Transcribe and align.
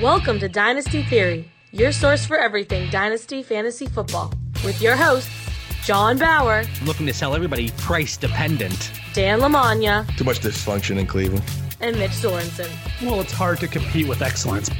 Welcome 0.00 0.38
to 0.40 0.48
Dynasty 0.48 1.02
Theory, 1.02 1.50
your 1.72 1.92
source 1.92 2.24
for 2.24 2.38
everything 2.38 2.88
Dynasty 2.90 3.42
Fantasy 3.42 3.86
Football, 3.86 4.32
with 4.64 4.80
your 4.80 4.96
hosts, 4.96 5.30
John 5.84 6.16
Bauer, 6.18 6.64
I'm 6.80 6.86
looking 6.86 7.06
to 7.06 7.12
sell 7.12 7.34
everybody 7.34 7.70
price 7.78 8.16
dependent. 8.16 8.92
Dan 9.12 9.40
Lamagna, 9.40 10.06
Too 10.16 10.24
much 10.24 10.40
dysfunction 10.40 10.98
in 10.98 11.06
Cleveland. 11.06 11.44
and 11.80 11.98
Mitch 11.98 12.12
Sorensen. 12.12 12.70
Well, 13.02 13.20
it's 13.20 13.32
hard 13.32 13.58
to 13.60 13.68
compete 13.68 14.08
with 14.08 14.22
excellence. 14.22 14.70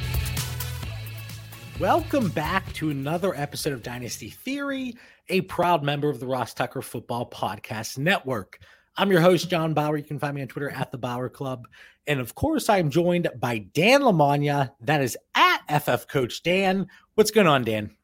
Welcome 1.79 2.29
back 2.31 2.73
to 2.75 2.91
another 2.91 3.35
episode 3.35 3.73
of 3.73 3.83
Dynasty 3.83 4.31
Theory, 4.31 4.95
a 5.29 5.41
proud 5.43 5.83
member 5.83 6.09
of 6.09 6.21
the 6.21 6.27
Ross 6.27 6.55
Tucker 6.55 6.83
Football 6.83 7.29
Podcast 7.29 7.99
Network. 7.99 8.59
I'm 9.01 9.11
your 9.11 9.23
host, 9.23 9.49
John 9.49 9.73
Bauer. 9.73 9.97
You 9.97 10.05
can 10.05 10.19
find 10.19 10.35
me 10.35 10.43
on 10.43 10.49
Twitter 10.49 10.69
at 10.69 10.93
the 10.93 10.99
Bauer 10.99 11.31
Club. 11.31 11.67
And 12.07 12.21
of 12.21 12.35
course, 12.35 12.69
I 12.69 12.77
am 12.77 12.91
joined 12.91 13.31
by 13.39 13.61
Dan 13.73 14.03
Lamagna. 14.03 14.73
That 14.83 15.01
is 15.01 15.17
at 15.35 15.63
FF 15.83 16.07
Coach 16.07 16.43
Dan. 16.43 16.87
What's 17.15 17.31
going 17.31 17.47
on, 17.47 17.65
Dan? 17.65 17.97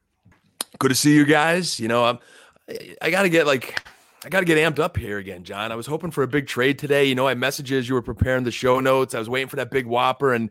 Good 0.79 0.87
to 0.87 0.95
see 0.95 1.13
you 1.13 1.23
guys. 1.23 1.79
You 1.79 1.87
know, 1.87 2.03
I'm, 2.03 2.19
I, 2.67 2.95
I 3.03 3.11
got 3.11 3.21
to 3.21 3.29
get 3.29 3.45
like, 3.45 3.79
I 4.25 4.29
got 4.29 4.39
to 4.39 4.45
get 4.47 4.57
amped 4.57 4.79
up 4.79 4.97
here 4.97 5.19
again, 5.19 5.43
John. 5.43 5.71
I 5.71 5.75
was 5.75 5.85
hoping 5.85 6.09
for 6.09 6.23
a 6.23 6.27
big 6.27 6.47
trade 6.47 6.79
today. 6.79 7.05
You 7.05 7.13
know, 7.13 7.27
I 7.27 7.35
messages 7.35 7.87
you 7.87 7.93
were 7.93 8.01
preparing 8.01 8.43
the 8.43 8.51
show 8.51 8.79
notes. 8.79 9.13
I 9.13 9.19
was 9.19 9.29
waiting 9.29 9.49
for 9.49 9.57
that 9.57 9.69
big 9.69 9.85
whopper, 9.85 10.33
and 10.33 10.49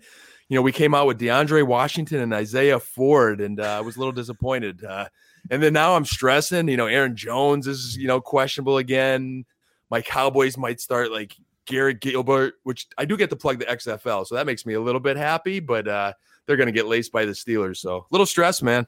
you 0.48 0.54
know, 0.54 0.62
we 0.62 0.70
came 0.70 0.94
out 0.94 1.08
with 1.08 1.18
DeAndre 1.18 1.66
Washington 1.66 2.20
and 2.20 2.32
Isaiah 2.32 2.78
Ford, 2.78 3.40
and 3.40 3.58
uh, 3.58 3.78
I 3.78 3.80
was 3.80 3.96
a 3.96 3.98
little 3.98 4.12
disappointed. 4.12 4.84
Uh, 4.84 5.06
and 5.50 5.60
then 5.60 5.72
now 5.72 5.96
I'm 5.96 6.04
stressing. 6.04 6.68
You 6.68 6.76
know, 6.76 6.86
Aaron 6.86 7.16
Jones 7.16 7.66
is 7.66 7.96
you 7.96 8.06
know 8.06 8.20
questionable 8.20 8.78
again. 8.78 9.44
My 9.90 10.02
Cowboys 10.02 10.56
might 10.56 10.80
start 10.80 11.12
like 11.12 11.36
Garrett 11.66 12.00
Gilbert, 12.00 12.54
which 12.62 12.86
I 12.96 13.04
do 13.04 13.16
get 13.16 13.30
to 13.30 13.36
plug 13.36 13.58
the 13.58 13.66
XFL, 13.66 14.26
so 14.26 14.34
that 14.34 14.46
makes 14.46 14.66
me 14.66 14.74
a 14.74 14.80
little 14.80 15.00
bit 15.00 15.16
happy. 15.16 15.60
But 15.60 15.86
uh, 15.88 16.12
they're 16.46 16.56
going 16.56 16.66
to 16.66 16.72
get 16.72 16.86
laced 16.86 17.12
by 17.12 17.24
the 17.24 17.32
Steelers, 17.32 17.78
so 17.78 17.98
a 17.98 18.04
little 18.10 18.26
stress, 18.26 18.62
man. 18.62 18.86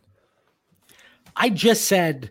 I 1.37 1.51
just 1.51 1.85
said 1.85 2.31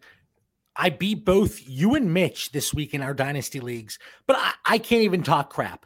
I 0.75 0.89
beat 0.89 1.25
both 1.25 1.67
you 1.67 1.95
and 1.95 2.13
Mitch 2.13 2.51
this 2.51 2.73
week 2.73 2.93
in 2.93 3.01
our 3.01 3.13
dynasty 3.13 3.59
leagues, 3.59 3.99
but 4.25 4.37
I, 4.37 4.53
I 4.65 4.77
can't 4.77 5.03
even 5.03 5.23
talk 5.23 5.49
crap. 5.49 5.85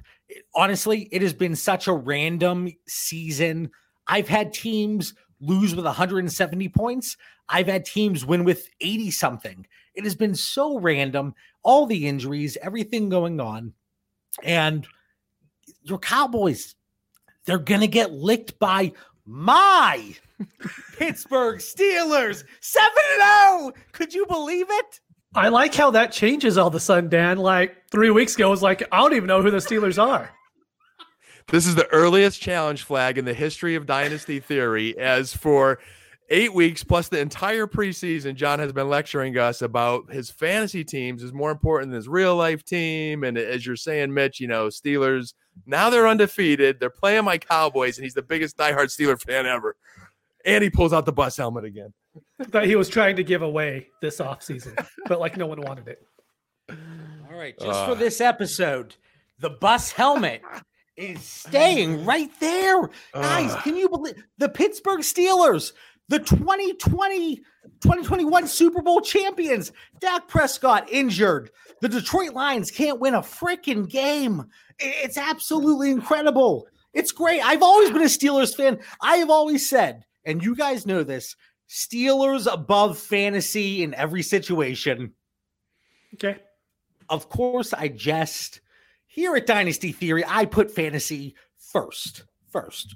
Honestly, 0.56 1.10
it 1.12 1.22
has 1.22 1.34
been 1.34 1.56
such 1.56 1.88
a 1.88 1.94
random 1.94 2.72
season. 2.88 3.72
I've 4.08 4.28
had 4.28 4.54
teams 4.54 5.14
lose 5.40 5.76
with 5.76 5.86
170 5.86 6.70
points. 6.70 7.18
I've 7.50 7.68
had 7.68 7.86
teams 7.86 8.26
win 8.26 8.44
with 8.44 8.68
80 8.80 9.12
something. 9.12 9.66
It 9.94 10.04
has 10.04 10.16
been 10.16 10.36
so 10.36 10.80
random. 10.80 11.34
All 11.64 11.86
the 11.86 12.08
injuries, 12.08 12.58
everything 12.62 13.10
going 13.10 13.40
on. 13.40 13.74
And 14.44 14.88
your 15.84 16.00
Cowboys, 16.00 16.76
they're 17.46 17.60
going 17.60 17.82
to 17.82 17.88
get 17.88 18.12
licked 18.12 18.60
by 18.60 18.94
my 19.26 20.16
Pittsburgh 20.98 21.60
Steelers 21.60 22.44
7 22.60 22.90
0. 23.60 23.74
Could 23.92 24.14
you 24.14 24.26
believe 24.26 24.68
it? 24.70 25.00
I 25.34 25.48
like 25.48 25.74
how 25.74 25.92
that 25.92 26.12
changes 26.12 26.58
all 26.58 26.68
of 26.68 26.76
a 26.76 26.80
sudden, 26.80 27.10
Dan. 27.10 27.38
Like 27.38 27.90
three 27.90 28.10
weeks 28.10 28.36
ago, 28.36 28.48
it 28.48 28.52
was 28.52 28.62
like, 28.62 28.84
I 28.92 28.98
don't 28.98 29.14
even 29.14 29.28
know 29.28 29.42
who 29.42 29.52
the 29.52 29.58
Steelers 29.58 30.02
are. 30.02 30.30
This 31.48 31.66
is 31.66 31.76
the 31.76 31.88
earliest 31.88 32.42
challenge 32.42 32.84
flag 32.84 33.18
in 33.18 33.26
the 33.26 33.34
history 33.34 33.76
of 33.76 33.86
Dynasty 33.86 34.40
Theory. 34.40 34.98
As 34.98 35.34
for 35.36 35.80
eight 36.32 36.54
weeks 36.54 36.84
plus 36.84 37.10
the 37.10 37.20
entire 37.20 37.68
preseason, 37.68 38.34
John 38.36 38.58
has 38.60 38.72
been 38.74 38.90
lecturing 38.90 39.38
us 39.38 39.62
about 39.62 40.12
his 40.12 40.32
fantasy 40.32 40.84
teams 40.84 41.22
is 41.22 41.32
more 41.34 41.52
important 41.52 41.92
than 41.92 41.98
his 41.98 42.08
real 42.08 42.36
life 42.36 42.64
team. 42.64 43.24
And 43.24 43.38
as 43.38 43.66
you're 43.66 43.76
saying, 43.76 44.14
Mitch, 44.14 44.40
you 44.40 44.48
know, 44.48 44.68
Steelers, 44.68 45.34
now 45.66 45.90
they're 45.90 46.08
undefeated. 46.08 46.80
They're 46.80 46.90
playing 46.90 47.26
my 47.26 47.38
Cowboys, 47.38 47.98
and 47.98 48.06
he's 48.06 48.14
the 48.16 48.22
biggest 48.22 48.58
diehard 48.58 48.88
Steeler 48.88 49.22
fan 49.22 49.46
ever. 49.46 49.76
And 50.46 50.64
he 50.64 50.70
pulls 50.72 50.94
out 50.94 51.06
the 51.06 51.12
bus 51.12 51.38
helmet 51.38 51.66
again. 51.66 51.94
That 52.50 52.66
he 52.66 52.76
was 52.76 52.90
trying 52.90 53.18
to 53.18 53.24
give 53.24 53.42
away 53.42 53.90
this 54.02 54.18
offseason, 54.20 54.84
but 55.08 55.20
like 55.20 55.38
no 55.38 55.46
one 55.46 55.62
wanted 55.62 55.88
it. 55.88 56.06
All 56.70 57.38
right, 57.38 57.58
just 57.60 57.86
for 57.86 57.92
Uh. 57.92 57.96
this 57.96 58.20
episode, 58.22 58.96
the 59.40 59.50
bus 59.50 59.92
helmet 59.92 60.42
is 60.98 61.22
staying 61.22 62.04
right 62.06 62.30
there. 62.40 62.90
Guys, 63.14 63.56
can 63.64 63.76
you 63.78 63.88
believe 63.90 64.16
the 64.38 64.50
Pittsburgh 64.50 65.00
Steelers, 65.02 65.72
the 66.12 66.20
2020 66.20 67.38
2021 67.38 68.48
Super 68.48 68.82
Bowl 68.82 69.02
champions? 69.02 69.72
Dak 70.00 70.28
Prescott 70.28 70.88
injured. 70.92 71.50
The 71.80 71.90
Detroit 71.90 72.34
Lions 72.34 72.70
can't 72.70 73.00
win 73.00 73.16
a 73.16 73.22
freaking 73.22 73.90
game. 73.90 74.44
It's 74.78 75.18
absolutely 75.18 75.90
incredible. 75.90 76.68
It's 76.94 77.12
great. 77.14 77.40
I've 77.42 77.64
always 77.64 77.90
been 77.92 78.02
a 78.02 78.06
Steelers 78.06 78.56
fan. 78.56 78.80
I 79.02 79.18
have 79.18 79.30
always 79.30 79.68
said, 79.68 80.04
and 80.26 80.44
you 80.44 80.56
guys 80.56 80.86
know 80.86 81.04
this, 81.04 81.36
Steelers 81.70 82.52
above 82.52 82.98
fantasy 82.98 83.82
in 83.82 83.94
every 83.94 84.22
situation 84.22 85.14
Okay. 86.16 86.38
of 87.10 87.30
course, 87.30 87.74
I 87.74 87.88
jest. 87.88 88.60
Here 89.08 89.36
at 89.36 89.46
Dynasty 89.46 89.94
Theory, 89.94 90.24
I 90.28 90.46
put 90.46 90.70
fantasy 90.72 91.36
first. 91.58 92.24
First. 92.52 92.96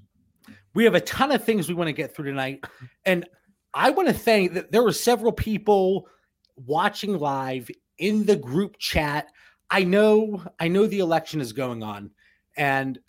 We 0.75 0.83
have 0.83 0.93
a 0.93 1.01
ton 1.01 1.31
of 1.31 1.43
things 1.43 1.67
we 1.67 1.73
want 1.73 1.87
to 1.87 1.93
get 1.93 2.13
through 2.13 2.25
tonight. 2.25 2.63
And 3.05 3.25
I 3.73 3.89
want 3.89 4.09
to 4.09 4.13
thank 4.13 4.53
that 4.53 4.71
there 4.71 4.83
were 4.83 4.91
several 4.91 5.31
people 5.31 6.07
watching 6.55 7.17
live 7.17 7.69
in 7.97 8.25
the 8.25 8.35
group 8.35 8.77
chat. 8.77 9.29
I 9.71 9.83
know, 9.83 10.43
I 10.59 10.67
know 10.67 10.85
the 10.85 10.99
election 10.99 11.41
is 11.41 11.53
going 11.53 11.81
on. 11.81 12.11
And 12.57 12.99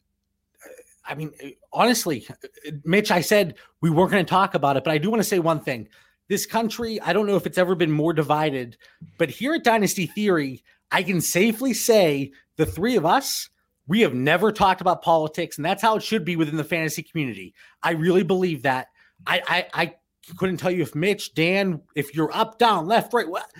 uh, 0.64 0.68
I 1.04 1.14
mean, 1.14 1.32
uh, 1.44 1.48
honestly, 1.72 2.26
uh, 2.30 2.70
Mitch, 2.84 3.10
I 3.10 3.20
said 3.20 3.56
we 3.80 3.90
weren't 3.90 4.12
going 4.12 4.24
to 4.24 4.30
talk 4.30 4.54
about 4.54 4.76
it, 4.76 4.84
but 4.84 4.92
I 4.92 4.98
do 4.98 5.10
want 5.10 5.20
to 5.20 5.28
say 5.28 5.38
one 5.38 5.60
thing. 5.60 5.88
This 6.28 6.46
country, 6.46 7.00
I 7.00 7.12
don't 7.12 7.26
know 7.26 7.36
if 7.36 7.46
it's 7.46 7.58
ever 7.58 7.74
been 7.74 7.92
more 7.92 8.12
divided, 8.12 8.76
but 9.18 9.30
here 9.30 9.54
at 9.54 9.62
Dynasty 9.62 10.06
Theory, 10.06 10.64
I 10.90 11.02
can 11.02 11.20
safely 11.20 11.72
say 11.72 12.32
the 12.56 12.66
three 12.66 12.96
of 12.96 13.06
us, 13.06 13.48
we 13.86 14.00
have 14.00 14.14
never 14.14 14.52
talked 14.52 14.80
about 14.80 15.02
politics, 15.02 15.56
and 15.56 15.64
that's 15.64 15.82
how 15.82 15.96
it 15.96 16.02
should 16.02 16.24
be 16.24 16.36
within 16.36 16.56
the 16.56 16.64
fantasy 16.64 17.02
community. 17.02 17.54
I 17.82 17.92
really 17.92 18.22
believe 18.22 18.62
that. 18.62 18.88
I 19.26 19.42
I, 19.46 19.82
I 19.82 19.94
couldn't 20.36 20.56
tell 20.56 20.70
you 20.70 20.82
if 20.82 20.94
Mitch, 20.94 21.34
Dan, 21.34 21.80
if 21.94 22.14
you're 22.14 22.34
up, 22.34 22.58
down, 22.58 22.86
left, 22.86 23.12
right. 23.12 23.28
What 23.28 23.50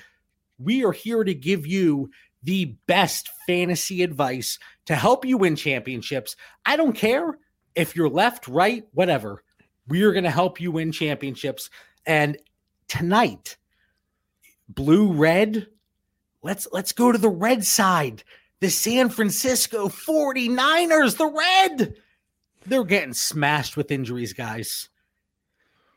we 0.58 0.84
are 0.84 0.92
here 0.92 1.22
to 1.22 1.34
give 1.34 1.66
you 1.66 2.10
the 2.42 2.76
best 2.86 3.28
fantasy 3.46 4.02
advice 4.02 4.58
to 4.86 4.94
help 4.94 5.24
you 5.24 5.36
win 5.36 5.56
championships. 5.56 6.36
I 6.64 6.76
don't 6.76 6.94
care 6.94 7.38
if 7.74 7.94
you're 7.94 8.08
left, 8.08 8.48
right, 8.48 8.84
whatever. 8.92 9.42
We 9.88 10.02
are 10.02 10.12
going 10.12 10.24
to 10.24 10.30
help 10.30 10.60
you 10.60 10.72
win 10.72 10.92
championships. 10.92 11.70
And 12.06 12.38
tonight, 12.88 13.56
blue, 14.68 15.12
red, 15.12 15.66
let's 16.42 16.68
let's 16.72 16.92
go 16.92 17.12
to 17.12 17.18
the 17.18 17.28
red 17.28 17.64
side. 17.64 18.24
The 18.60 18.70
San 18.70 19.10
Francisco 19.10 19.88
49ers, 19.88 21.18
the 21.18 21.26
red. 21.26 21.94
They're 22.64 22.84
getting 22.84 23.12
smashed 23.12 23.76
with 23.76 23.90
injuries, 23.90 24.32
guys. 24.32 24.88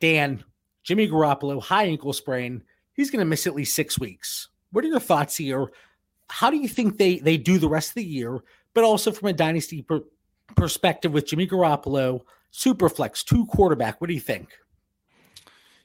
Dan, 0.00 0.44
Jimmy 0.82 1.08
Garoppolo, 1.08 1.62
high 1.62 1.84
ankle 1.84 2.12
sprain. 2.12 2.62
He's 2.92 3.10
going 3.10 3.20
to 3.20 3.24
miss 3.24 3.46
at 3.46 3.54
least 3.54 3.74
six 3.74 3.98
weeks. 3.98 4.48
What 4.72 4.84
are 4.84 4.88
your 4.88 5.00
thoughts 5.00 5.36
here? 5.36 5.70
How 6.28 6.50
do 6.50 6.58
you 6.58 6.68
think 6.68 6.98
they 6.98 7.18
they 7.18 7.36
do 7.36 7.58
the 7.58 7.68
rest 7.68 7.90
of 7.90 7.94
the 7.96 8.04
year? 8.04 8.40
But 8.74 8.84
also 8.84 9.10
from 9.10 9.28
a 9.28 9.32
dynasty 9.32 9.82
per- 9.82 10.04
perspective 10.54 11.12
with 11.12 11.26
Jimmy 11.26 11.46
Garoppolo, 11.46 12.20
Superflex, 12.52 13.24
two 13.24 13.46
quarterback. 13.46 14.00
What 14.00 14.08
do 14.08 14.14
you 14.14 14.20
think? 14.20 14.48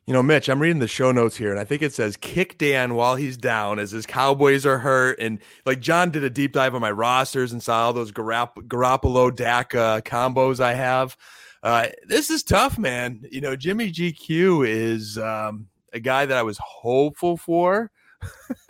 You 0.08 0.14
know, 0.14 0.22
Mitch, 0.22 0.50
I'm 0.50 0.62
reading 0.62 0.80
the 0.80 0.88
show 0.88 1.12
notes 1.12 1.36
here, 1.36 1.50
and 1.50 1.60
I 1.60 1.64
think 1.64 1.82
it 1.82 1.92
says 1.92 2.16
kick 2.16 2.60
Dan 2.60 2.94
while 2.94 3.16
he's 3.16 3.38
down 3.38 3.80
as 3.80 3.90
his 3.90 4.06
Cowboys 4.06 4.64
are 4.64 4.78
hurt. 4.78 5.18
And 5.20 5.40
like 5.66 5.80
John 5.80 6.12
did 6.12 6.24
a 6.24 6.30
deep 6.30 6.54
dive 6.54 6.76
on 6.76 6.82
my 6.82 6.92
rosters 6.92 7.52
and 7.52 7.64
saw 7.64 7.86
all 7.86 7.94
those 7.94 8.12
Garap- 8.12 8.68
Garoppolo 8.68 9.36
Dak 9.36 9.74
uh, 9.74 10.02
combos 10.02 10.60
I 10.60 10.76
have. 10.76 11.18
Uh, 11.64 11.88
this 12.08 12.30
is 12.30 12.44
tough, 12.44 12.78
man. 12.78 13.26
You 13.32 13.42
know, 13.42 13.56
Jimmy 13.56 13.92
GQ 13.92 14.68
is 14.68 15.18
um, 15.18 15.70
a 15.92 16.00
guy 16.00 16.28
that 16.28 16.38
I 16.38 16.44
was 16.44 16.60
hopeful 16.60 17.36
for. 17.36 17.90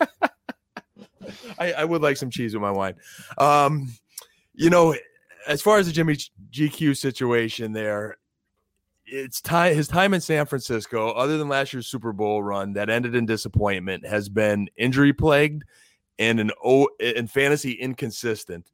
I, 1.58 1.72
I 1.72 1.84
would 1.84 2.00
like 2.00 2.16
some 2.16 2.30
cheese 2.30 2.54
with 2.54 2.62
my 2.62 2.70
wine. 2.70 2.94
Um, 3.36 3.92
you 4.54 4.70
know, 4.70 4.94
as 5.46 5.60
far 5.60 5.76
as 5.76 5.86
the 5.86 5.92
Jimmy 5.92 6.16
GQ 6.50 6.96
situation 6.96 7.74
there, 7.74 8.16
it's 9.06 9.40
time 9.40 9.74
his 9.74 9.88
time 9.88 10.14
in 10.14 10.20
San 10.20 10.46
Francisco, 10.46 11.10
other 11.10 11.38
than 11.38 11.48
last 11.48 11.72
year's 11.72 11.86
Super 11.86 12.12
Bowl 12.12 12.42
run 12.42 12.72
that 12.74 12.90
ended 12.90 13.14
in 13.14 13.26
disappointment, 13.26 14.06
has 14.06 14.28
been 14.28 14.68
injury 14.76 15.12
plagued 15.12 15.64
and 16.18 16.40
an 16.40 16.50
o 16.64 16.88
and 17.00 17.30
fantasy 17.30 17.72
inconsistent. 17.72 18.70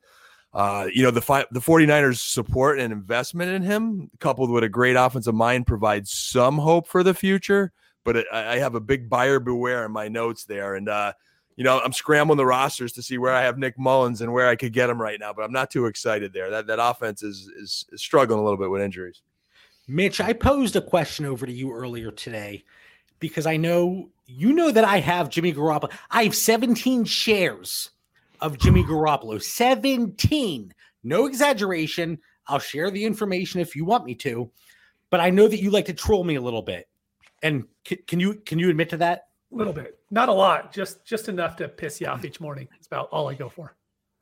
Uh, 0.54 0.86
you 0.92 1.02
know, 1.02 1.10
the 1.10 1.22
fi- 1.22 1.46
the 1.50 1.60
49ers 1.60 2.18
support 2.18 2.78
and 2.78 2.92
investment 2.92 3.50
in 3.50 3.62
him, 3.62 4.10
coupled 4.20 4.50
with 4.50 4.64
a 4.64 4.68
great 4.68 4.96
offensive 4.96 5.34
mind, 5.34 5.66
provides 5.66 6.10
some 6.12 6.58
hope 6.58 6.86
for 6.86 7.02
the 7.02 7.14
future. 7.14 7.72
But 8.04 8.16
it, 8.16 8.26
I 8.32 8.58
have 8.58 8.74
a 8.74 8.80
big 8.80 9.08
buyer 9.08 9.38
beware 9.38 9.84
in 9.84 9.92
my 9.92 10.08
notes 10.08 10.44
there. 10.44 10.74
And 10.74 10.88
uh, 10.88 11.12
you 11.56 11.64
know, 11.64 11.80
I'm 11.80 11.92
scrambling 11.92 12.38
the 12.38 12.46
rosters 12.46 12.92
to 12.94 13.02
see 13.02 13.18
where 13.18 13.32
I 13.32 13.42
have 13.42 13.58
Nick 13.58 13.78
Mullens 13.78 14.20
and 14.20 14.32
where 14.32 14.48
I 14.48 14.56
could 14.56 14.72
get 14.72 14.90
him 14.90 15.00
right 15.00 15.20
now, 15.20 15.32
but 15.32 15.42
I'm 15.42 15.52
not 15.52 15.70
too 15.70 15.86
excited 15.86 16.32
there. 16.32 16.50
That 16.50 16.66
that 16.66 16.78
offense 16.82 17.22
is 17.22 17.50
is, 17.56 17.84
is 17.90 18.02
struggling 18.02 18.40
a 18.40 18.42
little 18.42 18.58
bit 18.58 18.70
with 18.70 18.82
injuries. 18.82 19.22
Mitch, 19.88 20.20
I 20.20 20.32
posed 20.32 20.76
a 20.76 20.80
question 20.80 21.26
over 21.26 21.46
to 21.46 21.52
you 21.52 21.72
earlier 21.72 22.10
today 22.10 22.64
because 23.18 23.46
I 23.46 23.56
know 23.56 24.10
you 24.26 24.52
know 24.52 24.70
that 24.70 24.84
I 24.84 24.98
have 25.00 25.28
Jimmy 25.28 25.52
Garoppolo. 25.52 25.92
I 26.10 26.24
have 26.24 26.34
17 26.34 27.04
shares 27.04 27.90
of 28.40 28.58
Jimmy 28.58 28.82
Garoppolo. 28.84 29.42
17. 29.42 30.72
No 31.04 31.26
exaggeration. 31.26 32.18
I'll 32.46 32.58
share 32.58 32.90
the 32.90 33.04
information 33.04 33.60
if 33.60 33.76
you 33.76 33.84
want 33.84 34.04
me 34.04 34.14
to, 34.16 34.50
but 35.10 35.20
I 35.20 35.30
know 35.30 35.48
that 35.48 35.60
you 35.60 35.70
like 35.70 35.86
to 35.86 35.94
troll 35.94 36.24
me 36.24 36.36
a 36.36 36.40
little 36.40 36.62
bit. 36.62 36.88
And 37.42 37.64
can, 37.84 37.98
can 38.06 38.20
you 38.20 38.34
can 38.34 38.58
you 38.58 38.70
admit 38.70 38.90
to 38.90 38.96
that? 38.98 39.28
A 39.52 39.56
little 39.56 39.72
bit, 39.72 39.98
not 40.10 40.28
a 40.28 40.32
lot, 40.32 40.72
just 40.72 41.04
just 41.04 41.28
enough 41.28 41.56
to 41.56 41.68
piss 41.68 42.00
you 42.00 42.06
off 42.06 42.24
each 42.24 42.40
morning. 42.40 42.68
It's 42.78 42.86
about 42.86 43.08
all 43.10 43.28
I 43.28 43.34
go 43.34 43.48
for. 43.48 43.74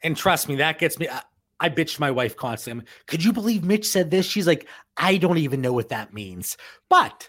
And 0.02 0.16
trust 0.16 0.48
me, 0.48 0.56
that 0.56 0.78
gets 0.78 0.98
me. 0.98 1.08
I, 1.08 1.22
I 1.60 1.68
bitched 1.68 2.00
my 2.00 2.10
wife 2.10 2.36
constantly. 2.36 2.86
Could 3.06 3.22
you 3.22 3.32
believe 3.32 3.62
Mitch 3.62 3.86
said 3.86 4.10
this? 4.10 4.26
She's 4.26 4.46
like, 4.46 4.66
I 4.96 5.18
don't 5.18 5.38
even 5.38 5.60
know 5.60 5.74
what 5.74 5.90
that 5.90 6.14
means. 6.14 6.56
But 6.88 7.28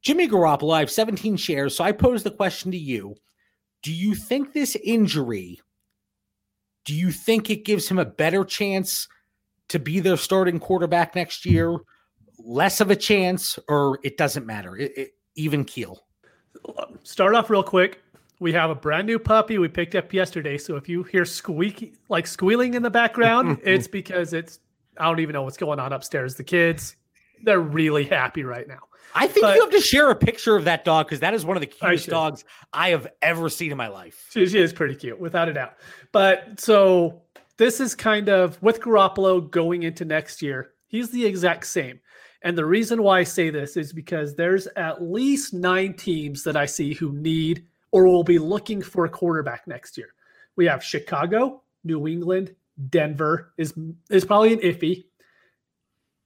Jimmy 0.00 0.28
Garoppolo, 0.28 0.74
I 0.74 0.80
have 0.80 0.90
17 0.90 1.36
shares. 1.36 1.76
So 1.76 1.82
I 1.82 1.90
pose 1.90 2.22
the 2.22 2.30
question 2.30 2.70
to 2.70 2.78
you 2.78 3.16
Do 3.82 3.92
you 3.92 4.14
think 4.14 4.52
this 4.52 4.76
injury, 4.76 5.60
do 6.84 6.94
you 6.94 7.10
think 7.10 7.50
it 7.50 7.64
gives 7.64 7.88
him 7.88 7.98
a 7.98 8.04
better 8.04 8.44
chance 8.44 9.08
to 9.70 9.80
be 9.80 9.98
their 9.98 10.16
starting 10.16 10.60
quarterback 10.60 11.16
next 11.16 11.44
year? 11.44 11.76
Less 12.38 12.80
of 12.80 12.90
a 12.90 12.96
chance, 12.96 13.58
or 13.68 13.98
it 14.04 14.16
doesn't 14.16 14.46
matter? 14.46 14.76
It, 14.76 14.92
it, 14.96 15.10
even 15.34 15.64
keel. 15.64 16.04
Start 17.02 17.34
off 17.34 17.50
real 17.50 17.62
quick. 17.62 18.03
We 18.40 18.52
have 18.52 18.70
a 18.70 18.74
brand 18.74 19.06
new 19.06 19.18
puppy 19.18 19.58
we 19.58 19.68
picked 19.68 19.94
up 19.94 20.12
yesterday. 20.12 20.58
So 20.58 20.76
if 20.76 20.88
you 20.88 21.02
hear 21.04 21.24
squeaky, 21.24 21.94
like 22.08 22.26
squealing 22.26 22.74
in 22.74 22.82
the 22.82 22.90
background, 22.90 23.60
it's 23.64 23.86
because 23.88 24.32
it's, 24.32 24.58
I 24.98 25.04
don't 25.04 25.20
even 25.20 25.32
know 25.34 25.42
what's 25.42 25.56
going 25.56 25.78
on 25.78 25.92
upstairs. 25.92 26.34
The 26.34 26.44
kids, 26.44 26.96
they're 27.42 27.60
really 27.60 28.04
happy 28.04 28.42
right 28.44 28.66
now. 28.66 28.80
I 29.14 29.28
think 29.28 29.42
But- 29.44 29.54
you 29.54 29.60
have 29.62 29.70
to 29.70 29.80
share 29.80 30.10
a 30.10 30.16
picture 30.16 30.56
of 30.56 30.64
that 30.64 30.84
dog 30.84 31.06
because 31.06 31.20
that 31.20 31.34
is 31.34 31.44
one 31.44 31.56
of 31.56 31.60
the 31.60 31.66
cutest 31.68 32.04
should. 32.06 32.10
dogs 32.10 32.44
I 32.72 32.90
have 32.90 33.06
ever 33.22 33.48
seen 33.48 33.70
in 33.70 33.78
my 33.78 33.88
life. 33.88 34.28
She, 34.30 34.46
she 34.46 34.58
is 34.58 34.72
pretty 34.72 34.96
cute, 34.96 35.20
without 35.20 35.48
a 35.48 35.52
doubt. 35.52 35.74
But 36.10 36.58
so 36.58 37.22
this 37.56 37.78
is 37.78 37.94
kind 37.94 38.28
of 38.28 38.60
with 38.60 38.80
Garoppolo 38.80 39.48
going 39.48 39.84
into 39.84 40.04
next 40.04 40.42
year, 40.42 40.72
he's 40.88 41.10
the 41.10 41.24
exact 41.24 41.66
same. 41.66 42.00
And 42.42 42.58
the 42.58 42.66
reason 42.66 43.02
why 43.02 43.20
I 43.20 43.24
say 43.24 43.50
this 43.50 43.76
is 43.76 43.92
because 43.92 44.34
there's 44.34 44.66
at 44.76 45.02
least 45.02 45.54
nine 45.54 45.94
teams 45.94 46.42
that 46.42 46.56
I 46.56 46.66
see 46.66 46.92
who 46.92 47.12
need 47.12 47.66
or 47.94 48.08
will 48.08 48.24
be 48.24 48.40
looking 48.40 48.82
for 48.82 49.04
a 49.04 49.08
quarterback 49.08 49.68
next 49.68 49.96
year. 49.96 50.08
We 50.56 50.66
have 50.66 50.82
Chicago, 50.82 51.62
New 51.84 52.08
England, 52.08 52.52
Denver 52.90 53.52
is 53.56 53.72
is 54.10 54.24
probably 54.24 54.52
an 54.52 54.58
iffy. 54.58 55.04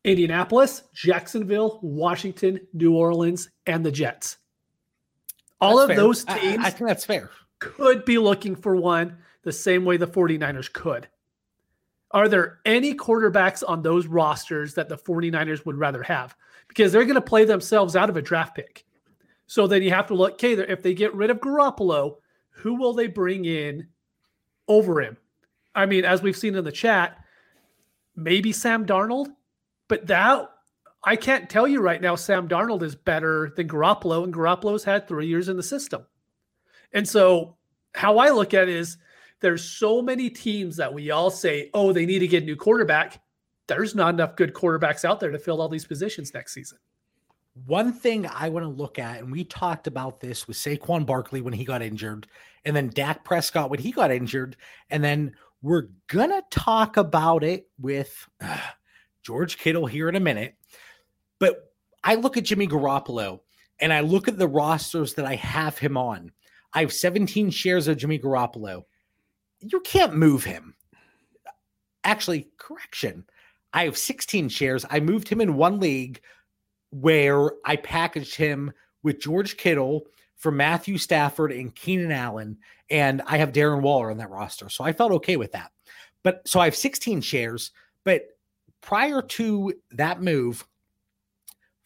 Indianapolis, 0.03 0.85
Jacksonville, 0.95 1.79
Washington, 1.83 2.59
New 2.73 2.95
Orleans, 2.97 3.51
and 3.67 3.85
the 3.85 3.93
Jets. 3.93 4.39
All 5.61 5.77
That's 5.77 5.83
of 5.85 5.89
fair. 5.89 5.97
those 5.99 6.25
I- 6.27 6.33
I- 6.33 6.39
teams 6.39 6.65
I, 6.65 6.71
think 6.71 6.89
that's 6.89 7.05
fair. 7.05 7.31
could 7.59 8.07
be 8.07 8.17
looking 8.17 8.57
for 8.57 8.75
one 8.75 9.19
the 9.43 9.53
same 9.53 9.85
way 9.85 9.99
the 9.99 10.07
49ers 10.07 10.73
could. 10.73 11.07
Are 12.13 12.29
there 12.29 12.61
any 12.65 12.95
quarterbacks 12.95 13.63
on 13.69 13.83
those 13.83 14.07
rosters 14.07 14.73
that 14.75 14.89
the 14.89 14.97
49ers 14.97 15.67
would 15.67 15.77
rather 15.77 16.03
have? 16.05 16.35
Because 16.69 16.93
they're 16.93 17.05
going 17.05 17.17
to 17.17 17.21
play 17.21 17.45
themselves 17.45 17.95
out 17.95 18.09
of 18.09 18.17
a 18.17 18.23
draft 18.23 18.57
pick. 18.57 18.87
So 19.49 19.67
then 19.67 19.83
you 19.83 19.91
have 19.91 20.07
to 20.09 20.15
look, 20.15 20.35
okay, 20.35 20.53
if 20.53 20.83
they 20.83 20.95
get 20.95 21.15
rid 21.15 21.31
of 21.31 21.39
Garoppolo, 21.39 22.17
who 22.51 22.75
will 22.75 22.93
they 22.93 23.07
bring 23.07 23.47
in 23.47 23.89
over 24.69 25.01
him? 25.01 25.17
I 25.75 25.87
mean, 25.87 26.05
as 26.05 26.23
we've 26.23 26.37
seen 26.37 26.55
in 26.55 26.65
the 26.65 26.71
chat, 26.71 27.19
maybe 28.15 28.53
Sam 28.53 28.85
Darnold, 28.85 29.29
but 29.89 30.07
that 30.07 30.51
I 31.03 31.17
can't 31.17 31.49
tell 31.49 31.67
you 31.67 31.81
right 31.81 32.01
now 32.01 32.15
Sam 32.15 32.47
Darnold 32.47 32.83
is 32.83 32.95
better 32.95 33.53
than 33.57 33.69
Garoppolo, 33.69 34.23
and 34.25 34.35
Garoppolo's 34.35 34.85
had 34.85 35.09
three 35.09 35.27
years 35.27 35.49
in 35.49 35.57
the 35.57 35.63
system. 35.63 36.05
And 36.93 37.09
so 37.09 37.57
how 37.95 38.19
I 38.19 38.29
look 38.29 38.53
at 38.53 38.69
it 38.69 38.77
is 38.77 38.99
there's 39.41 39.65
so 39.65 40.03
many 40.03 40.29
teams 40.29 40.77
that 40.77 40.93
we 40.93 41.11
all 41.11 41.31
say, 41.31 41.71
oh, 41.73 41.93
they 41.93 42.05
need 42.05 42.19
to 42.19 42.29
get 42.29 42.43
a 42.43 42.47
new 42.47 42.57
quarterback. 42.57 43.23
There's 43.67 43.95
not 43.95 44.13
enough 44.13 44.37
good 44.37 44.53
quarterbacks 44.53 45.07
out 45.07 45.21
there 45.21 45.31
to 45.31 45.39
fill 45.39 45.63
all 45.63 45.69
these 45.71 45.87
positions 45.87 46.35
next 46.35 46.53
season. 46.53 46.79
One 47.67 47.93
thing 47.93 48.27
I 48.27 48.49
want 48.49 48.65
to 48.65 48.71
look 48.71 48.99
at, 48.99 49.19
and 49.19 49.33
we 49.33 49.45
talked 49.45 49.87
about 49.87 50.21
this 50.21 50.47
with 50.47 50.57
Saquon 50.57 51.07
Barkley 51.07 51.41
when 51.41 51.53
he 51.53 51.65
got 51.65 51.83
injured, 51.83 52.27
and 52.65 52.75
then 52.77 52.89
Dak 52.89 53.25
Prescott 53.25 53.71
when 53.71 53.81
he 53.81 53.91
got 53.91 54.11
injured, 54.11 54.57
and 54.91 55.03
then 55.03 55.35
we're 55.63 55.89
gonna 56.07 56.43
talk 56.51 56.97
about 56.97 57.43
it 57.43 57.69
with 57.79 58.29
uh, 58.41 58.59
George 59.23 59.59
Kittle 59.59 59.87
here 59.87 60.09
in 60.09 60.15
a 60.15 60.21
minute. 60.21 60.55
But 61.39 61.73
I 62.05 62.15
look 62.15 62.37
at 62.37 62.45
Jimmy 62.45 62.67
Garoppolo 62.67 63.41
and 63.81 63.93
I 63.93 64.01
look 64.01 64.29
at 64.29 64.39
the 64.39 64.49
rosters 64.49 65.15
that 65.15 65.27
I 65.27 65.35
have 65.37 65.79
him 65.79 65.97
on. 65.97 66.33
I 66.73 66.81
have 66.81 66.93
17 66.93 67.51
shares 67.51 67.89
of 67.89 67.97
Jimmy 67.97 68.19
Garoppolo. 68.19 68.85
You 69.61 69.81
can't 69.81 70.15
move 70.15 70.45
him. 70.45 70.75
Actually, 72.05 72.49
correction. 72.59 73.25
I 73.73 73.85
have 73.85 73.99
16 73.99 74.49
shares. 74.49 74.85
I 74.89 75.01
moved 75.01 75.29
him 75.29 75.41
in 75.41 75.57
one 75.57 75.81
league 75.81 76.21
where 76.91 77.53
I 77.65 77.77
packaged 77.77 78.35
him 78.35 78.73
with 79.03 79.21
George 79.21 79.57
Kittle 79.57 80.07
for 80.37 80.53
Matthew 80.53 80.99
Stafford 80.99 81.53
and 81.53 81.75
Keenan 81.75 82.13
Allen, 82.13 82.59
and 82.91 83.23
I 83.27 83.39
have 83.39 83.53
Darren 83.53 83.83
Waller 83.83 84.11
on 84.11 84.19
that 84.19 84.31
roster. 84.31 84.69
So 84.69 84.85
I 84.85 84.93
felt 84.93 85.13
okay 85.13 85.37
with 85.37 85.53
that. 85.53 85.73
But 86.23 86.47
so 86.47 86.61
I 86.61 86.65
have 86.65 86.77
16 86.77 87.21
shares. 87.21 87.73
But 88.05 88.23
prior 88.81 89.21
to 89.21 89.75
that 89.93 90.23
move, 90.23 90.67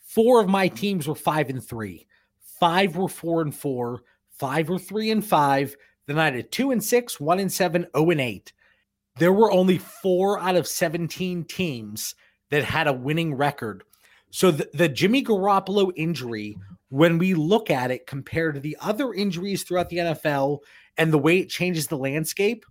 four 0.01 0.41
of 0.41 0.49
my 0.49 0.69
teams 0.69 1.09
were 1.09 1.15
five 1.15 1.49
and 1.51 1.65
three, 1.65 2.07
five 2.61 2.97
were 2.97 3.09
four 3.09 3.43
and 3.43 3.55
four, 3.55 4.03
five 4.31 4.69
were 4.69 4.79
three 4.79 5.11
and 5.11 5.25
five. 5.25 5.75
Then 6.07 6.19
I 6.19 6.31
had 6.31 6.53
two 6.53 6.71
and 6.71 6.83
six, 6.83 7.19
one 7.19 7.41
and 7.41 7.51
seven, 7.53 7.87
oh 7.95 8.11
and 8.11 8.21
eight. 8.21 8.53
There 9.19 9.33
were 9.33 9.53
only 9.53 9.79
four 9.79 10.39
out 10.39 10.57
of 10.57 10.67
17 10.67 11.45
teams 11.45 12.15
that 12.51 12.65
had 12.65 12.87
a 12.87 12.93
winning 12.93 13.35
record. 13.35 13.85
So 14.33 14.51
the, 14.51 14.69
the 14.73 14.89
Jimmy 14.89 15.23
Garoppolo 15.23 15.93
injury, 15.95 16.57
when 16.89 17.19
we 17.19 17.35
look 17.35 17.71
at 17.71 17.91
it 17.91 18.07
compared 18.07 18.55
to 18.55 18.61
the 18.61 18.79
other 18.81 19.13
injuries 19.13 19.63
throughout 19.63 19.91
the 19.91 19.99
NFL 19.99 20.61
and 20.97 21.13
the 21.13 21.19
way 21.19 21.39
it 21.39 21.51
changes 21.51 21.87
the 21.87 21.99
landscape, 21.99 22.65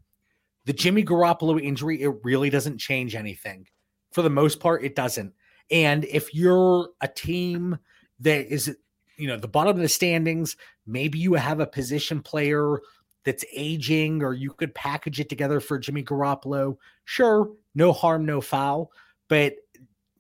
the 0.66 0.74
Jimmy 0.74 1.04
Garoppolo 1.04 1.62
injury, 1.62 2.02
it 2.02 2.10
really 2.24 2.50
doesn't 2.50 2.80
change 2.80 3.14
anything. 3.14 3.68
For 4.12 4.24
the 4.24 4.30
most 4.30 4.60
part, 4.60 4.84
it 4.84 4.96
doesn't. 4.96 5.34
And 5.70 6.04
if 6.06 6.34
you're 6.34 6.90
a 7.00 7.08
team 7.08 7.78
that 8.22 8.52
is, 8.52 8.76
you 9.18 9.28
know, 9.28 9.38
the 9.38 9.48
bottom 9.48 9.76
of 9.76 9.82
the 9.82 9.88
standings, 9.88 10.58
maybe 10.88 11.20
you 11.20 11.36
have 11.36 11.60
a 11.60 11.68
position 11.68 12.24
player 12.24 12.80
that's 13.24 13.46
aging, 13.56 14.24
or 14.24 14.34
you 14.34 14.52
could 14.52 14.74
package 14.74 15.20
it 15.20 15.30
together 15.30 15.60
for 15.60 15.78
Jimmy 15.78 16.04
Garoppolo. 16.04 16.78
Sure, 17.06 17.52
no 17.76 17.94
harm, 17.94 18.26
no 18.26 18.42
foul. 18.42 18.92
But 19.28 19.58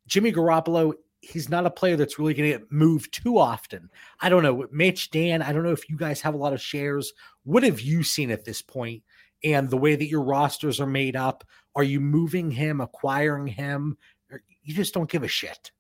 Jimmy 0.06 0.32
Garoppolo, 0.32 0.94
he's 1.22 1.50
not 1.50 1.66
a 1.66 1.72
player 1.72 1.96
that's 1.96 2.20
really 2.20 2.34
going 2.34 2.52
to 2.52 2.58
get 2.58 2.72
moved 2.72 3.14
too 3.14 3.38
often. 3.38 3.90
I 4.20 4.30
don't 4.30 4.44
know. 4.44 4.68
Mitch, 4.72 5.12
Dan, 5.12 5.42
I 5.42 5.54
don't 5.54 5.64
know 5.64 5.72
if 5.72 5.90
you 5.90 5.96
guys 5.96 6.22
have 6.22 6.34
a 6.34 6.38
lot 6.38 6.54
of 6.54 6.62
shares. 6.62 7.14
What 7.44 7.64
have 7.64 7.80
you 7.80 8.04
seen 8.04 8.32
at 8.32 8.44
this 8.44 8.62
point 8.62 9.04
and 9.44 9.70
the 9.70 9.78
way 9.78 9.96
that 9.96 10.10
your 10.10 10.24
rosters 10.24 10.80
are 10.80 10.88
made 10.88 11.16
up? 11.16 11.44
Are 11.76 11.84
you 11.84 12.00
moving 12.00 12.52
him, 12.52 12.82
acquiring 12.82 13.48
him? 13.48 13.98
Or 14.32 14.42
you 14.64 14.74
just 14.74 14.94
don't 14.94 15.10
give 15.10 15.24
a 15.24 15.28
shit. 15.28 15.72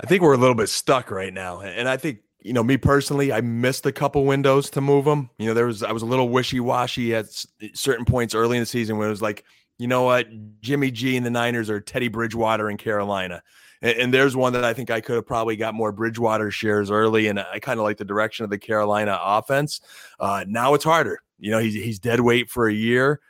I 0.00 0.06
think 0.06 0.22
we're 0.22 0.34
a 0.34 0.38
little 0.38 0.54
bit 0.54 0.68
stuck 0.68 1.10
right 1.10 1.32
now, 1.32 1.60
and 1.60 1.86
I 1.86 1.98
think 1.98 2.20
you 2.40 2.54
know 2.54 2.62
me 2.62 2.78
personally, 2.78 3.32
I 3.32 3.42
missed 3.42 3.84
a 3.84 3.92
couple 3.92 4.24
windows 4.24 4.70
to 4.70 4.80
move 4.80 5.04
them. 5.04 5.28
You 5.38 5.48
know, 5.48 5.54
there 5.54 5.66
was 5.66 5.82
I 5.82 5.92
was 5.92 6.02
a 6.02 6.06
little 6.06 6.30
wishy 6.30 6.58
washy 6.58 7.14
at 7.14 7.26
certain 7.74 8.06
points 8.06 8.34
early 8.34 8.56
in 8.56 8.62
the 8.62 8.66
season 8.66 8.96
when 8.96 9.08
it 9.08 9.10
was 9.10 9.20
like, 9.20 9.44
you 9.78 9.86
know 9.86 10.04
what, 10.04 10.26
Jimmy 10.62 10.90
G 10.90 11.18
and 11.18 11.26
the 11.26 11.30
Niners 11.30 11.68
or 11.68 11.80
Teddy 11.80 12.08
Bridgewater 12.08 12.70
in 12.70 12.78
Carolina. 12.78 13.42
And, 13.82 13.98
and 13.98 14.14
there's 14.14 14.36
one 14.36 14.52
that 14.54 14.64
I 14.64 14.72
think 14.72 14.90
I 14.90 15.00
could 15.00 15.16
have 15.16 15.26
probably 15.26 15.56
got 15.56 15.74
more 15.74 15.92
Bridgewater 15.92 16.50
shares 16.50 16.90
early, 16.90 17.26
and 17.28 17.40
I 17.40 17.58
kind 17.58 17.78
of 17.78 17.84
like 17.84 17.96
the 17.96 18.04
direction 18.04 18.44
of 18.44 18.50
the 18.50 18.58
Carolina 18.58 19.18
offense. 19.22 19.80
Uh, 20.18 20.44
now 20.46 20.74
it's 20.74 20.84
harder. 20.84 21.20
You 21.38 21.50
know, 21.50 21.58
he's 21.58 21.74
he's 21.74 21.98
dead 21.98 22.20
weight 22.20 22.50
for 22.50 22.68
a 22.68 22.74
year. 22.74 23.20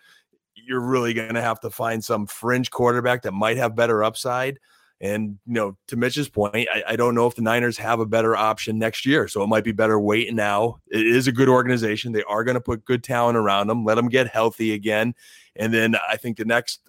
You're 0.54 0.80
really 0.80 1.14
going 1.14 1.34
to 1.34 1.42
have 1.42 1.60
to 1.60 1.70
find 1.70 2.04
some 2.04 2.26
fringe 2.26 2.70
quarterback 2.70 3.22
that 3.22 3.32
might 3.32 3.56
have 3.56 3.74
better 3.74 4.04
upside. 4.04 4.58
And 5.00 5.38
you 5.46 5.54
know, 5.54 5.76
to 5.86 5.96
Mitch's 5.96 6.28
point, 6.28 6.68
I, 6.72 6.82
I 6.88 6.96
don't 6.96 7.14
know 7.14 7.26
if 7.26 7.34
the 7.34 7.42
Niners 7.42 7.78
have 7.78 8.00
a 8.00 8.06
better 8.06 8.36
option 8.36 8.78
next 8.78 9.06
year. 9.06 9.28
So 9.28 9.42
it 9.42 9.46
might 9.46 9.64
be 9.64 9.72
better 9.72 9.98
waiting 9.98 10.36
now. 10.36 10.80
It 10.88 11.06
is 11.06 11.26
a 11.26 11.32
good 11.32 11.48
organization. 11.48 12.12
They 12.12 12.22
are 12.24 12.44
going 12.44 12.56
to 12.56 12.60
put 12.60 12.84
good 12.84 13.02
talent 13.02 13.38
around 13.38 13.68
them, 13.68 13.84
let 13.84 13.94
them 13.94 14.08
get 14.08 14.28
healthy 14.28 14.74
again. 14.74 15.14
And 15.56 15.72
then 15.72 15.96
I 16.08 16.16
think 16.16 16.36
the 16.36 16.44
next 16.44 16.80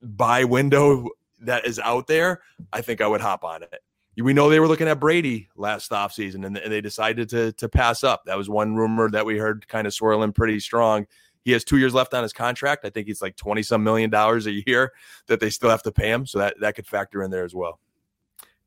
buy 0.00 0.44
window 0.44 1.08
that 1.40 1.66
is 1.66 1.78
out 1.78 2.06
there, 2.06 2.40
I 2.72 2.80
think 2.80 3.00
I 3.00 3.06
would 3.06 3.20
hop 3.20 3.44
on 3.44 3.62
it. 3.62 3.82
We 4.16 4.34
know 4.34 4.50
they 4.50 4.60
were 4.60 4.68
looking 4.68 4.88
at 4.88 5.00
Brady 5.00 5.48
last 5.56 5.90
offseason 5.92 6.44
and, 6.44 6.56
and 6.58 6.72
they 6.72 6.80
decided 6.80 7.28
to 7.30 7.52
to 7.52 7.68
pass 7.68 8.04
up. 8.04 8.24
That 8.26 8.36
was 8.36 8.50
one 8.50 8.74
rumor 8.74 9.10
that 9.10 9.24
we 9.24 9.38
heard 9.38 9.66
kind 9.68 9.86
of 9.86 9.94
swirling 9.94 10.32
pretty 10.32 10.60
strong. 10.60 11.06
He 11.42 11.52
has 11.52 11.64
two 11.64 11.78
years 11.78 11.94
left 11.94 12.12
on 12.12 12.22
his 12.22 12.32
contract. 12.32 12.84
I 12.84 12.90
think 12.90 13.06
he's 13.06 13.22
like 13.22 13.36
20 13.36 13.62
some 13.62 13.82
million 13.82 14.10
dollars 14.10 14.46
a 14.46 14.52
year 14.66 14.92
that 15.26 15.40
they 15.40 15.48
still 15.48 15.70
have 15.70 15.82
to 15.84 15.92
pay 15.92 16.10
him. 16.10 16.26
So 16.26 16.38
that, 16.38 16.56
that 16.60 16.74
could 16.74 16.86
factor 16.86 17.22
in 17.22 17.30
there 17.30 17.44
as 17.44 17.54
well. 17.54 17.80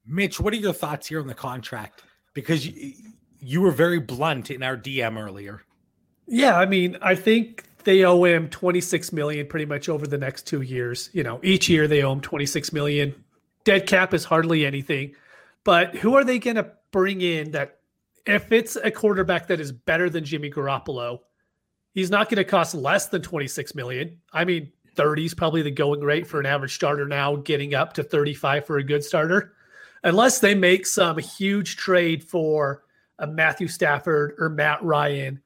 Mitch, 0.06 0.39
what 0.39 0.53
are 0.53 0.58
your 0.58 0.74
thoughts 0.74 1.08
here 1.08 1.20
on 1.20 1.27
the 1.27 1.36
contract? 1.36 2.03
Because 2.34 2.65
you, 2.65 2.94
you 3.39 3.62
were 3.62 3.72
very 3.72 4.00
blunt 4.00 4.50
in 4.50 4.63
our 4.63 4.75
DM 4.75 5.22
earlier. 5.22 5.62
Yeah, 6.25 6.58
I 6.58 6.65
mean, 6.65 6.98
I 7.01 7.15
think 7.15 7.63
they 7.83 8.03
owe 8.03 8.23
him 8.23 8.49
26 8.49 9.11
million 9.13 9.47
pretty 9.47 9.65
much 9.65 9.89
over 9.89 10.05
the 10.07 10.17
next 10.17 10.47
2 10.47 10.61
years. 10.61 11.09
You 11.13 11.23
know, 11.23 11.39
each 11.43 11.69
year 11.69 11.87
they 11.87 12.03
owe 12.03 12.11
him 12.13 12.21
26 12.21 12.73
million. 12.73 13.15
Dead 13.63 13.87
cap 13.87 14.13
is 14.13 14.25
hardly 14.25 14.65
anything. 14.65 15.15
But 15.63 15.95
who 15.95 16.15
are 16.15 16.23
they 16.23 16.39
going 16.39 16.57
to 16.57 16.71
bring 16.91 17.21
in 17.21 17.51
that 17.51 17.79
if 18.25 18.51
it's 18.51 18.75
a 18.75 18.91
quarterback 18.91 19.47
that 19.47 19.59
is 19.59 19.71
better 19.71 20.09
than 20.09 20.25
Jimmy 20.25 20.49
Garoppolo, 20.49 21.19
he's 21.93 22.09
not 22.09 22.29
going 22.29 22.37
to 22.37 22.43
cost 22.43 22.73
less 22.75 23.07
than 23.07 23.21
26 23.21 23.75
million. 23.75 24.17
I 24.31 24.45
mean, 24.45 24.71
30 24.95 25.25
is 25.25 25.33
probably 25.33 25.61
the 25.61 25.71
going 25.71 26.01
rate 26.01 26.27
for 26.27 26.39
an 26.39 26.45
average 26.45 26.75
starter 26.75 27.07
now, 27.07 27.35
getting 27.35 27.73
up 27.73 27.93
to 27.93 28.03
35 28.03 28.65
for 28.65 28.77
a 28.77 28.83
good 28.83 29.03
starter. 29.03 29.53
Unless 30.03 30.39
they 30.39 30.55
make 30.55 30.85
some 30.85 31.17
huge 31.17 31.77
trade 31.77 32.23
for 32.23 32.83
a 33.19 33.27
Matthew 33.27 33.67
Stafford 33.67 34.35
or 34.37 34.49
Matt 34.49 34.83
Ryan, 34.83 35.41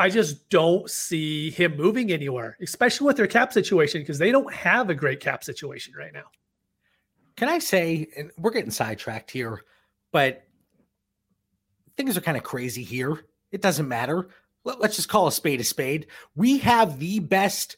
I 0.00 0.08
just 0.08 0.48
don't 0.48 0.88
see 0.88 1.50
him 1.50 1.76
moving 1.76 2.10
anywhere, 2.10 2.56
especially 2.62 3.06
with 3.06 3.18
their 3.18 3.26
cap 3.26 3.52
situation, 3.52 4.00
because 4.00 4.18
they 4.18 4.32
don't 4.32 4.52
have 4.52 4.88
a 4.88 4.94
great 4.94 5.20
cap 5.20 5.44
situation 5.44 5.92
right 5.94 6.12
now. 6.12 6.24
Can 7.36 7.50
I 7.50 7.58
say, 7.58 8.08
and 8.16 8.30
we're 8.38 8.50
getting 8.50 8.70
sidetracked 8.70 9.30
here, 9.30 9.60
but 10.10 10.42
things 11.98 12.16
are 12.16 12.22
kind 12.22 12.38
of 12.38 12.44
crazy 12.44 12.82
here. 12.82 13.26
It 13.52 13.60
doesn't 13.60 13.88
matter. 13.88 14.30
Let, 14.64 14.80
us 14.80 14.96
just 14.96 15.10
call 15.10 15.26
a 15.26 15.32
spade 15.32 15.60
a 15.60 15.64
spade. 15.64 16.06
We 16.34 16.58
have 16.58 16.98
the 16.98 17.18
best 17.18 17.76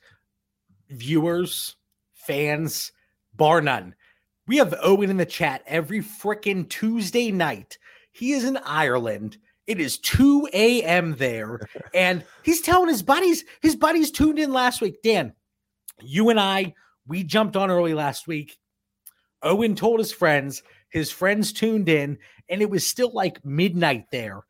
viewers, 0.91 1.75
fans, 2.13 2.93
bar 3.35 3.61
none. 3.61 3.97
We 4.47 4.59
have 4.59 4.75
Owen 4.81 5.11
in 5.11 5.17
the 5.17 5.27
chat 5.27 5.65
every 5.67 6.01
freaking 6.01 6.69
Tuesday 6.69 7.33
night. 7.33 7.79
He 8.13 8.31
is 8.31 8.45
in 8.45 8.59
Ireland. 8.59 9.39
It 9.73 9.81
is 9.81 9.97
2 10.01 10.51
a.m. 10.53 11.17
there. 11.17 11.59
And 11.95 12.25
he's 12.43 12.61
telling 12.61 12.89
his 12.89 13.03
buddies, 13.03 13.45
his 13.63 13.75
buddies 13.75 14.11
tuned 14.11 14.39
in 14.39 14.53
last 14.53 14.83
week. 14.83 15.03
Dan, 15.03 15.33
you 16.01 16.29
and 16.29 16.39
I, 16.39 16.75
we 17.07 17.23
jumped 17.23 17.57
on 17.57 17.71
early 17.71 17.95
last 17.95 18.27
week. 18.27 18.59
Owen 19.43 19.75
told 19.75 19.99
his 19.99 20.13
friends, 20.13 20.63
his 20.91 21.11
friends 21.11 21.53
tuned 21.53 21.89
in, 21.89 22.19
and 22.51 22.61
it 22.61 22.69
was 22.69 22.87
still 22.87 23.13
like 23.13 23.45
midnight 23.45 24.05
there. 24.13 24.43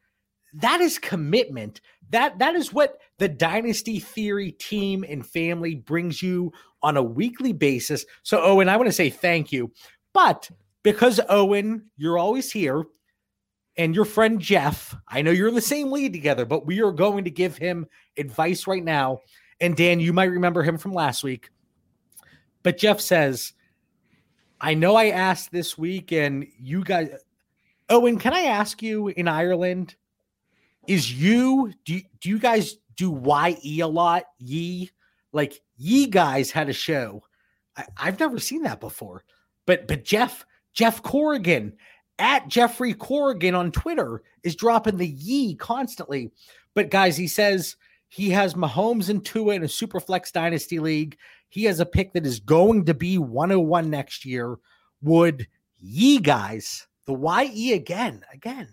That 0.54 0.80
is 0.80 0.98
commitment. 0.98 1.80
That 2.10 2.38
that 2.40 2.54
is 2.56 2.72
what 2.72 2.98
the 3.18 3.28
Dynasty 3.28 4.00
Theory 4.00 4.52
team 4.52 5.04
and 5.08 5.24
family 5.24 5.76
brings 5.76 6.20
you 6.20 6.52
on 6.82 6.96
a 6.96 7.02
weekly 7.02 7.52
basis. 7.52 8.04
So 8.24 8.42
Owen, 8.42 8.68
I 8.68 8.76
want 8.76 8.88
to 8.88 8.92
say 8.92 9.08
thank 9.08 9.52
you. 9.52 9.72
But 10.12 10.50
because 10.82 11.20
Owen, 11.28 11.90
you're 11.96 12.18
always 12.18 12.50
here, 12.50 12.84
and 13.76 13.94
your 13.94 14.04
friend 14.04 14.40
Jeff, 14.40 14.94
I 15.08 15.22
know 15.22 15.30
you're 15.30 15.48
in 15.48 15.54
the 15.54 15.60
same 15.60 15.90
league 15.90 16.12
together, 16.12 16.44
but 16.44 16.66
we 16.66 16.82
are 16.82 16.92
going 16.92 17.24
to 17.24 17.30
give 17.30 17.56
him 17.56 17.86
advice 18.18 18.66
right 18.66 18.84
now. 18.84 19.20
And 19.60 19.76
Dan, 19.76 20.00
you 20.00 20.12
might 20.12 20.24
remember 20.30 20.62
him 20.62 20.78
from 20.78 20.92
last 20.92 21.22
week. 21.22 21.50
But 22.62 22.78
Jeff 22.78 23.00
says, 23.00 23.52
I 24.60 24.74
know 24.74 24.94
I 24.94 25.08
asked 25.08 25.50
this 25.50 25.76
week, 25.76 26.12
and 26.12 26.46
you 26.58 26.84
guys, 26.84 27.10
Owen, 27.88 28.18
can 28.18 28.32
I 28.32 28.42
ask 28.42 28.82
you 28.82 29.08
in 29.08 29.26
Ireland? 29.26 29.96
is 30.86 31.12
you 31.12 31.72
do 31.84 32.00
do 32.20 32.28
you 32.28 32.38
guys 32.38 32.76
do 32.96 33.20
ye 33.62 33.80
a 33.80 33.86
lot 33.86 34.24
ye 34.38 34.90
like 35.32 35.60
ye 35.76 36.06
guys 36.06 36.50
had 36.50 36.68
a 36.68 36.72
show 36.72 37.22
I, 37.76 37.84
i've 37.96 38.20
never 38.20 38.38
seen 38.38 38.62
that 38.62 38.80
before 38.80 39.24
but 39.66 39.86
but 39.86 40.04
jeff 40.04 40.44
jeff 40.72 41.02
corrigan 41.02 41.74
at 42.18 42.48
jeffrey 42.48 42.94
corrigan 42.94 43.54
on 43.54 43.70
twitter 43.72 44.22
is 44.42 44.56
dropping 44.56 44.96
the 44.96 45.08
ye 45.08 45.54
constantly 45.54 46.30
but 46.74 46.90
guys 46.90 47.16
he 47.16 47.26
says 47.26 47.76
he 48.08 48.30
has 48.30 48.54
mahomes 48.54 49.08
and 49.08 49.24
tua 49.24 49.54
in 49.54 49.64
a 49.64 49.68
super 49.68 50.00
flex 50.00 50.30
dynasty 50.30 50.78
league 50.78 51.16
he 51.48 51.64
has 51.64 51.80
a 51.80 51.86
pick 51.86 52.12
that 52.12 52.26
is 52.26 52.40
going 52.40 52.84
to 52.84 52.94
be 52.94 53.18
101 53.18 53.88
next 53.90 54.24
year 54.24 54.56
would 55.00 55.46
ye 55.80 56.18
guys 56.18 56.86
the 57.06 57.48
ye 57.52 57.72
again 57.72 58.22
again 58.32 58.68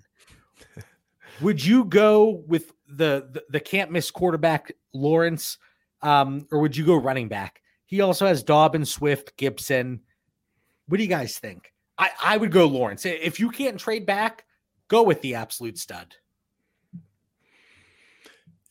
would 1.41 1.63
you 1.63 1.86
go 1.86 2.43
with 2.48 2.74
the, 2.89 3.29
the, 3.31 3.43
the 3.50 3.60
can't 3.60 3.91
miss 3.91 4.12
quarterback 4.12 4.74
Lawrence, 4.93 5.58
um, 6.01 6.48
or 6.51 6.60
would 6.60 6.75
you 6.75 6.86
go 6.86 6.96
running 6.96 7.27
back? 7.27 7.62
He 7.86 8.01
also 8.01 8.25
has 8.27 8.43
Dobbins, 8.43 8.91
Swift, 8.91 9.36
Gibson. 9.38 10.01
What 10.88 10.98
do 10.98 11.03
you 11.03 11.10
guys 11.10 11.38
think? 11.38 11.74
I, 12.00 12.12
I 12.24 12.38
would 12.38 12.51
go 12.51 12.65
Lawrence. 12.65 13.06
If 13.06 13.39
you 13.39 13.51
can't 13.51 13.77
trade 13.77 14.06
back, 14.06 14.46
go 14.88 15.03
with 15.03 15.22
the 15.22 15.36
absolute 15.36 15.77
stud. 15.77 16.15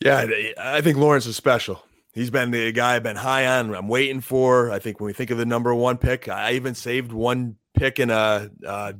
Yeah, 0.00 0.26
I 0.58 0.80
think 0.80 0.96
Lawrence 0.96 1.26
is 1.26 1.36
special. 1.36 1.82
He's 2.14 2.30
been 2.30 2.50
the 2.50 2.72
guy 2.72 2.96
I've 2.96 3.02
been 3.02 3.16
high 3.16 3.46
on. 3.46 3.74
I'm 3.74 3.88
waiting 3.88 4.20
for. 4.20 4.70
I 4.70 4.78
think 4.78 4.98
when 4.98 5.06
we 5.06 5.12
think 5.12 5.30
of 5.30 5.38
the 5.38 5.44
number 5.44 5.74
one 5.74 5.98
pick, 5.98 6.28
I 6.28 6.52
even 6.52 6.74
saved 6.74 7.12
one 7.12 7.56
pick 7.74 7.98
in 7.98 8.10
a, 8.10 8.48
a 8.64 8.94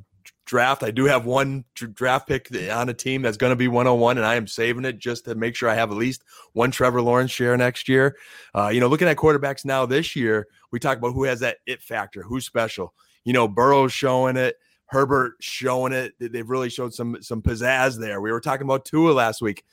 draft. 0.44 0.82
I 0.82 0.90
do 0.90 1.04
have 1.04 1.25
one 1.25 1.64
draft 1.75 2.26
pick 2.28 2.49
on 2.70 2.88
a 2.88 2.94
team 2.94 3.23
that's 3.23 3.37
going 3.37 3.50
to 3.50 3.56
be 3.56 3.68
101, 3.68 4.18
and 4.18 4.26
I 4.26 4.35
am 4.35 4.47
saving 4.47 4.85
it 4.85 4.99
just 4.99 5.25
to 5.25 5.35
make 5.35 5.54
sure 5.54 5.68
I 5.68 5.75
have 5.75 5.90
at 5.90 5.97
least 5.97 6.25
one 6.52 6.70
Trevor 6.70 7.00
Lawrence 7.00 7.30
share 7.30 7.56
next 7.56 7.88
year. 7.88 8.16
Uh, 8.54 8.68
you 8.68 8.80
know, 8.80 8.88
looking 8.88 9.08
at 9.08 9.16
quarterbacks 9.16 9.64
now 9.64 9.87
this 9.87 10.16
year, 10.16 10.49
we 10.73 10.80
talk 10.80 10.99
about 10.99 11.12
who 11.12 11.25
has 11.25 11.40
that 11.40 11.58
it 11.66 11.82
factor, 11.82 12.23
who's 12.23 12.44
special. 12.44 12.92
You 13.28 13.35
know, 13.35 13.47
Burrow's 13.47 13.92
showing 13.92 14.37
it. 14.37 14.56
Herbert 14.87 15.35
showing 15.40 15.92
it. 15.92 16.14
They've 16.18 16.49
really 16.49 16.70
showed 16.70 16.94
some 16.94 17.18
some 17.20 17.42
pizzazz 17.42 17.99
there. 17.99 18.20
We 18.20 18.32
were 18.32 18.40
talking 18.40 18.64
about 18.64 18.85
Tua 18.85 19.12
last 19.12 19.42
week. 19.42 19.64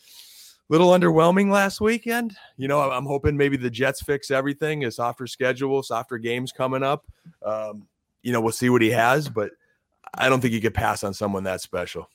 Little 0.67 0.89
underwhelming 0.89 1.51
last 1.51 1.79
weekend. 1.79 2.35
You 2.57 2.67
know, 2.67 2.91
I'm 2.91 3.05
hoping 3.05 3.38
maybe 3.38 3.55
the 3.55 3.69
Jets 3.69 4.01
fix 4.01 4.31
everything. 4.31 4.83
A 4.83 4.91
softer 4.91 5.27
schedule, 5.27 5.83
softer 5.83 6.17
games 6.17 6.51
coming 6.51 6.83
up. 6.83 7.05
Um, 7.43 7.88
you 8.24 8.33
know, 8.33 8.41
we'll 8.41 8.51
see 8.51 8.69
what 8.69 8.81
he 8.81 8.91
has, 8.91 9.29
but– 9.29 9.51
I 10.17 10.29
don't 10.29 10.41
think 10.41 10.53
you 10.53 10.62
could 10.62 10.74
pass 10.74 11.03
on 11.03 11.13
someone 11.13 11.43
that 11.43 11.62
special. 11.62 12.09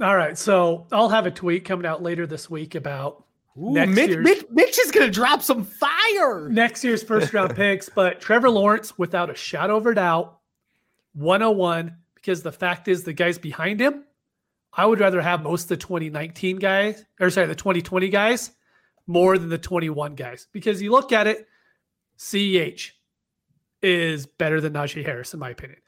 All 0.00 0.16
right. 0.16 0.36
So 0.36 0.86
I'll 0.90 1.08
have 1.08 1.26
a 1.26 1.30
tweet 1.30 1.64
coming 1.64 1.86
out 1.86 2.02
later 2.02 2.26
this 2.26 2.50
week 2.50 2.74
about 2.74 3.24
Ooh, 3.56 3.72
next 3.72 3.94
Mitch, 3.94 4.10
year's, 4.10 4.24
Mitch, 4.24 4.44
Mitch 4.50 4.78
is 4.80 4.90
going 4.90 5.06
to 5.06 5.12
drop 5.12 5.42
some 5.42 5.64
fire. 5.64 6.48
Next 6.48 6.82
year's 6.82 7.02
first 7.02 7.32
round 7.32 7.54
picks. 7.56 7.88
But 7.88 8.20
Trevor 8.20 8.50
Lawrence, 8.50 8.98
without 8.98 9.30
a 9.30 9.34
shadow 9.34 9.76
of 9.76 9.86
a 9.86 9.94
doubt, 9.94 10.38
101, 11.14 11.96
because 12.14 12.42
the 12.42 12.52
fact 12.52 12.88
is 12.88 13.04
the 13.04 13.12
guys 13.12 13.38
behind 13.38 13.80
him, 13.80 14.04
I 14.72 14.86
would 14.86 15.00
rather 15.00 15.20
have 15.20 15.42
most 15.42 15.64
of 15.64 15.68
the 15.68 15.76
2019 15.76 16.56
guys, 16.56 17.04
or 17.20 17.30
sorry, 17.30 17.46
the 17.46 17.54
2020 17.54 18.08
guys 18.08 18.50
more 19.06 19.38
than 19.38 19.48
the 19.48 19.58
21 19.58 20.14
guys. 20.14 20.48
Because 20.52 20.82
you 20.82 20.90
look 20.90 21.12
at 21.12 21.26
it, 21.26 21.46
CEH 22.18 22.90
is 23.82 24.26
better 24.26 24.60
than 24.60 24.72
Najee 24.72 25.04
Harris, 25.04 25.34
in 25.34 25.40
my 25.40 25.50
opinion. 25.50 25.78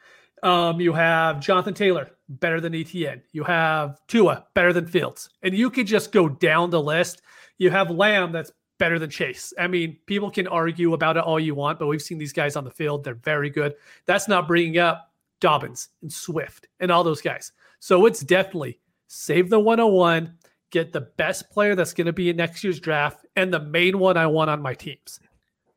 Um, 0.42 0.80
you 0.80 0.92
have 0.92 1.40
Jonathan 1.40 1.74
Taylor, 1.74 2.10
better 2.28 2.60
than 2.60 2.72
ETN. 2.72 3.22
You 3.32 3.42
have 3.44 3.98
Tua, 4.06 4.44
better 4.54 4.72
than 4.72 4.86
Fields. 4.86 5.30
And 5.42 5.54
you 5.54 5.70
could 5.70 5.86
just 5.86 6.12
go 6.12 6.28
down 6.28 6.70
the 6.70 6.80
list. 6.80 7.22
You 7.58 7.70
have 7.70 7.90
Lamb, 7.90 8.32
that's 8.32 8.52
better 8.78 8.98
than 8.98 9.08
Chase. 9.08 9.54
I 9.58 9.66
mean, 9.66 9.96
people 10.06 10.30
can 10.30 10.46
argue 10.46 10.92
about 10.92 11.16
it 11.16 11.22
all 11.22 11.40
you 11.40 11.54
want, 11.54 11.78
but 11.78 11.86
we've 11.86 12.02
seen 12.02 12.18
these 12.18 12.34
guys 12.34 12.56
on 12.56 12.64
the 12.64 12.70
field. 12.70 13.04
They're 13.04 13.14
very 13.14 13.48
good. 13.48 13.74
That's 14.04 14.28
not 14.28 14.46
bringing 14.46 14.78
up 14.78 15.10
Dobbins 15.40 15.88
and 16.02 16.12
Swift 16.12 16.68
and 16.80 16.90
all 16.90 17.04
those 17.04 17.20
guys. 17.20 17.52
So 17.78 18.06
it's 18.06 18.20
definitely 18.20 18.80
save 19.08 19.50
the 19.50 19.60
101, 19.60 20.34
get 20.70 20.92
the 20.92 21.02
best 21.02 21.50
player 21.50 21.74
that's 21.74 21.94
going 21.94 22.06
to 22.06 22.12
be 22.12 22.30
in 22.30 22.36
next 22.36 22.64
year's 22.64 22.80
draft, 22.80 23.24
and 23.36 23.52
the 23.52 23.60
main 23.60 23.98
one 23.98 24.16
I 24.16 24.26
want 24.26 24.50
on 24.50 24.62
my 24.62 24.74
teams. 24.74 25.20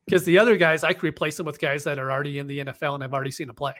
Because 0.06 0.24
the 0.24 0.39
other 0.39 0.58
guys, 0.58 0.84
I 0.84 0.94
could 0.94 1.04
replace 1.04 1.38
them 1.38 1.46
with 1.46 1.60
guys 1.60 1.84
that 1.84 2.00
are 2.00 2.12
already 2.12 2.39
in 2.39 2.48
the 2.48 2.60
NFL 2.60 2.96
and 2.96 3.04
I've 3.04 3.13
already 3.13 3.32
seen 3.32 3.48
them 3.48 3.56
play. 3.56 3.75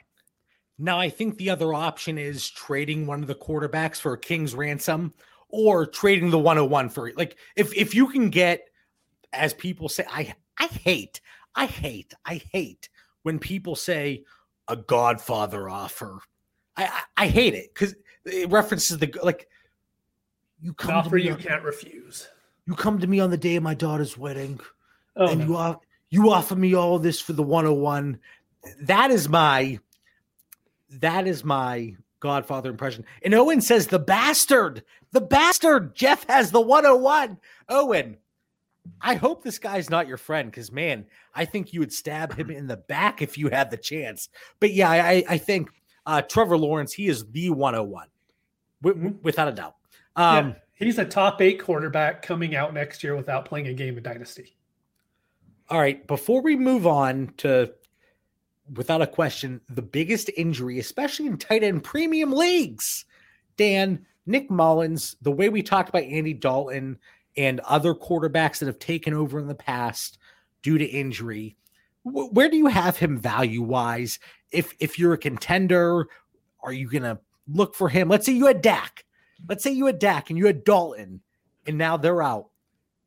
Now, 0.78 0.98
I 0.98 1.10
think 1.10 1.36
the 1.36 1.50
other 1.50 1.74
option 1.74 2.16
is 2.16 2.48
trading 2.48 3.06
one 3.06 3.20
of 3.20 3.26
the 3.26 3.34
quarterbacks 3.34 3.96
for 3.96 4.12
a 4.12 4.18
king's 4.18 4.54
ransom 4.54 5.12
or 5.50 5.86
trading 5.86 6.30
the 6.30 6.38
101 6.38 6.88
for 6.88 7.12
like 7.16 7.36
if 7.56 7.74
if 7.76 7.94
you 7.94 8.08
can 8.08 8.30
get 8.30 8.68
as 9.32 9.52
people 9.52 9.88
say 9.88 10.04
I 10.10 10.34
I 10.58 10.66
hate 10.66 11.20
I 11.54 11.66
hate 11.66 12.14
I 12.24 12.40
hate 12.52 12.88
when 13.22 13.38
people 13.38 13.76
say 13.76 14.24
a 14.68 14.76
godfather 14.76 15.68
offer. 15.68 16.20
I 16.76 16.84
I, 16.84 17.24
I 17.24 17.26
hate 17.28 17.54
it 17.54 17.74
cuz 17.74 17.94
it 18.24 18.50
references 18.50 18.98
the 18.98 19.12
like 19.22 19.48
you 20.60 20.74
come 20.74 20.94
offer 20.94 21.16
you 21.16 21.32
on, 21.32 21.38
can't 21.38 21.62
refuse. 21.62 22.28
You 22.66 22.74
come 22.74 22.98
to 23.00 23.06
me 23.06 23.20
on 23.20 23.30
the 23.30 23.38
day 23.38 23.56
of 23.56 23.62
my 23.62 23.74
daughter's 23.74 24.16
wedding 24.18 24.60
oh, 25.16 25.28
and 25.28 25.40
no. 25.40 25.46
you 25.46 25.56
off, 25.56 25.76
you 26.10 26.30
offer 26.30 26.54
me 26.54 26.74
all 26.74 26.98
this 26.98 27.20
for 27.20 27.32
the 27.32 27.42
101. 27.42 28.18
That 28.82 29.10
is 29.10 29.28
my 29.28 29.78
that 30.90 31.26
is 31.26 31.44
my 31.44 31.96
Godfather 32.20 32.70
impression. 32.70 33.04
And 33.22 33.34
Owen 33.34 33.60
says, 33.60 33.86
the 33.86 33.98
bastard, 33.98 34.84
the 35.12 35.20
bastard. 35.20 35.94
Jeff 35.94 36.26
has 36.28 36.50
the 36.50 36.60
101. 36.60 37.38
Owen, 37.68 38.16
I 39.00 39.14
hope 39.14 39.42
this 39.42 39.58
guy's 39.58 39.90
not 39.90 40.08
your 40.08 40.16
friend 40.16 40.50
because, 40.50 40.72
man, 40.72 41.06
I 41.34 41.44
think 41.44 41.72
you 41.72 41.80
would 41.80 41.92
stab 41.92 42.34
him 42.34 42.50
in 42.50 42.66
the 42.66 42.76
back 42.76 43.22
if 43.22 43.36
you 43.36 43.48
had 43.48 43.70
the 43.70 43.76
chance. 43.76 44.28
But 44.58 44.72
yeah, 44.72 44.90
I, 44.90 45.24
I 45.28 45.38
think 45.38 45.70
uh, 46.06 46.22
Trevor 46.22 46.56
Lawrence, 46.56 46.92
he 46.92 47.08
is 47.08 47.26
the 47.30 47.50
101 47.50 48.08
w- 48.82 49.18
without 49.22 49.48
a 49.48 49.52
doubt. 49.52 49.76
Um, 50.16 50.48
yeah, 50.48 50.54
he's 50.74 50.98
a 50.98 51.04
top 51.04 51.40
eight 51.40 51.62
quarterback 51.62 52.22
coming 52.22 52.56
out 52.56 52.74
next 52.74 53.04
year 53.04 53.16
without 53.16 53.44
playing 53.44 53.68
a 53.68 53.74
game 53.74 53.96
of 53.96 54.02
Dynasty. 54.02 54.56
All 55.68 55.78
right, 55.78 56.04
before 56.06 56.42
we 56.42 56.56
move 56.56 56.86
on 56.86 57.32
to, 57.38 57.72
without 58.74 59.02
a 59.02 59.06
question, 59.06 59.60
the 59.68 59.82
biggest 59.82 60.30
injury, 60.36 60.80
especially 60.80 61.26
in 61.26 61.36
tight 61.36 61.62
end 61.62 61.84
premium 61.84 62.32
leagues, 62.32 63.04
Dan, 63.56 64.04
Nick 64.26 64.50
Mullens, 64.50 65.16
the 65.22 65.30
way 65.30 65.48
we 65.48 65.62
talked 65.62 65.88
about 65.88 66.02
Andy 66.02 66.34
Dalton 66.34 66.98
and 67.40 67.60
other 67.60 67.94
quarterbacks 67.94 68.58
that 68.58 68.66
have 68.66 68.78
taken 68.78 69.14
over 69.14 69.38
in 69.38 69.48
the 69.48 69.54
past 69.54 70.18
due 70.62 70.76
to 70.76 70.84
injury, 70.84 71.56
wh- 72.02 72.32
where 72.32 72.50
do 72.50 72.56
you 72.56 72.66
have 72.66 72.98
him 72.98 73.18
value 73.18 73.62
wise? 73.62 74.18
If 74.52 74.74
if 74.78 74.98
you're 74.98 75.14
a 75.14 75.18
contender, 75.18 76.06
are 76.62 76.72
you 76.72 76.90
gonna 76.90 77.18
look 77.48 77.74
for 77.74 77.88
him? 77.88 78.08
Let's 78.08 78.26
say 78.26 78.32
you 78.32 78.46
had 78.46 78.60
Dak. 78.62 79.04
Let's 79.48 79.64
say 79.64 79.70
you 79.70 79.86
had 79.86 79.98
Dak 79.98 80.28
and 80.28 80.38
you 80.38 80.46
had 80.46 80.64
Dalton, 80.64 81.22
and 81.66 81.78
now 81.78 81.96
they're 81.96 82.22
out. 82.22 82.50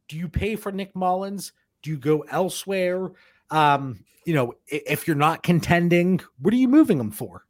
Do 0.07 0.17
you 0.17 0.27
pay 0.27 0.55
for 0.55 0.71
Nick 0.71 0.95
Mullens? 0.95 1.51
Do 1.83 1.91
you 1.91 1.97
go 1.97 2.21
elsewhere? 2.21 3.11
Um, 3.51 4.03
you 4.25 4.33
know, 4.33 4.53
if 4.67 5.05
you're 5.05 5.15
not 5.15 5.43
contending, 5.43 6.21
what 6.39 6.53
are 6.53 6.57
you 6.57 6.67
moving 6.67 6.97
them 6.97 7.11
for? 7.11 7.45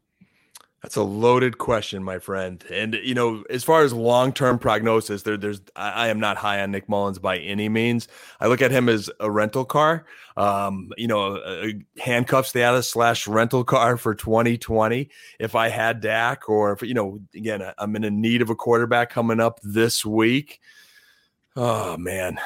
That's 0.83 0.97
a 0.97 1.03
loaded 1.03 1.59
question, 1.59 2.03
my 2.03 2.19
friend. 2.19 2.61
And 2.69 2.95
you 2.95 3.15
know, 3.15 3.45
as 3.49 3.63
far 3.63 3.83
as 3.83 3.93
long-term 3.93 4.59
prognosis, 4.59 5.23
there, 5.23 5.37
there's 5.37 5.61
I, 5.77 5.91
I, 5.91 6.07
am 6.09 6.19
not 6.19 6.35
high 6.35 6.61
on 6.61 6.71
Nick 6.71 6.89
Mullens 6.89 7.19
by 7.19 7.37
any 7.37 7.69
means. 7.69 8.09
I 8.41 8.47
look 8.47 8.61
at 8.61 8.69
him 8.69 8.89
as 8.89 9.09
a 9.21 9.31
rental 9.31 9.63
car, 9.63 10.05
um, 10.35 10.91
you 10.97 11.07
know, 11.07 11.37
a, 11.37 11.67
a 11.67 11.73
handcuff 11.97 12.47
status 12.47 12.89
slash 12.89 13.27
rental 13.27 13.63
car 13.63 13.95
for 13.95 14.13
2020. 14.13 15.09
If 15.39 15.55
I 15.55 15.69
had 15.69 16.01
Dak, 16.01 16.49
or 16.49 16.73
if 16.73 16.81
you 16.81 16.93
know, 16.93 17.21
again, 17.33 17.63
I'm 17.77 17.95
in 17.95 18.03
a 18.03 18.11
need 18.11 18.41
of 18.41 18.49
a 18.49 18.55
quarterback 18.55 19.09
coming 19.09 19.39
up 19.39 19.61
this 19.63 20.05
week. 20.05 20.59
Oh 21.55 21.95
man, 21.95 22.37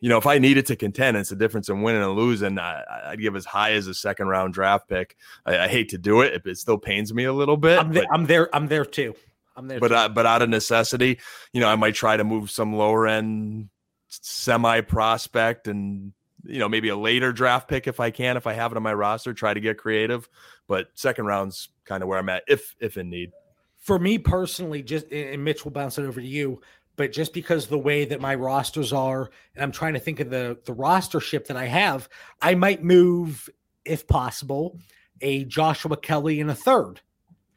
you 0.00 0.08
know, 0.08 0.18
if 0.18 0.26
I 0.26 0.38
needed 0.38 0.66
to 0.66 0.76
contend, 0.76 1.16
it's 1.16 1.32
a 1.32 1.36
difference 1.36 1.68
in 1.68 1.82
winning 1.82 2.02
and 2.02 2.12
losing. 2.12 2.58
I, 2.58 3.10
would 3.10 3.20
give 3.20 3.34
as 3.34 3.46
high 3.46 3.72
as 3.72 3.86
a 3.86 3.94
second 3.94 4.28
round 4.28 4.52
draft 4.52 4.88
pick. 4.88 5.16
I, 5.46 5.60
I, 5.60 5.68
hate 5.68 5.88
to 5.90 5.98
do 5.98 6.20
it; 6.20 6.42
it 6.44 6.58
still 6.58 6.78
pains 6.78 7.14
me 7.14 7.24
a 7.24 7.32
little 7.32 7.56
bit. 7.56 7.78
I'm, 7.78 7.96
I'm 8.12 8.26
there. 8.26 8.54
I'm 8.54 8.68
there 8.68 8.84
too. 8.84 9.14
I'm 9.56 9.68
there. 9.68 9.80
But 9.80 9.92
uh, 9.92 10.08
but 10.10 10.26
out 10.26 10.42
of 10.42 10.50
necessity, 10.50 11.18
you 11.52 11.60
know, 11.60 11.68
I 11.68 11.76
might 11.76 11.94
try 11.94 12.16
to 12.16 12.24
move 12.24 12.50
some 12.50 12.74
lower 12.74 13.06
end 13.06 13.70
semi 14.08 14.82
prospect 14.82 15.66
and 15.66 16.12
you 16.44 16.58
know 16.58 16.68
maybe 16.68 16.90
a 16.90 16.96
later 16.96 17.32
draft 17.32 17.68
pick 17.68 17.86
if 17.86 17.98
I 17.98 18.10
can, 18.10 18.36
if 18.36 18.46
I 18.46 18.52
have 18.52 18.72
it 18.72 18.76
on 18.76 18.82
my 18.82 18.94
roster. 18.94 19.32
Try 19.32 19.54
to 19.54 19.60
get 19.60 19.78
creative, 19.78 20.28
but 20.68 20.88
second 20.94 21.24
round's 21.24 21.70
kind 21.86 22.02
of 22.02 22.08
where 22.08 22.18
I'm 22.18 22.28
at, 22.28 22.42
if 22.46 22.76
if 22.80 22.98
in 22.98 23.08
need. 23.08 23.32
For 23.78 23.98
me 23.98 24.18
personally, 24.18 24.82
just 24.82 25.10
and 25.10 25.42
Mitch 25.42 25.64
will 25.64 25.72
bounce 25.72 25.96
it 25.96 26.04
over 26.04 26.20
to 26.20 26.26
you 26.26 26.60
but 26.96 27.12
just 27.12 27.32
because 27.32 27.66
the 27.66 27.78
way 27.78 28.04
that 28.06 28.20
my 28.20 28.34
rosters 28.34 28.92
are, 28.92 29.30
and 29.54 29.62
I'm 29.62 29.72
trying 29.72 29.94
to 29.94 30.00
think 30.00 30.20
of 30.20 30.30
the 30.30 30.58
the 30.64 30.72
roster 30.72 31.20
ship 31.20 31.46
that 31.46 31.56
I 31.56 31.66
have, 31.66 32.08
I 32.42 32.54
might 32.54 32.82
move, 32.82 33.48
if 33.84 34.06
possible, 34.06 34.78
a 35.20 35.44
Joshua 35.44 35.96
Kelley 35.96 36.40
in 36.40 36.50
a 36.50 36.54
third 36.54 37.00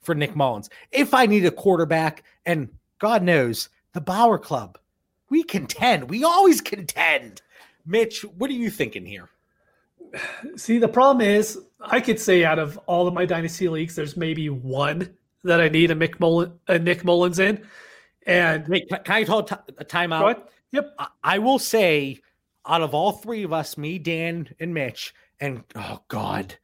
for 0.01 0.15
Nick 0.15 0.35
Mullens. 0.35 0.69
If 0.91 1.13
I 1.13 1.25
need 1.25 1.45
a 1.45 1.51
quarterback, 1.51 2.23
and 2.45 2.69
God 2.99 3.23
knows, 3.23 3.69
the 3.93 4.01
Bauer 4.01 4.37
Club, 4.37 4.77
we 5.29 5.43
contend. 5.43 6.09
We 6.09 6.23
always 6.23 6.61
contend. 6.61 7.41
Mitch, 7.85 8.23
what 8.23 8.49
are 8.49 8.53
you 8.53 8.69
thinking 8.69 9.05
here? 9.05 9.29
See, 10.55 10.79
the 10.79 10.87
problem 10.87 11.25
is, 11.25 11.59
I 11.79 12.01
could 12.01 12.19
say 12.19 12.43
out 12.43 12.59
of 12.59 12.77
all 12.87 13.07
of 13.07 13.13
my 13.13 13.25
dynasty 13.25 13.69
leagues, 13.69 13.95
there's 13.95 14.17
maybe 14.17 14.49
one 14.49 15.15
that 15.43 15.61
I 15.61 15.69
need 15.69 15.91
a 15.91 15.95
a 16.67 16.79
Nick 16.79 17.03
Mullens 17.05 17.39
in. 17.39 17.65
And 18.29 18.67
Wait, 18.67 18.87
can 18.89 19.01
I 19.07 19.23
hold 19.23 19.51
a 19.51 19.85
timeout? 19.85 20.43
Yep. 20.71 20.93
I, 20.99 21.07
I 21.23 21.39
will 21.39 21.57
say, 21.57 22.19
out 22.65 22.81
of 22.81 22.93
all 22.93 23.11
three 23.11 23.43
of 23.43 23.51
us, 23.51 23.77
me, 23.77 23.97
Dan, 23.97 24.49
and 24.59 24.73
Mitch, 24.73 25.13
and 25.39 25.63
oh 25.75 26.01
God, 26.07 26.55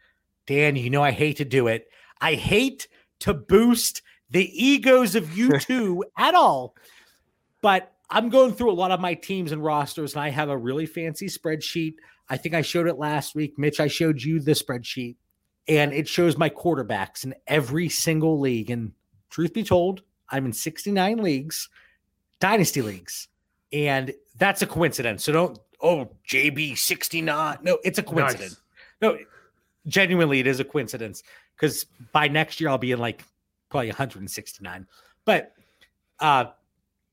Dan, 0.45 0.75
you 0.75 0.89
know 0.89 1.01
I 1.01 1.12
hate 1.12 1.38
to 1.38 1.45
do 1.45 1.67
it. 1.67 1.88
I 2.21 2.36
hate 2.36 2.88
to 3.21 3.34
boost 3.34 4.04
the 4.30 4.47
egos 4.54 5.15
of 5.15 5.36
you 5.36 5.49
two 5.60 6.04
at 6.17 6.36
all. 6.36 6.75
But 7.62 7.91
I'm 8.12 8.30
going 8.30 8.54
through 8.54 8.71
a 8.71 8.73
lot 8.73 8.91
of 8.91 8.99
my 8.99 9.15
teams 9.15 9.51
and 9.51 9.63
rosters, 9.63 10.13
and 10.13 10.21
I 10.21 10.30
have 10.30 10.49
a 10.49 10.58
really 10.58 10.86
fancy 10.86 11.28
spreadsheet. 11.28 11.95
I 12.30 12.38
think 12.38 12.54
I 12.54 12.62
showed 12.62 12.88
it 12.88 12.99
last 12.99 13.34
week. 13.34 13.58
Mitch, 13.58 13.80
I 13.80 13.88
showed 13.88 14.21
you 14.21 14.39
the 14.39 14.51
spreadsheet, 14.51 15.15
and 15.67 15.93
it 15.93 16.08
shows 16.08 16.38
my 16.38 16.49
quarterbacks 16.49 17.23
in 17.23 17.34
every 17.47 17.89
single 17.89 18.39
league. 18.39 18.69
And 18.69 18.91
truth 19.32 19.54
be 19.54 19.63
told, 19.63 20.04
I'm 20.30 20.46
in 20.46 20.54
69 20.54 21.18
leagues, 21.18 21.70
dynasty 22.40 22.82
leagues, 22.82 23.28
and 23.72 24.14
that's 24.38 24.62
a 24.62 24.68
coincidence. 24.68 25.24
So 25.24 25.32
don't 25.32 25.60
oh 25.82 26.10
JB 26.30 26.78
69. 26.78 27.58
No, 27.62 27.78
it's 27.84 28.00
a 28.00 28.04
coincidence. 28.04 28.60
Nice. 29.02 29.14
No, 29.14 29.18
genuinely, 29.88 30.40
it 30.40 30.48
is 30.48 30.60
a 30.60 30.66
coincidence 30.66 31.24
because 31.56 31.86
by 32.12 32.28
next 32.28 32.60
year 32.60 32.70
I'll 32.70 32.78
be 32.78 32.92
in 32.92 33.00
like 33.00 33.24
probably 33.70 33.90
169. 33.90 34.88
But 35.26 35.54
uh, 36.20 36.46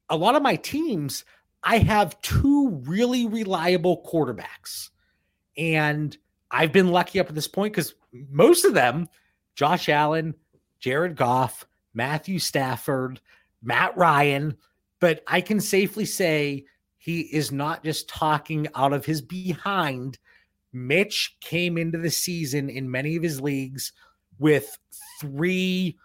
a 0.08 0.16
lot 0.16 0.34
of 0.34 0.42
my 0.42 0.56
teams, 0.56 1.24
I 1.62 1.78
have 1.78 2.20
two 2.22 2.70
really 2.84 3.26
reliable 3.26 4.02
quarterbacks, 4.04 4.90
and 5.56 6.16
I've 6.50 6.72
been 6.72 6.88
lucky 6.88 7.18
up 7.20 7.28
at 7.28 7.34
this 7.34 7.48
point 7.48 7.72
because 7.72 7.94
most 8.30 8.64
of 8.64 8.74
them, 8.74 9.08
Josh 9.54 9.88
Allen, 9.88 10.34
Jared 10.80 11.16
Goff, 11.16 11.66
Matthew 11.94 12.38
Stafford, 12.38 13.20
Matt 13.62 13.96
Ryan, 13.96 14.56
but 15.00 15.22
I 15.26 15.40
can 15.40 15.60
safely 15.60 16.04
say 16.04 16.64
he 16.98 17.22
is 17.22 17.50
not 17.50 17.82
just 17.82 18.08
talking 18.08 18.68
out 18.74 18.92
of 18.92 19.04
his 19.04 19.20
behind. 19.20 20.18
Mitch 20.72 21.36
came 21.40 21.76
into 21.76 21.98
the 21.98 22.10
season 22.10 22.70
in 22.70 22.90
many 22.90 23.16
of 23.16 23.22
his 23.22 23.40
leagues 23.40 23.92
with 24.38 24.78
three 25.20 25.98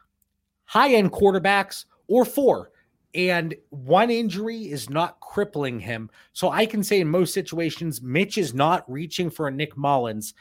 high 0.65 0.93
end 0.93 1.12
quarterbacks 1.12 1.86
or 2.08 2.26
four, 2.26 2.71
and 3.13 3.56
one 3.69 4.10
injury 4.10 4.71
is 4.71 4.89
not 4.89 5.19
crippling 5.19 5.80
him. 5.80 6.10
So 6.34 6.50
I 6.50 6.65
can 6.65 6.84
say 6.84 7.00
in 7.00 7.08
most 7.08 7.34
situations, 7.34 8.02
Mitch 8.02 8.38
is 8.38 8.54
not 8.54 8.89
reaching 8.91 9.30
for 9.30 9.47
a 9.47 9.52
Nick 9.52 9.78
Mullens. 9.78 10.34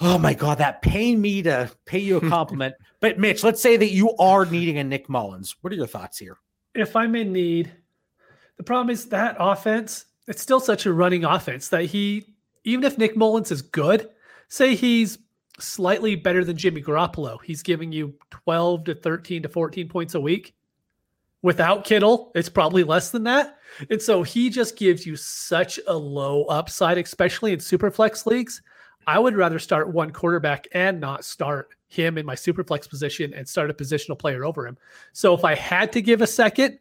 Oh 0.00 0.18
my 0.18 0.34
God, 0.34 0.58
that 0.58 0.82
pained 0.82 1.22
me 1.22 1.42
to 1.42 1.70
pay 1.86 1.98
you 1.98 2.18
a 2.18 2.20
compliment. 2.28 2.74
but 3.00 3.18
Mitch, 3.18 3.42
let's 3.42 3.62
say 3.62 3.76
that 3.76 3.92
you 3.92 4.14
are 4.16 4.44
needing 4.44 4.78
a 4.78 4.84
Nick 4.84 5.08
Mullens. 5.08 5.56
What 5.60 5.72
are 5.72 5.76
your 5.76 5.86
thoughts 5.86 6.18
here? 6.18 6.38
If 6.74 6.94
I'm 6.94 7.14
in 7.14 7.32
need, 7.32 7.72
the 8.58 8.62
problem 8.62 8.90
is 8.90 9.06
that 9.06 9.36
offense, 9.38 10.04
it's 10.28 10.42
still 10.42 10.60
such 10.60 10.86
a 10.86 10.92
running 10.92 11.24
offense 11.24 11.68
that 11.68 11.86
he, 11.86 12.34
even 12.64 12.84
if 12.84 12.98
Nick 12.98 13.16
Mullens 13.16 13.50
is 13.50 13.62
good, 13.62 14.10
say 14.48 14.74
he's 14.74 15.18
slightly 15.58 16.16
better 16.16 16.44
than 16.44 16.56
Jimmy 16.56 16.82
Garoppolo, 16.82 17.38
he's 17.42 17.62
giving 17.62 17.92
you 17.92 18.14
12 18.30 18.84
to 18.84 18.94
13 18.94 19.42
to 19.44 19.48
14 19.48 19.88
points 19.88 20.14
a 20.14 20.20
week. 20.20 20.54
Without 21.40 21.84
Kittle, 21.84 22.32
it's 22.34 22.48
probably 22.48 22.82
less 22.82 23.10
than 23.10 23.24
that. 23.24 23.58
And 23.88 24.02
so 24.02 24.22
he 24.22 24.50
just 24.50 24.76
gives 24.76 25.06
you 25.06 25.16
such 25.16 25.78
a 25.86 25.94
low 25.94 26.44
upside, 26.44 26.98
especially 26.98 27.52
in 27.52 27.60
super 27.60 27.90
flex 27.90 28.26
leagues 28.26 28.60
I 29.06 29.18
would 29.18 29.36
rather 29.36 29.58
start 29.58 29.92
one 29.92 30.10
quarterback 30.10 30.66
and 30.72 31.00
not 31.00 31.24
start 31.24 31.70
him 31.88 32.18
in 32.18 32.26
my 32.26 32.34
superflex 32.34 32.88
position 32.88 33.32
and 33.34 33.48
start 33.48 33.70
a 33.70 33.74
positional 33.74 34.18
player 34.18 34.44
over 34.44 34.66
him. 34.66 34.76
So 35.12 35.32
if 35.34 35.44
I 35.44 35.54
had 35.54 35.92
to 35.92 36.02
give 36.02 36.22
a 36.22 36.26
second, 36.26 36.78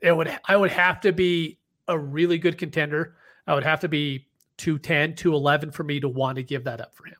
it 0.00 0.16
would 0.16 0.36
I 0.46 0.56
would 0.56 0.70
have 0.70 1.00
to 1.00 1.12
be 1.12 1.58
a 1.88 1.98
really 1.98 2.38
good 2.38 2.58
contender. 2.58 3.16
I 3.46 3.54
would 3.54 3.64
have 3.64 3.80
to 3.80 3.88
be 3.88 4.28
210, 4.58 5.16
211 5.16 5.72
for 5.72 5.82
me 5.82 5.98
to 6.00 6.08
want 6.08 6.36
to 6.36 6.42
give 6.42 6.64
that 6.64 6.80
up 6.80 6.94
for 6.94 7.06
him. 7.06 7.16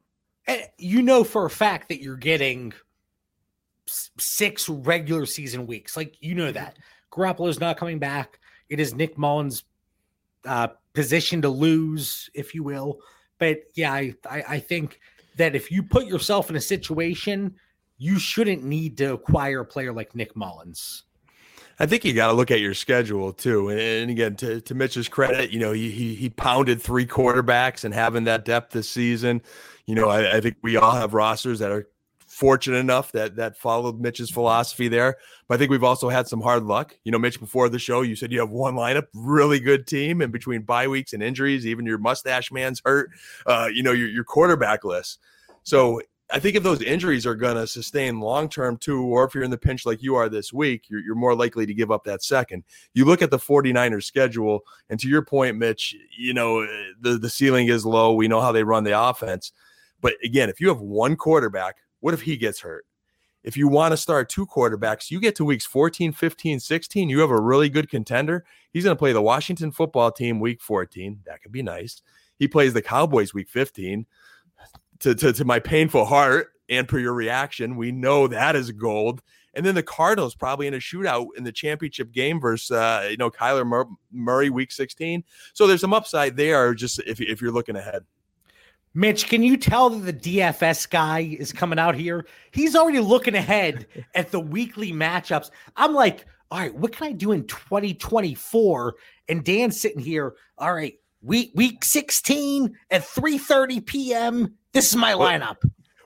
And 0.46 0.62
you 0.78 1.02
know 1.02 1.24
for 1.24 1.44
a 1.44 1.50
fact 1.50 1.88
that 1.88 2.00
you're 2.00 2.16
getting 2.16 2.72
six 3.86 4.68
regular 4.68 5.26
season 5.26 5.66
weeks. 5.66 5.96
Like 5.96 6.16
you 6.20 6.34
know 6.34 6.52
that. 6.52 6.78
Garoppolo's 7.10 7.60
not 7.60 7.76
coming 7.76 7.98
back. 7.98 8.38
It 8.68 8.80
is 8.80 8.94
Nick 8.94 9.18
Mullens' 9.18 9.64
uh, 10.46 10.68
position 10.94 11.42
to 11.42 11.48
lose, 11.48 12.30
if 12.34 12.54
you 12.54 12.62
will. 12.62 13.00
But 13.38 13.60
yeah, 13.74 13.92
I, 13.92 14.14
I, 14.28 14.44
I 14.48 14.58
think 14.58 15.00
that 15.36 15.54
if 15.54 15.70
you 15.70 15.82
put 15.82 16.06
yourself 16.06 16.50
in 16.50 16.56
a 16.56 16.60
situation, 16.60 17.56
you 17.98 18.18
shouldn't 18.18 18.64
need 18.64 18.98
to 18.98 19.12
acquire 19.14 19.60
a 19.60 19.64
player 19.64 19.92
like 19.92 20.14
Nick 20.14 20.36
Mullens. 20.36 21.04
I 21.78 21.86
think 21.86 22.04
you 22.04 22.12
got 22.12 22.28
to 22.28 22.32
look 22.34 22.50
at 22.50 22.60
your 22.60 22.74
schedule 22.74 23.32
too. 23.32 23.70
And, 23.70 24.10
again, 24.10 24.36
to, 24.36 24.60
to 24.60 24.74
Mitch's 24.74 25.08
credit, 25.08 25.50
you 25.50 25.58
know, 25.58 25.72
he, 25.72 25.90
he, 25.90 26.14
he 26.14 26.28
pounded 26.28 26.80
three 26.80 27.06
quarterbacks 27.06 27.84
and 27.84 27.94
having 27.94 28.24
that 28.24 28.44
depth 28.44 28.72
this 28.72 28.88
season. 28.88 29.42
You 29.86 29.94
know, 29.94 30.08
I, 30.08 30.36
I 30.36 30.40
think 30.40 30.56
we 30.62 30.76
all 30.76 30.92
have 30.92 31.14
rosters 31.14 31.58
that 31.58 31.72
are 31.72 31.88
fortunate 32.42 32.78
enough 32.78 33.12
that 33.12 33.36
that 33.36 33.56
followed 33.56 34.00
Mitch's 34.00 34.28
philosophy 34.28 34.88
there. 34.88 35.16
But 35.46 35.54
I 35.54 35.58
think 35.58 35.70
we've 35.70 35.84
also 35.84 36.08
had 36.08 36.26
some 36.26 36.40
hard 36.40 36.64
luck. 36.64 36.98
You 37.04 37.12
know, 37.12 37.18
Mitch, 37.18 37.38
before 37.38 37.68
the 37.68 37.78
show, 37.78 38.02
you 38.02 38.16
said 38.16 38.32
you 38.32 38.40
have 38.40 38.50
one 38.50 38.74
lineup, 38.74 39.06
really 39.14 39.60
good 39.60 39.86
team, 39.86 40.20
and 40.20 40.32
between 40.32 40.62
bye 40.62 40.88
weeks 40.88 41.12
and 41.12 41.22
injuries, 41.22 41.68
even 41.68 41.86
your 41.86 41.98
mustache 41.98 42.50
man's 42.50 42.82
hurt. 42.84 43.10
Uh, 43.46 43.68
you 43.72 43.84
know, 43.84 43.92
your 43.92 44.08
your 44.08 44.24
quarterback 44.24 44.82
list. 44.82 45.20
So 45.62 46.00
I 46.32 46.40
think 46.40 46.56
if 46.56 46.64
those 46.64 46.82
injuries 46.82 47.26
are 47.26 47.36
going 47.36 47.54
to 47.54 47.66
sustain 47.68 48.18
long 48.18 48.48
term 48.48 48.76
too, 48.76 49.04
or 49.04 49.22
if 49.22 49.36
you're 49.36 49.44
in 49.44 49.52
the 49.52 49.56
pinch 49.56 49.86
like 49.86 50.02
you 50.02 50.16
are 50.16 50.28
this 50.28 50.52
week, 50.52 50.86
you're, 50.90 50.98
you're 50.98 51.14
more 51.14 51.36
likely 51.36 51.64
to 51.64 51.74
give 51.74 51.92
up 51.92 52.02
that 52.04 52.24
second. 52.24 52.64
You 52.92 53.04
look 53.04 53.22
at 53.22 53.30
the 53.30 53.38
49ers 53.38 54.02
schedule, 54.02 54.62
and 54.90 54.98
to 54.98 55.06
your 55.06 55.22
point, 55.22 55.58
Mitch, 55.58 55.94
you 56.18 56.34
know, 56.34 56.66
the, 57.00 57.18
the 57.18 57.30
ceiling 57.30 57.68
is 57.68 57.86
low. 57.86 58.14
We 58.14 58.26
know 58.26 58.40
how 58.40 58.50
they 58.50 58.64
run 58.64 58.82
the 58.82 59.00
offense. 59.00 59.52
But 60.00 60.14
again, 60.24 60.48
if 60.48 60.60
you 60.60 60.66
have 60.68 60.80
one 60.80 61.14
quarterback, 61.14 61.76
what 62.02 62.14
if 62.14 62.22
he 62.22 62.36
gets 62.36 62.60
hurt? 62.60 62.84
If 63.42 63.56
you 63.56 63.66
want 63.66 63.92
to 63.92 63.96
start 63.96 64.28
two 64.28 64.46
quarterbacks, 64.46 65.10
you 65.10 65.18
get 65.18 65.34
to 65.36 65.44
weeks 65.44 65.64
14, 65.64 66.12
15, 66.12 66.60
16, 66.60 67.08
you 67.08 67.20
have 67.20 67.30
a 67.30 67.40
really 67.40 67.68
good 67.68 67.88
contender. 67.88 68.44
He's 68.72 68.84
going 68.84 68.94
to 68.94 68.98
play 68.98 69.12
the 69.12 69.22
Washington 69.22 69.72
football 69.72 70.12
team 70.12 70.38
week 70.38 70.60
14. 70.60 71.20
That 71.26 71.42
could 71.42 71.50
be 71.50 71.62
nice. 71.62 72.02
He 72.38 72.46
plays 72.46 72.72
the 72.72 72.82
Cowboys 72.82 73.32
week 73.32 73.48
15 73.48 74.06
to, 75.00 75.14
to, 75.14 75.32
to 75.32 75.44
my 75.44 75.58
painful 75.58 76.04
heart 76.04 76.52
and 76.68 76.88
per 76.88 76.98
your 76.98 77.12
reaction, 77.12 77.76
we 77.76 77.92
know 77.92 78.26
that 78.26 78.56
is 78.56 78.70
gold. 78.70 79.20
And 79.54 79.66
then 79.66 79.74
the 79.74 79.82
Cardinals 79.82 80.34
probably 80.34 80.66
in 80.66 80.74
a 80.74 80.78
shootout 80.78 81.26
in 81.36 81.44
the 81.44 81.52
championship 81.52 82.10
game 82.12 82.40
versus 82.40 82.70
uh, 82.70 83.08
you 83.10 83.18
know 83.18 83.30
Kyler 83.30 83.66
Mur- 83.66 83.84
Murray 84.10 84.48
week 84.48 84.72
16. 84.72 85.22
So 85.52 85.66
there's 85.66 85.82
some 85.82 85.92
upside 85.92 86.36
there 86.36 86.72
just 86.72 86.98
if, 87.00 87.20
if 87.20 87.42
you're 87.42 87.52
looking 87.52 87.76
ahead. 87.76 88.04
Mitch, 88.94 89.28
can 89.28 89.42
you 89.42 89.56
tell 89.56 89.90
that 89.90 90.20
the 90.20 90.38
DFS 90.38 90.88
guy 90.88 91.20
is 91.38 91.52
coming 91.52 91.78
out 91.78 91.94
here? 91.94 92.26
He's 92.50 92.76
already 92.76 93.00
looking 93.00 93.34
ahead 93.34 93.86
at 94.14 94.30
the 94.30 94.40
weekly 94.40 94.92
matchups. 94.92 95.50
I'm 95.76 95.94
like, 95.94 96.26
all 96.50 96.58
right, 96.58 96.74
what 96.74 96.92
can 96.92 97.06
I 97.06 97.12
do 97.12 97.32
in 97.32 97.46
2024? 97.46 98.94
And 99.28 99.42
Dan's 99.42 99.80
sitting 99.80 100.00
here, 100.00 100.34
all 100.58 100.74
right, 100.74 100.94
week 101.22 101.52
week 101.54 101.84
16 101.84 102.76
at 102.90 103.02
3:30 103.02 103.86
p.m. 103.86 104.54
This 104.72 104.90
is 104.90 104.96
my 104.96 105.12
lineup. 105.12 105.56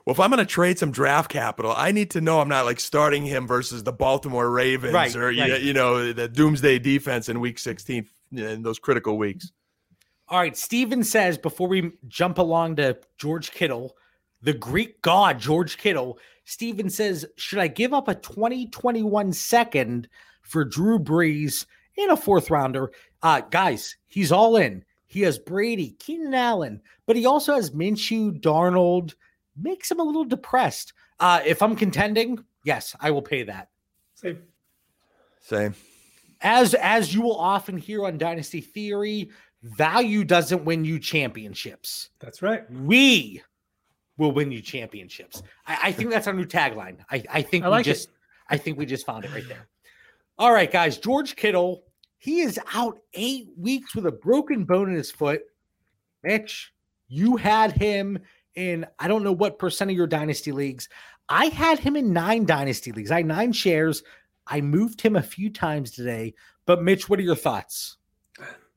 Well, 0.05 0.13
if 0.13 0.21
I'm 0.21 0.29
going 0.29 0.39
to 0.39 0.45
trade 0.45 0.79
some 0.79 0.91
draft 0.91 1.29
capital, 1.29 1.73
I 1.75 1.91
need 1.91 2.11
to 2.11 2.21
know 2.21 2.39
I'm 2.39 2.47
not 2.47 2.63
like 2.63 2.79
starting 2.79 3.25
him 3.25 3.45
versus 3.45 3.83
the 3.83 3.91
Baltimore 3.91 4.49
Ravens 4.49 4.93
right, 4.93 5.13
or 5.13 5.25
right. 5.25 5.61
you 5.61 5.73
know 5.73 6.13
the 6.13 6.29
Doomsday 6.29 6.79
defense 6.79 7.27
in 7.27 7.41
Week 7.41 7.59
16 7.59 8.07
in 8.31 8.61
those 8.61 8.79
critical 8.79 9.17
weeks. 9.17 9.51
All 10.29 10.39
right, 10.39 10.57
Steven 10.57 11.03
says 11.03 11.37
before 11.37 11.67
we 11.67 11.91
jump 12.07 12.37
along 12.37 12.75
to 12.77 12.97
George 13.17 13.51
Kittle, 13.51 13.95
the 14.41 14.53
Greek 14.53 15.01
god 15.01 15.39
George 15.39 15.77
Kittle, 15.77 16.19
Steven 16.43 16.89
says, 16.89 17.25
should 17.37 17.59
I 17.59 17.67
give 17.67 17.93
up 17.93 18.07
a 18.07 18.15
2021 18.15 19.31
second 19.33 20.09
for 20.41 20.65
Drew 20.65 20.99
Brees 20.99 21.65
in 21.95 22.09
a 22.09 22.17
fourth 22.17 22.49
rounder? 22.49 22.91
Uh, 23.23 23.41
guys, 23.49 23.95
he's 24.05 24.31
all 24.31 24.57
in. 24.57 24.83
He 25.07 25.21
has 25.21 25.39
Brady, 25.39 25.91
Keenan 25.99 26.33
Allen, 26.33 26.81
but 27.05 27.15
he 27.15 27.25
also 27.25 27.55
has 27.55 27.71
Minshew, 27.71 28.39
Darnold. 28.41 29.15
Makes 29.55 29.89
him 29.89 29.99
a 29.99 30.03
little 30.03 30.25
depressed. 30.25 30.93
Uh, 31.19 31.41
if 31.45 31.61
I'm 31.61 31.75
contending, 31.75 32.43
yes, 32.63 32.95
I 32.99 33.11
will 33.11 33.21
pay 33.21 33.43
that. 33.43 33.69
Same. 34.13 34.43
Same. 35.39 35.73
As 36.41 36.75
as 36.75 37.15
you 37.15 37.21
will 37.21 37.39
often 37.39 37.77
hear 37.77 38.05
on 38.05 38.17
Dynasty 38.17 38.61
Theory, 38.61 39.31
value 39.63 40.23
doesn't 40.23 40.63
win 40.65 40.85
you 40.85 40.99
championships. 40.99 42.09
That's 42.19 42.41
right. 42.41 42.69
We 42.71 43.41
will 44.17 44.31
win 44.31 44.51
you 44.51 44.61
championships. 44.61 45.41
I, 45.65 45.79
I 45.83 45.91
think 45.91 46.09
that's 46.09 46.27
our 46.27 46.33
new 46.33 46.45
tagline. 46.45 46.97
I, 47.11 47.23
I 47.31 47.41
think 47.41 47.65
I 47.65 47.67
like 47.67 47.85
we 47.85 47.91
just 47.91 48.09
I 48.49 48.57
think 48.57 48.77
we 48.77 48.85
just 48.85 49.05
found 49.05 49.25
it 49.25 49.33
right 49.33 49.47
there. 49.47 49.67
All 50.37 50.53
right, 50.53 50.71
guys. 50.71 50.97
George 50.97 51.35
Kittle, 51.35 51.83
he 52.17 52.41
is 52.41 52.59
out 52.73 52.99
eight 53.13 53.47
weeks 53.57 53.95
with 53.95 54.05
a 54.05 54.11
broken 54.11 54.63
bone 54.63 54.89
in 54.89 54.95
his 54.95 55.11
foot. 55.11 55.41
Mitch, 56.23 56.73
you 57.07 57.37
had 57.37 57.71
him 57.71 58.19
in 58.55 58.85
I 58.99 59.07
don't 59.07 59.23
know 59.23 59.31
what 59.31 59.59
percent 59.59 59.91
of 59.91 59.97
your 59.97 60.07
dynasty 60.07 60.51
leagues. 60.51 60.89
I 61.29 61.45
had 61.47 61.79
him 61.79 61.95
in 61.95 62.13
nine 62.13 62.45
dynasty 62.45 62.91
leagues. 62.91 63.11
I 63.11 63.17
had 63.17 63.25
nine 63.25 63.51
shares. 63.51 64.03
I 64.47 64.61
moved 64.61 65.01
him 65.01 65.15
a 65.15 65.21
few 65.21 65.49
times 65.49 65.91
today. 65.91 66.33
But 66.65 66.83
Mitch, 66.83 67.09
what 67.09 67.19
are 67.19 67.23
your 67.23 67.35
thoughts? 67.35 67.97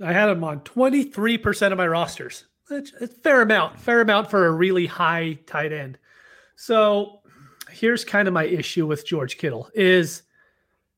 I 0.02 0.12
had 0.12 0.28
him 0.28 0.44
on 0.44 0.60
23% 0.60 1.72
of 1.72 1.78
my 1.78 1.86
rosters. 1.86 2.46
It's 2.70 2.92
a 3.00 3.06
fair 3.06 3.42
amount, 3.42 3.78
fair 3.78 4.00
amount 4.00 4.30
for 4.30 4.46
a 4.46 4.52
really 4.52 4.86
high 4.86 5.38
tight 5.46 5.72
end. 5.72 5.98
So 6.56 7.20
here's 7.70 8.04
kind 8.04 8.28
of 8.28 8.34
my 8.34 8.44
issue 8.44 8.86
with 8.86 9.06
George 9.06 9.38
Kittle 9.38 9.68
is 9.74 10.22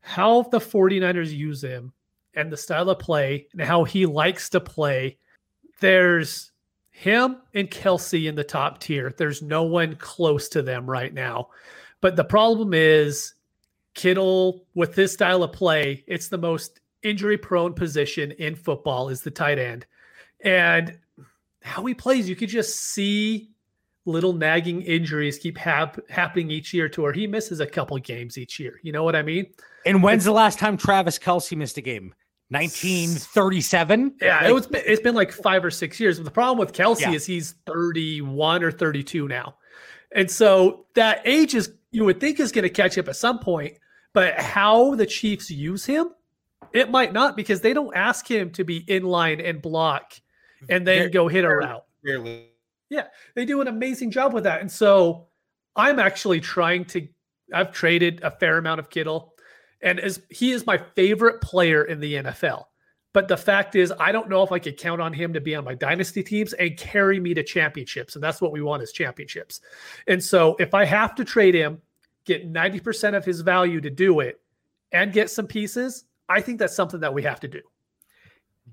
how 0.01 0.43
the 0.43 0.59
49ers 0.59 1.35
use 1.35 1.63
him 1.63 1.93
and 2.35 2.51
the 2.51 2.57
style 2.57 2.91
of 2.91 2.99
play 2.99 3.47
and 3.53 3.63
how 3.63 3.85
he 3.85 4.07
likes 4.07 4.49
to 4.51 4.61
play. 4.61 5.19
There's 5.81 6.53
him 6.91 7.39
and 7.55 7.71
Kelce 7.71 8.29
in 8.29 8.35
the 8.35 8.45
top 8.45 8.81
tier. 8.81 9.15
There's 9.17 9.43
no 9.43 9.63
one 9.65 9.97
close 9.97 10.49
to 10.51 10.63
them 10.63 10.89
right 10.89 11.13
now. 11.13 11.49
But 12.01 12.17
the 12.17 12.25
problem 12.25 12.75
is 12.75 13.35
Kittle 13.95 14.67
with 14.75 14.95
this 14.95 15.13
style 15.13 15.43
of 15.43 15.53
play, 15.53 16.05
it's 16.07 16.29
the 16.29 16.39
most 16.39 16.81
injury 17.03 17.37
prone 17.39 17.75
position 17.75 18.31
in 18.33 18.55
football 18.55 19.09
is 19.09 19.21
the 19.23 19.31
tight 19.31 19.59
end. 19.59 19.87
And 20.45 20.99
how 21.63 21.85
he 21.85 21.95
plays, 21.95 22.29
you 22.29 22.37
could 22.37 22.49
just 22.49 22.77
see 22.79 23.51
little 24.05 24.33
nagging 24.33 24.83
injuries 24.83 25.39
keep 25.39 25.57
hap- 25.57 26.09
happening 26.11 26.51
each 26.51 26.75
year 26.75 26.89
to 26.89 27.03
where 27.03 27.13
he 27.13 27.27
misses 27.27 27.61
a 27.61 27.67
couple 27.67 27.97
games 27.99 28.37
each 28.37 28.59
year. 28.59 28.81
You 28.83 28.91
know 28.93 29.05
what 29.05 29.15
I 29.15 29.23
mean? 29.23 29.47
And 29.87 30.03
when's 30.03 30.25
the 30.25 30.33
last 30.33 30.59
time 30.59 30.77
Travis 30.77 31.19
Kelce 31.19 31.57
missed 31.57 31.79
a 31.79 31.81
game? 31.83 32.13
1937. 32.51 34.17
Yeah, 34.21 34.47
it 34.47 34.53
was. 34.53 34.69
It's 34.73 35.01
been 35.01 35.15
like 35.15 35.33
five 35.33 35.65
or 35.65 35.71
six 35.71 35.99
years. 35.99 36.19
But 36.19 36.25
the 36.25 36.31
problem 36.31 36.59
with 36.59 36.73
Kelce 36.75 37.01
Yeah. 37.01 37.13
is 37.13 37.25
he's 37.27 37.53
31 37.67 38.63
or 38.63 38.71
32 38.71 39.27
now, 39.29 39.57
and 40.15 40.31
so 40.31 40.87
that 40.95 41.23
age 41.25 41.55
is 41.55 41.73
you 41.93 42.05
would 42.05 42.21
think 42.21 42.41
is 42.41 42.53
going 42.53 42.65
to 42.65 42.69
catch 42.71 42.99
up 42.99 43.09
at 43.09 43.17
some 43.17 43.39
point. 43.39 43.75
But 44.13 44.35
how 44.39 44.95
the 44.97 45.07
Chiefs 45.07 45.51
use 45.51 45.87
him, 45.87 46.11
it 46.75 46.91
might 46.91 47.13
not 47.13 47.37
because 47.37 47.61
they 47.61 47.73
don't 47.73 47.95
ask 47.95 48.29
him 48.31 48.51
to 48.51 48.65
be 48.65 48.79
in 48.79 49.05
line 49.05 49.41
and 49.41 49.61
block 49.61 50.13
and 50.69 50.87
then 50.87 50.99
Very- 50.99 51.11
go 51.11 51.29
hit 51.29 51.45
a 51.45 51.49
route. 51.49 51.85
Rarely. 52.05 52.49
They 53.35 53.45
do 53.47 53.61
an 53.61 53.69
amazing 53.69 54.11
job 54.11 54.35
with 54.35 54.45
that. 54.45 54.61
And 54.61 54.71
so 54.71 55.29
I'm 55.77 55.99
actually 55.99 56.41
trying 56.41 56.85
to 56.87 57.09
I've 57.53 57.73
traded 57.73 58.21
a 58.23 58.31
fair 58.31 58.59
amount 58.59 58.81
of 58.81 58.91
Kittle 58.91 59.35
and 59.81 59.99
as 59.99 60.21
he 60.31 60.53
is 60.53 60.67
my 60.67 60.79
favorite 60.95 61.41
player 61.41 61.85
in 61.85 62.01
the 62.01 62.15
NFL. 62.15 62.65
But 63.15 63.29
the 63.29 63.37
fact 63.37 63.75
is 63.75 63.93
I 63.99 64.13
don't 64.13 64.29
know 64.29 64.43
if 64.43 64.53
I 64.53 64.59
could 64.59 64.77
count 64.77 65.01
on 65.01 65.13
him 65.13 65.33
to 65.33 65.41
be 65.41 65.55
on 65.55 65.65
my 65.65 65.75
dynasty 65.75 66.23
teams 66.23 66.53
and 66.53 66.77
carry 66.77 67.19
me 67.19 67.35
to 67.35 67.43
championships 67.43 68.15
and 68.15 68.23
that's 68.23 68.41
what 68.41 68.53
we 68.53 68.61
want 68.63 68.83
is 68.83 68.93
championships. 68.93 69.61
And 70.07 70.23
so 70.23 70.57
if 70.59 70.75
I 70.75 70.85
have 70.85 71.15
to 71.17 71.25
trade 71.25 71.55
him, 71.55 71.81
get 72.25 72.53
90% 72.53 73.17
of 73.17 73.25
his 73.25 73.41
value 73.41 73.81
to 73.81 73.91
do 73.91 74.21
it 74.21 74.41
and 74.93 75.13
get 75.13 75.31
some 75.31 75.47
pieces, 75.47 76.05
I 76.33 76.41
think 76.41 76.59
that's 76.59 76.75
something 76.75 77.01
that 77.01 77.15
we 77.15 77.23
have 77.23 77.41
to 77.41 77.49
do. 77.49 77.61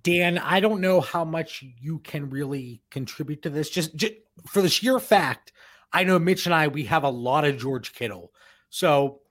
Dan, 0.03 0.37
I 0.37 0.59
don't 0.59 0.81
know 0.81 1.01
how 1.01 1.25
much 1.25 1.63
you 1.79 1.99
can 1.99 2.29
really 2.29 2.81
contribute 2.89 3.41
to 3.41 3.49
this. 3.49 3.69
Just, 3.69 3.95
just 3.95 4.13
for 4.47 4.61
the 4.61 4.69
sheer 4.69 4.99
fact, 4.99 5.51
I 5.91 6.03
know 6.03 6.19
Mitch 6.19 6.45
and 6.45 6.55
I 6.55 6.67
we 6.67 6.83
have 6.85 7.03
a 7.03 7.09
lot 7.09 7.45
of 7.45 7.57
George 7.57 7.93
Kittle. 7.93 8.31
So 8.69 9.21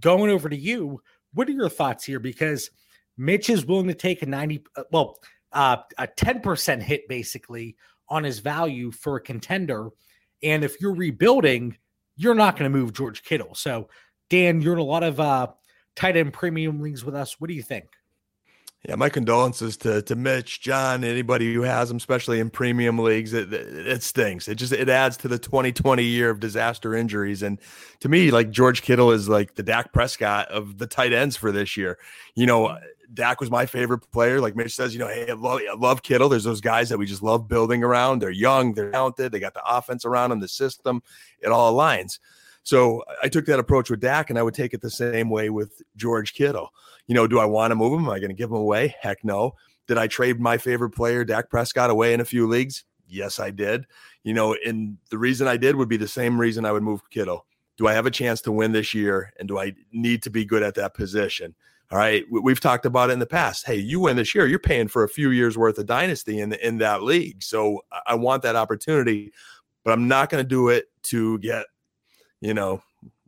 going 0.00 0.30
over 0.30 0.48
to 0.48 0.56
you, 0.56 1.02
what 1.34 1.48
are 1.48 1.52
your 1.52 1.68
thoughts 1.68 2.04
here? 2.04 2.18
Because 2.18 2.70
Mitch 3.16 3.50
is 3.50 3.66
willing 3.66 3.88
to 3.88 3.94
take 3.94 4.22
a 4.22 4.26
90, 4.26 4.64
uh, 4.76 4.84
well, 4.90 5.18
uh, 5.52 5.76
a 5.98 6.06
10% 6.06 6.82
hit 6.82 7.06
basically 7.08 7.76
on 8.08 8.24
his 8.24 8.40
value 8.40 8.90
for 8.90 9.16
a 9.16 9.20
contender. 9.20 9.90
And 10.42 10.64
if 10.64 10.80
you're 10.80 10.94
rebuilding, 10.94 11.76
you're 12.16 12.34
not 12.34 12.56
going 12.56 12.70
to 12.70 12.76
move 12.76 12.92
George 12.92 13.22
Kittle. 13.22 13.54
So, 13.54 13.88
Dan, 14.30 14.60
you're 14.60 14.72
in 14.72 14.78
a 14.78 14.84
lot 14.84 15.02
of 15.02 15.20
uh, 15.20 15.48
tight 15.96 16.16
end 16.16 16.32
premium 16.32 16.80
leagues 16.80 17.04
with 17.04 17.14
us. 17.14 17.40
What 17.40 17.48
do 17.48 17.54
you 17.54 17.62
think? 17.62 17.86
Yeah, 18.86 18.96
my 18.96 19.08
condolences 19.08 19.78
to 19.78 20.02
to 20.02 20.14
Mitch, 20.14 20.60
John, 20.60 21.04
anybody 21.04 21.54
who 21.54 21.62
has 21.62 21.88
them, 21.88 21.96
especially 21.96 22.38
in 22.38 22.50
premium 22.50 22.98
leagues. 22.98 23.32
It, 23.32 23.50
it, 23.50 23.86
it 23.86 24.02
stinks. 24.02 24.46
It 24.46 24.56
just 24.56 24.74
it 24.74 24.90
adds 24.90 25.16
to 25.18 25.28
the 25.28 25.38
2020 25.38 26.02
year 26.04 26.28
of 26.28 26.38
disaster 26.38 26.94
injuries. 26.94 27.42
And 27.42 27.58
to 28.00 28.10
me, 28.10 28.30
like 28.30 28.50
George 28.50 28.82
Kittle 28.82 29.10
is 29.10 29.26
like 29.26 29.54
the 29.54 29.62
Dak 29.62 29.94
Prescott 29.94 30.48
of 30.48 30.76
the 30.76 30.86
tight 30.86 31.14
ends 31.14 31.34
for 31.34 31.50
this 31.50 31.78
year. 31.78 31.98
You 32.34 32.44
know, 32.44 32.76
Dak 33.14 33.40
was 33.40 33.50
my 33.50 33.64
favorite 33.64 34.10
player. 34.10 34.38
Like 34.38 34.54
Mitch 34.54 34.74
says, 34.74 34.92
you 34.92 34.98
know, 34.98 35.08
hey, 35.08 35.30
I 35.30 35.34
love, 35.34 35.60
I 35.70 35.74
love 35.74 36.02
Kittle. 36.02 36.28
There's 36.28 36.44
those 36.44 36.60
guys 36.60 36.90
that 36.90 36.98
we 36.98 37.06
just 37.06 37.22
love 37.22 37.48
building 37.48 37.82
around. 37.82 38.20
They're 38.20 38.30
young, 38.30 38.74
they're 38.74 38.90
talented, 38.90 39.32
they 39.32 39.40
got 39.40 39.54
the 39.54 39.64
offense 39.64 40.04
around 40.04 40.30
them, 40.30 40.40
the 40.40 40.48
system. 40.48 41.02
It 41.40 41.48
all 41.48 41.72
aligns. 41.72 42.18
So 42.64 43.04
I 43.22 43.28
took 43.28 43.46
that 43.46 43.58
approach 43.60 43.90
with 43.90 44.00
Dak, 44.00 44.30
and 44.30 44.38
I 44.38 44.42
would 44.42 44.54
take 44.54 44.74
it 44.74 44.80
the 44.80 44.90
same 44.90 45.30
way 45.30 45.50
with 45.50 45.80
George 45.96 46.34
Kittle. 46.34 46.70
You 47.06 47.14
know, 47.14 47.26
do 47.26 47.38
I 47.38 47.44
want 47.44 47.70
to 47.70 47.74
move 47.76 47.92
him? 47.92 48.06
Am 48.06 48.10
I 48.10 48.18
going 48.18 48.30
to 48.30 48.34
give 48.34 48.50
him 48.50 48.56
away? 48.56 48.94
Heck 49.00 49.22
no. 49.24 49.52
Did 49.86 49.98
I 49.98 50.06
trade 50.06 50.40
my 50.40 50.56
favorite 50.56 50.90
player, 50.90 51.24
Dak 51.24 51.50
Prescott, 51.50 51.90
away 51.90 52.14
in 52.14 52.20
a 52.20 52.24
few 52.24 52.46
leagues? 52.48 52.84
Yes, 53.06 53.38
I 53.38 53.50
did. 53.50 53.84
You 54.22 54.32
know, 54.32 54.56
and 54.66 54.96
the 55.10 55.18
reason 55.18 55.46
I 55.46 55.58
did 55.58 55.76
would 55.76 55.90
be 55.90 55.98
the 55.98 56.08
same 56.08 56.40
reason 56.40 56.64
I 56.64 56.72
would 56.72 56.82
move 56.82 57.02
Kittle. 57.10 57.44
Do 57.76 57.86
I 57.86 57.92
have 57.92 58.06
a 58.06 58.10
chance 58.10 58.40
to 58.42 58.52
win 58.52 58.72
this 58.72 58.94
year? 58.94 59.32
And 59.38 59.46
do 59.46 59.58
I 59.58 59.74
need 59.92 60.22
to 60.22 60.30
be 60.30 60.44
good 60.46 60.62
at 60.62 60.74
that 60.76 60.94
position? 60.94 61.54
All 61.90 61.98
right. 61.98 62.24
We- 62.30 62.40
We've 62.40 62.60
talked 62.60 62.86
about 62.86 63.10
it 63.10 63.12
in 63.12 63.18
the 63.18 63.26
past. 63.26 63.66
Hey, 63.66 63.76
you 63.76 64.00
win 64.00 64.16
this 64.16 64.34
year, 64.34 64.46
you're 64.46 64.58
paying 64.58 64.88
for 64.88 65.04
a 65.04 65.08
few 65.08 65.30
years 65.30 65.58
worth 65.58 65.76
of 65.76 65.84
dynasty 65.84 66.40
in, 66.40 66.54
in 66.54 66.78
that 66.78 67.02
league. 67.02 67.42
So 67.42 67.82
I 68.06 68.14
want 68.14 68.42
that 68.44 68.56
opportunity. 68.56 69.32
but 69.84 69.92
I'm 69.92 70.08
not 70.08 70.30
going 70.30 70.42
to 70.42 70.48
do 70.48 70.70
it 70.70 70.86
to 71.02 71.38
get, 71.40 71.66
you 72.44 72.52
know, 72.52 72.82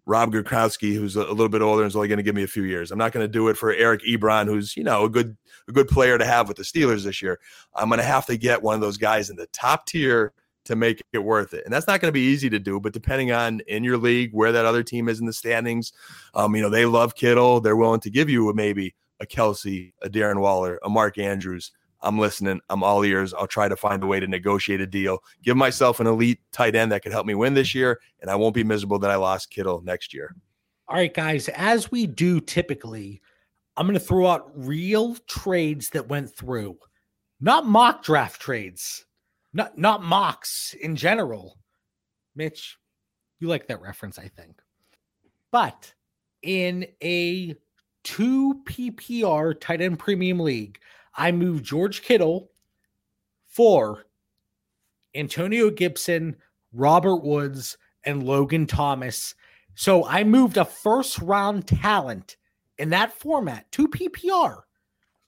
Rob 0.05 0.33
Gronkowski, 0.33 0.95
who's 0.95 1.17
a, 1.17 1.25
little 1.25 1.49
bit 1.49 1.63
older 1.63 1.83
and 1.83 1.89
is 1.89 1.97
only 1.97 2.07
going 2.07 2.19
to 2.19 2.23
give 2.23 2.35
me 2.35 2.45
a 2.45 2.49
few 2.49 2.63
years. 2.63 2.93
I'm 2.93 2.99
not 2.99 3.13
going 3.13 3.25
to 3.25 3.33
do 3.33 3.49
it 3.49 3.57
for 3.57 3.73
Eric 3.73 4.03
Ebron, 4.03 4.47
who's 4.47 4.77
you 4.77 4.85
know 4.85 5.05
a 5.05 5.09
good 5.09 5.37
a 5.69 5.73
good 5.73 5.89
player 5.89 6.17
to 6.19 6.25
have 6.25 6.47
with 6.47 6.59
the 6.59 6.63
Steelers 6.63 7.03
this 7.03 7.21
year. 7.23 7.41
I'm 7.75 7.89
going 7.89 7.99
to 7.99 8.05
have 8.05 8.27
to 8.27 8.37
get 8.37 8.63
one 8.63 8.77
of 8.77 8.81
those 8.81 8.99
guys 8.99 9.31
in 9.31 9.37
the 9.37 9.49
top 9.49 9.87
tier 9.87 10.33
to 10.67 10.77
make 10.77 11.03
it 11.13 11.19
worth 11.19 11.55
it, 11.55 11.65
and 11.65 11.73
that's 11.73 11.87
not 11.87 12.01
going 12.01 12.09
to 12.09 12.13
be 12.13 12.27
easy 12.27 12.51
to 12.51 12.59
do. 12.59 12.79
But 12.79 12.93
depending 12.93 13.33
on 13.33 13.61
in 13.67 13.83
your 13.83 13.97
league 13.97 14.31
where 14.33 14.53
that 14.53 14.67
other 14.67 14.83
team 14.83 15.09
is 15.09 15.19
in 15.19 15.27
the 15.27 15.33
standings, 15.33 15.93
um, 16.35 16.55
you 16.55 16.63
know 16.63 16.71
they 16.71 16.87
love 16.87 17.17
Kittle. 17.17 17.61
They're 17.61 17.75
willing 17.75 18.01
to 18.01 18.11
give 18.11 18.31
you 18.31 18.53
maybe 18.55 18.95
a 19.19 19.27
Kelce, 19.27 19.93
a 20.03 20.09
Darren 20.09 20.41
Waller, 20.41 20.79
a 20.85 20.91
Mark 20.91 21.19
Andrews. 21.19 21.73
I'm 22.03 22.19
listening. 22.19 22.61
I'm 22.71 22.83
all 22.83 23.05
ears. 23.05 23.35
I'll 23.35 23.47
try 23.47 23.69
to 23.69 23.77
find 23.77 24.03
a 24.03 24.07
way 24.07 24.21
to 24.21 24.27
negotiate 24.27 24.81
a 24.81 24.87
deal, 24.87 25.23
give 25.43 25.57
myself 25.57 26.01
an 26.01 26.07
elite 26.07 26.41
tight 26.53 26.75
end 26.75 26.93
that 26.93 27.03
could 27.03 27.13
help 27.13 27.27
me 27.27 27.35
win 27.35 27.55
this 27.55 27.75
year, 27.75 28.01
and 28.21 28.31
I 28.31 28.37
won't 28.37 28.55
be 28.55 28.65
miserable 28.65 28.99
that 29.01 29.11
I 29.11 29.17
lost 29.17 29.51
Kittle 29.51 29.83
next 29.83 30.13
year. 30.13 30.35
All 30.89 30.97
right, 30.97 31.13
guys, 31.13 31.49
as 31.49 31.91
we 31.91 32.07
do 32.07 32.41
typically, 32.41 33.21
I'm 33.77 33.87
going 33.87 33.99
to 33.99 34.05
throw 34.05 34.27
out 34.27 34.53
real 34.55 35.17
trades 35.27 35.91
that 35.91 36.09
went 36.09 36.35
through, 36.35 36.79
not 37.41 37.67
mock 37.67 38.05
draft 38.05 38.41
trades, 38.41 39.05
not 39.53 39.77
not 39.77 40.03
mocks 40.03 40.75
in 40.81 40.97
general. 40.97 41.59
Mitch, 42.35 42.79
you 43.41 43.49
like 43.49 43.67
that 43.69 43.81
reference, 43.81 44.19
I 44.19 44.29
think. 44.29 44.61
But 45.51 45.93
in 46.43 46.87
a 47.03 47.57
two 48.05 48.63
PPR 48.65 49.61
tight 49.61 49.81
end 49.81 49.99
premium 49.99 50.39
league, 50.39 50.79
I 51.17 51.33
moved 51.33 51.65
George 51.65 52.03
Kittle 52.03 52.51
for 53.49 54.05
Antonio 55.15 55.71
Gibson, 55.71 56.37
Robert 56.73 57.25
Woods, 57.25 57.79
and 58.05 58.23
Logan 58.23 58.67
Thomas. 58.67 59.35
So 59.75 60.07
I 60.07 60.25
moved 60.25 60.57
a 60.57 60.65
first 60.65 61.19
round 61.19 61.67
talent 61.67 62.37
in 62.79 62.91
that 62.91 63.19
format, 63.19 63.71
two 63.73 63.89
PPR, 63.89 64.61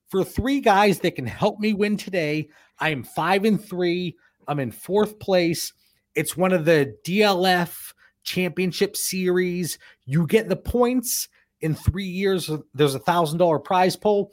for 0.08 0.24
three 0.24 0.60
guys 0.60 1.00
that 1.00 1.16
can 1.16 1.26
help 1.26 1.58
me 1.58 1.72
win 1.72 1.96
today. 1.96 2.48
I 2.78 2.90
am 2.90 3.02
five 3.02 3.44
and 3.44 3.62
three. 3.62 4.16
I'm 4.46 4.60
in 4.60 4.70
fourth 4.70 5.18
place. 5.18 5.72
It's 6.14 6.36
one 6.36 6.52
of 6.52 6.64
the 6.64 6.94
DLF 7.04 7.92
championship 8.22 8.96
series. 8.96 9.78
You 10.04 10.26
get 10.26 10.48
the 10.48 10.56
points 10.56 11.28
in 11.60 11.74
three 11.74 12.04
years. 12.04 12.50
There's 12.74 12.94
a 12.94 13.00
thousand 13.00 13.38
dollar 13.38 13.58
prize 13.58 13.96
pool. 13.96 14.32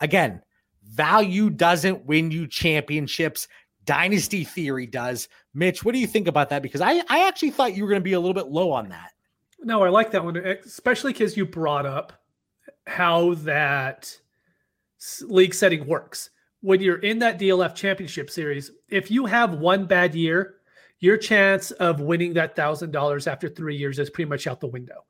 Again, 0.00 0.42
value 0.96 1.50
doesn't 1.50 2.06
win 2.06 2.30
you 2.30 2.46
championships. 2.46 3.46
Dynasty 3.84 4.42
theory 4.42 4.86
does. 4.86 5.28
Mitch, 5.54 5.84
what 5.84 5.92
do 5.92 6.00
you 6.00 6.06
think 6.06 6.26
about 6.26 6.48
that? 6.48 6.62
Because 6.62 6.80
I, 6.80 7.02
I 7.08 7.28
actually 7.28 7.50
thought 7.50 7.76
you 7.76 7.84
were 7.84 7.90
going 7.90 8.00
to 8.00 8.04
be 8.04 8.14
a 8.14 8.20
little 8.20 8.34
bit 8.34 8.48
low 8.48 8.72
on 8.72 8.88
that. 8.88 9.12
No, 9.60 9.84
I 9.84 9.90
like 9.90 10.10
that 10.10 10.24
one, 10.24 10.36
eh, 10.36 10.56
especially 10.64 11.12
because 11.12 11.36
you 11.36 11.46
brought 11.46 11.86
up 11.86 12.12
how 12.86 13.34
that 13.34 14.16
league 15.22 15.54
setting 15.54 15.86
works. 15.86 16.30
When 16.62 16.80
you're 16.80 16.98
in 16.98 17.18
that 17.20 17.38
DLF 17.38 17.74
championship 17.74 18.30
series, 18.30 18.72
if 18.88 19.10
you 19.10 19.26
have 19.26 19.54
one 19.54 19.86
bad 19.86 20.14
year, 20.14 20.56
your 20.98 21.16
chance 21.16 21.70
of 21.72 22.00
winning 22.00 22.32
that 22.34 22.56
thousand 22.56 22.90
dollars 22.90 23.26
after 23.26 23.48
three 23.48 23.76
years 23.76 23.98
is 23.98 24.10
pretty 24.10 24.28
much 24.28 24.46
out 24.46 24.60
the 24.60 24.66
window. 24.66 25.04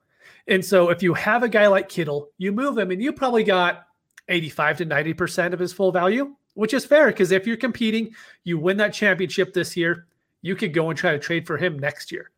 And 0.49 0.65
so 0.65 0.91
if 0.91 1.03
you 1.03 1.15
have 1.15 1.43
a 1.43 1.49
guy 1.49 1.67
like 1.69 1.89
Kittle, 1.89 2.31
you 2.39 2.53
move 2.53 2.77
him 2.77 2.91
and 2.91 3.01
you 3.01 3.13
probably 3.13 3.45
got 3.45 3.87
85 4.29 4.79
to 4.79 4.87
90% 4.87 5.53
of 5.53 5.59
his 5.59 5.73
full 5.73 5.93
value, 5.93 6.35
which 6.55 6.75
is 6.75 6.85
fair 6.85 7.09
because 7.09 7.33
if 7.33 7.47
you're 7.47 7.57
competing, 7.57 8.15
you 8.45 8.59
win 8.59 8.77
that 8.79 8.93
championship 8.93 9.53
this 9.53 9.77
year, 9.77 10.07
you 10.43 10.57
could 10.57 10.73
go 10.73 10.91
and 10.91 10.99
try 10.99 11.13
to 11.13 11.19
trade 11.19 11.47
for 11.47 11.57
him 11.57 11.79
next 11.79 12.11
year. 12.13 12.31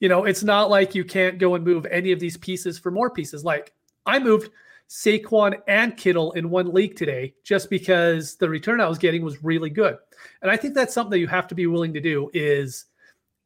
You 0.00 0.08
know, 0.08 0.24
it's 0.24 0.42
not 0.42 0.70
like 0.70 0.94
you 0.94 1.04
can't 1.04 1.38
go 1.38 1.54
and 1.54 1.64
move 1.64 1.86
any 1.86 2.12
of 2.12 2.20
these 2.20 2.36
pieces 2.36 2.78
for 2.78 2.90
more 2.90 3.10
pieces. 3.10 3.44
Like 3.44 3.72
I 4.06 4.18
moved 4.18 4.50
Saquon 4.88 5.60
and 5.66 5.96
Kittle 5.96 6.32
in 6.32 6.50
one 6.50 6.72
league 6.72 6.96
today 6.96 7.34
just 7.42 7.70
because 7.70 8.36
the 8.36 8.48
return 8.48 8.80
I 8.80 8.88
was 8.88 8.98
getting 8.98 9.24
was 9.24 9.42
really 9.42 9.70
good. 9.70 9.96
And 10.42 10.50
I 10.50 10.56
think 10.56 10.74
that's 10.74 10.94
something 10.94 11.12
that 11.12 11.20
you 11.20 11.26
have 11.28 11.48
to 11.48 11.54
be 11.54 11.66
willing 11.66 11.94
to 11.94 12.00
do 12.00 12.30
is 12.34 12.86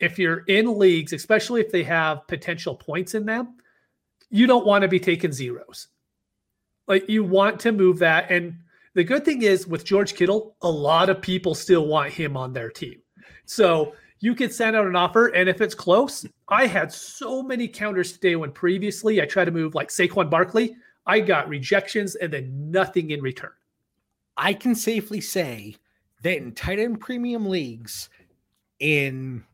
if 0.00 0.18
you're 0.18 0.44
in 0.48 0.78
leagues, 0.78 1.12
especially 1.12 1.60
if 1.60 1.70
they 1.70 1.82
have 1.84 2.26
potential 2.26 2.74
points 2.74 3.14
in 3.14 3.26
them, 3.26 3.54
you 4.30 4.46
don't 4.46 4.66
want 4.66 4.82
to 4.82 4.88
be 4.88 5.00
taking 5.00 5.32
zeros. 5.32 5.88
Like 6.88 7.08
you 7.08 7.22
want 7.22 7.60
to 7.60 7.72
move 7.72 7.98
that. 7.98 8.30
And 8.30 8.56
the 8.94 9.04
good 9.04 9.24
thing 9.24 9.42
is 9.42 9.66
with 9.66 9.84
George 9.84 10.14
Kittle, 10.14 10.56
a 10.62 10.70
lot 10.70 11.10
of 11.10 11.20
people 11.20 11.54
still 11.54 11.86
want 11.86 12.12
him 12.12 12.36
on 12.36 12.52
their 12.52 12.70
team. 12.70 13.00
So 13.44 13.94
you 14.20 14.34
could 14.34 14.52
send 14.52 14.74
out 14.74 14.86
an 14.86 14.96
offer. 14.96 15.28
And 15.28 15.48
if 15.48 15.60
it's 15.60 15.74
close, 15.74 16.26
I 16.48 16.66
had 16.66 16.92
so 16.92 17.42
many 17.42 17.68
counters 17.68 18.12
today 18.12 18.36
when 18.36 18.50
previously 18.50 19.22
I 19.22 19.26
tried 19.26 19.44
to 19.44 19.50
move 19.50 19.74
like 19.74 19.88
Saquon 19.88 20.30
Barkley. 20.30 20.76
I 21.06 21.20
got 21.20 21.48
rejections 21.48 22.16
and 22.16 22.32
then 22.32 22.70
nothing 22.70 23.10
in 23.10 23.22
return. 23.22 23.52
I 24.36 24.52
can 24.52 24.74
safely 24.74 25.20
say 25.20 25.76
that 26.22 26.36
in 26.36 26.52
tight 26.52 26.78
end 26.78 27.00
premium 27.00 27.46
leagues 27.46 28.08
in 28.80 29.44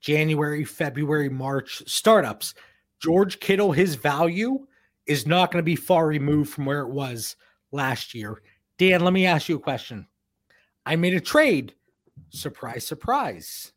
January, 0.00 0.64
February, 0.64 1.28
March 1.28 1.82
startups, 1.86 2.54
George 3.00 3.40
Kittle, 3.40 3.72
his 3.72 3.94
value 3.94 4.66
is 5.06 5.26
not 5.26 5.50
going 5.50 5.62
to 5.62 5.66
be 5.66 5.76
far 5.76 6.06
removed 6.06 6.50
from 6.50 6.66
where 6.66 6.80
it 6.80 6.90
was 6.90 7.36
last 7.72 8.14
year. 8.14 8.42
Dan, 8.78 9.00
let 9.00 9.12
me 9.12 9.26
ask 9.26 9.48
you 9.48 9.56
a 9.56 9.60
question. 9.60 10.06
I 10.84 10.96
made 10.96 11.14
a 11.14 11.20
trade. 11.20 11.74
Surprise, 12.30 12.86
surprise. 12.86 13.72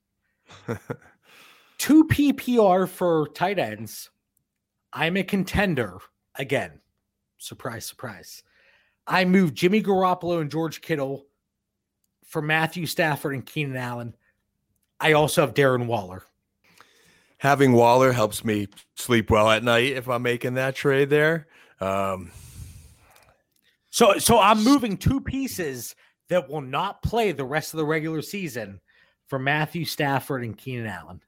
Two 1.78 2.06
PPR 2.06 2.88
for 2.88 3.28
tight 3.30 3.60
ends. 3.60 4.10
I'm 4.92 5.18
a 5.18 5.24
contender 5.24 6.00
again. 6.36 6.82
Surprise, 7.38 7.86
surprise. 7.86 8.44
I 9.08 9.26
moved 9.26 9.56
Jimmy 9.56 9.82
Garoppolo 9.82 10.42
and 10.42 10.52
George 10.52 10.82
Kittle 10.82 11.26
for 12.26 12.42
Matthew 12.42 12.86
Stafford 12.86 13.34
and 13.34 13.46
Keenan 13.46 13.78
Allen. 13.78 14.16
I 15.00 15.14
also 15.14 15.42
have 15.42 15.54
Darren 15.54 15.86
Waller 15.86 16.24
having 17.40 17.74
Waller 17.74 18.12
helps 18.12 18.46
me 18.46 18.68
sleep 18.96 19.32
well 19.32 19.50
at 19.50 19.64
night 19.64 19.94
if 19.94 20.08
I'm 20.08 20.22
making 20.22 20.54
that 20.56 20.76
trade 20.76 21.10
there. 21.10 21.48
Um, 21.82 22.32
so, 23.90 24.20
so 24.20 24.40
I'm 24.40 24.64
moving 24.64 24.98
two 24.98 25.20
pieces 25.20 25.96
that 26.30 26.48
will 26.48 26.62
not 26.62 27.02
play 27.02 27.32
the 27.32 27.46
rest 27.46 27.74
of 27.74 27.80
the 27.80 27.86
regular 27.86 28.22
season 28.22 28.80
for 29.28 29.40
Matthew 29.40 29.86
Stafford 29.86 30.44
and 30.44 30.58
Keenan 30.58 30.86
Allen. 30.86 31.22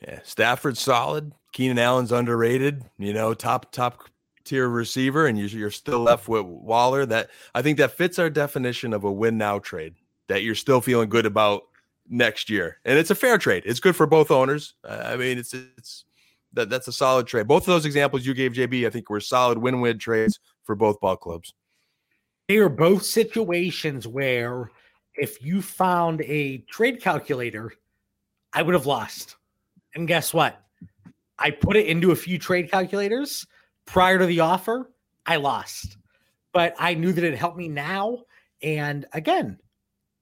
Yeah, 0.00 0.20
Stafford's 0.24 0.80
solid. 0.80 1.32
Keenan 1.52 1.78
Allen's 1.78 2.12
underrated. 2.12 2.84
You 2.98 3.12
know, 3.12 3.34
top 3.34 3.72
top 3.72 4.08
tier 4.44 4.68
receiver, 4.68 5.26
and 5.26 5.38
you're 5.38 5.70
still 5.70 6.00
left 6.00 6.28
with 6.28 6.44
Waller. 6.44 7.06
That 7.06 7.30
I 7.54 7.62
think 7.62 7.78
that 7.78 7.92
fits 7.92 8.18
our 8.18 8.30
definition 8.30 8.92
of 8.92 9.04
a 9.04 9.12
win 9.12 9.38
now 9.38 9.58
trade. 9.58 9.94
That 10.28 10.42
you're 10.42 10.54
still 10.54 10.80
feeling 10.80 11.08
good 11.08 11.26
about 11.26 11.62
next 12.08 12.50
year, 12.50 12.78
and 12.84 12.98
it's 12.98 13.10
a 13.10 13.14
fair 13.14 13.38
trade. 13.38 13.62
It's 13.66 13.80
good 13.80 13.96
for 13.96 14.06
both 14.06 14.30
owners. 14.30 14.74
I 14.88 15.16
mean, 15.16 15.38
it's 15.38 15.54
it's 15.54 16.04
that 16.52 16.68
that's 16.68 16.88
a 16.88 16.92
solid 16.92 17.26
trade. 17.26 17.48
Both 17.48 17.62
of 17.62 17.66
those 17.66 17.86
examples 17.86 18.26
you 18.26 18.34
gave, 18.34 18.52
JB, 18.52 18.86
I 18.86 18.90
think 18.90 19.08
were 19.08 19.20
solid 19.20 19.58
win-win 19.58 19.98
trades 19.98 20.38
for 20.64 20.74
both 20.74 21.00
ball 21.00 21.16
clubs. 21.16 21.54
They 22.48 22.58
are 22.58 22.68
both 22.68 23.04
situations 23.04 24.06
where 24.06 24.70
if 25.14 25.42
you 25.42 25.62
found 25.62 26.20
a 26.22 26.58
trade 26.70 27.00
calculator, 27.00 27.72
I 28.52 28.62
would 28.62 28.74
have 28.74 28.86
lost. 28.86 29.36
And 29.94 30.06
guess 30.06 30.34
what? 30.34 30.60
I 31.38 31.50
put 31.50 31.76
it 31.76 31.86
into 31.86 32.10
a 32.10 32.16
few 32.16 32.38
trade 32.38 32.70
calculators 32.70 33.46
prior 33.86 34.18
to 34.18 34.26
the 34.26 34.40
offer. 34.40 34.90
I 35.24 35.36
lost, 35.36 35.96
but 36.52 36.74
I 36.78 36.94
knew 36.94 37.12
that 37.12 37.24
it 37.24 37.36
helped 37.36 37.56
me 37.56 37.68
now. 37.68 38.24
And 38.62 39.06
again, 39.12 39.58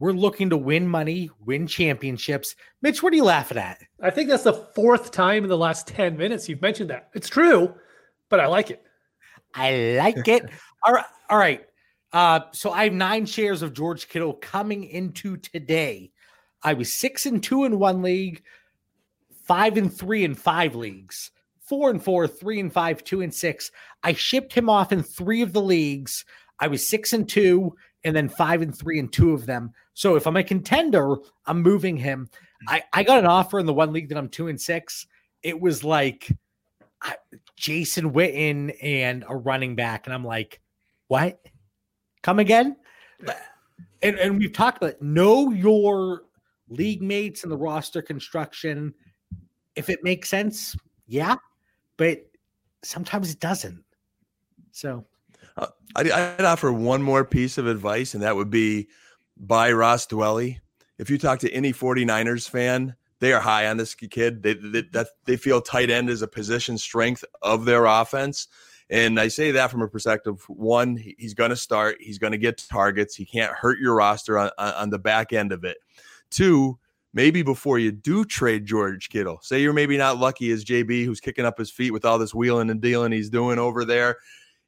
we're 0.00 0.12
looking 0.12 0.48
to 0.50 0.56
win 0.56 0.88
money, 0.88 1.30
win 1.44 1.66
championships. 1.66 2.56
Mitch, 2.80 3.02
what 3.02 3.12
are 3.12 3.16
you 3.16 3.24
laughing 3.24 3.58
at? 3.58 3.80
I 4.02 4.10
think 4.10 4.30
that's 4.30 4.44
the 4.44 4.54
fourth 4.54 5.12
time 5.12 5.44
in 5.44 5.50
the 5.50 5.58
last 5.58 5.86
10 5.86 6.16
minutes 6.16 6.48
you've 6.48 6.62
mentioned 6.62 6.88
that. 6.90 7.10
It's 7.14 7.28
true, 7.28 7.74
but 8.30 8.40
I 8.40 8.46
like 8.46 8.70
it. 8.70 8.82
I 9.54 9.98
like 9.98 10.26
it. 10.26 10.48
all 10.84 10.94
right. 10.94 11.04
All 11.28 11.38
right. 11.38 11.66
Uh, 12.12 12.40
so 12.52 12.72
I 12.72 12.84
have 12.84 12.94
nine 12.94 13.26
shares 13.26 13.62
of 13.62 13.74
George 13.74 14.08
Kittle 14.08 14.32
coming 14.32 14.84
into 14.84 15.36
today. 15.36 16.10
I 16.62 16.72
was 16.72 16.92
six 16.92 17.26
and 17.26 17.42
two 17.42 17.64
in 17.64 17.78
one 17.78 18.02
league, 18.02 18.42
five 19.44 19.76
and 19.76 19.92
three 19.92 20.24
in 20.24 20.34
five 20.34 20.74
leagues, 20.74 21.30
four 21.60 21.90
and 21.90 22.02
four, 22.02 22.26
three 22.26 22.58
and 22.58 22.72
five, 22.72 23.04
two 23.04 23.20
and 23.20 23.32
six. 23.32 23.70
I 24.02 24.14
shipped 24.14 24.54
him 24.54 24.68
off 24.70 24.92
in 24.92 25.02
three 25.02 25.42
of 25.42 25.52
the 25.52 25.62
leagues. 25.62 26.24
I 26.58 26.68
was 26.68 26.88
six 26.88 27.12
and 27.12 27.28
two 27.28 27.76
and 28.04 28.16
then 28.16 28.28
five 28.28 28.62
and 28.62 28.76
three 28.76 28.98
and 28.98 29.12
two 29.12 29.32
of 29.32 29.46
them. 29.46 29.72
So 30.00 30.16
if 30.16 30.26
I'm 30.26 30.38
a 30.38 30.42
contender, 30.42 31.16
I'm 31.44 31.60
moving 31.60 31.94
him. 31.94 32.30
I, 32.66 32.82
I 32.94 33.02
got 33.02 33.18
an 33.18 33.26
offer 33.26 33.58
in 33.58 33.66
the 33.66 33.74
one 33.74 33.92
league 33.92 34.08
that 34.08 34.16
I'm 34.16 34.30
two 34.30 34.48
and 34.48 34.58
six. 34.58 35.06
It 35.42 35.60
was 35.60 35.84
like 35.84 36.26
I, 37.02 37.16
Jason 37.56 38.10
Witten 38.10 38.74
and 38.82 39.26
a 39.28 39.36
running 39.36 39.76
back. 39.76 40.06
And 40.06 40.14
I'm 40.14 40.24
like, 40.24 40.62
what? 41.08 41.38
Come 42.22 42.38
again? 42.38 42.76
And, 44.00 44.18
and 44.18 44.38
we've 44.38 44.54
talked 44.54 44.82
about 44.82 45.02
know 45.02 45.50
your 45.50 46.22
league 46.70 47.02
mates 47.02 47.42
and 47.42 47.52
the 47.52 47.58
roster 47.58 48.00
construction. 48.00 48.94
If 49.76 49.90
it 49.90 50.02
makes 50.02 50.30
sense, 50.30 50.74
yeah, 51.08 51.36
but 51.98 52.22
sometimes 52.82 53.30
it 53.30 53.40
doesn't. 53.40 53.84
So 54.72 55.04
uh, 55.58 55.66
I'd, 55.94 56.10
I'd 56.10 56.44
offer 56.46 56.72
one 56.72 57.02
more 57.02 57.22
piece 57.22 57.58
of 57.58 57.66
advice, 57.66 58.14
and 58.14 58.22
that 58.22 58.34
would 58.34 58.48
be 58.48 58.88
buy 59.40 59.72
Ross 59.72 60.06
Dwelley. 60.06 60.60
If 60.98 61.10
you 61.10 61.18
talk 61.18 61.38
to 61.40 61.50
any 61.50 61.72
49ers 61.72 62.48
fan, 62.48 62.94
they 63.20 63.32
are 63.32 63.40
high 63.40 63.66
on 63.66 63.78
this 63.78 63.94
kid. 63.94 64.42
They, 64.42 64.54
they, 64.54 64.82
that, 64.92 65.08
they 65.24 65.36
feel 65.36 65.60
tight 65.60 65.90
end 65.90 66.10
is 66.10 66.22
a 66.22 66.28
position 66.28 66.78
strength 66.78 67.24
of 67.42 67.64
their 67.64 67.86
offense. 67.86 68.48
And 68.90 69.20
I 69.20 69.28
say 69.28 69.52
that 69.52 69.70
from 69.70 69.82
a 69.82 69.88
perspective 69.88 70.44
one, 70.48 70.96
he's 70.96 71.34
going 71.34 71.50
to 71.50 71.56
start, 71.56 71.98
he's 72.00 72.18
going 72.18 72.32
to 72.32 72.38
get 72.38 72.64
targets, 72.68 73.14
he 73.14 73.24
can't 73.24 73.52
hurt 73.52 73.78
your 73.78 73.94
roster 73.94 74.36
on, 74.36 74.50
on 74.58 74.90
the 74.90 74.98
back 74.98 75.32
end 75.32 75.52
of 75.52 75.64
it. 75.64 75.78
Two, 76.30 76.78
maybe 77.12 77.42
before 77.42 77.78
you 77.78 77.92
do 77.92 78.24
trade 78.24 78.66
George 78.66 79.08
Kittle, 79.08 79.38
say 79.42 79.62
you're 79.62 79.72
maybe 79.72 79.96
not 79.96 80.18
lucky 80.18 80.50
as 80.50 80.64
JB, 80.64 81.04
who's 81.04 81.20
kicking 81.20 81.44
up 81.44 81.56
his 81.56 81.70
feet 81.70 81.92
with 81.92 82.04
all 82.04 82.18
this 82.18 82.34
wheeling 82.34 82.68
and 82.68 82.80
dealing 82.80 83.12
he's 83.12 83.30
doing 83.30 83.60
over 83.60 83.84
there. 83.84 84.16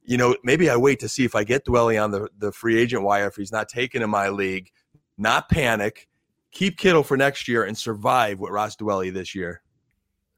You 0.05 0.17
know, 0.17 0.37
maybe 0.43 0.69
I 0.69 0.77
wait 0.77 1.01
to 1.01 1.09
see 1.09 1.25
if 1.25 1.35
I 1.35 1.45
get 1.45 1.65
Dwelley 1.65 2.03
on 2.03 2.11
the, 2.11 2.29
the 2.39 2.51
free 2.53 2.79
agent 2.79 3.03
wire 3.03 3.29
if 3.29 3.37
he's 3.37 3.53
not 3.53 3.69
taken 3.69 4.03
in 4.03 4.11
my 4.11 4.29
league, 4.29 4.71
not 5.17 5.49
panic, 5.49 6.09
keep 6.51 6.77
Kittle 6.77 7.03
for 7.03 7.17
next 7.17 7.49
year 7.49 7.65
and 7.65 7.77
survive 7.77 8.39
with 8.39 8.51
Ross 8.51 8.77
Dwelley 8.77 9.13
this 9.13 9.35
year. 9.35 9.63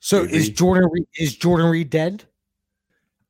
So 0.00 0.22
Maybe. 0.22 0.36
is 0.36 0.50
Jordan 0.50 0.88
is 1.16 1.36
Jordan 1.36 1.70
Reed 1.70 1.90
dead? 1.90 2.24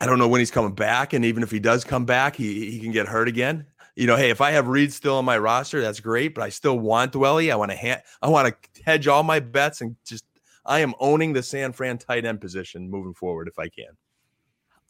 I 0.00 0.06
don't 0.06 0.18
know 0.18 0.28
when 0.28 0.40
he's 0.40 0.50
coming 0.50 0.74
back, 0.74 1.12
and 1.12 1.24
even 1.24 1.42
if 1.42 1.50
he 1.50 1.60
does 1.60 1.84
come 1.84 2.04
back, 2.04 2.36
he 2.36 2.70
he 2.70 2.80
can 2.80 2.92
get 2.92 3.06
hurt 3.06 3.28
again. 3.28 3.66
You 3.96 4.08
know, 4.08 4.16
hey, 4.16 4.30
if 4.30 4.40
I 4.40 4.50
have 4.50 4.66
Reed 4.66 4.92
still 4.92 5.16
on 5.16 5.24
my 5.24 5.38
roster, 5.38 5.80
that's 5.80 6.00
great, 6.00 6.34
but 6.34 6.42
I 6.42 6.48
still 6.48 6.78
want 6.78 7.12
Dwelley. 7.12 7.52
I 7.52 7.56
want 7.56 7.70
to 7.70 7.76
ha- 7.76 8.02
I 8.20 8.28
want 8.28 8.48
to 8.48 8.82
hedge 8.84 9.06
all 9.06 9.22
my 9.22 9.38
bets 9.38 9.80
and 9.80 9.94
just 10.04 10.24
I 10.66 10.80
am 10.80 10.94
owning 10.98 11.32
the 11.32 11.42
San 11.42 11.72
Fran 11.72 11.98
tight 11.98 12.24
end 12.24 12.40
position 12.40 12.90
moving 12.90 13.14
forward 13.14 13.46
if 13.46 13.58
I 13.58 13.68
can. 13.68 13.96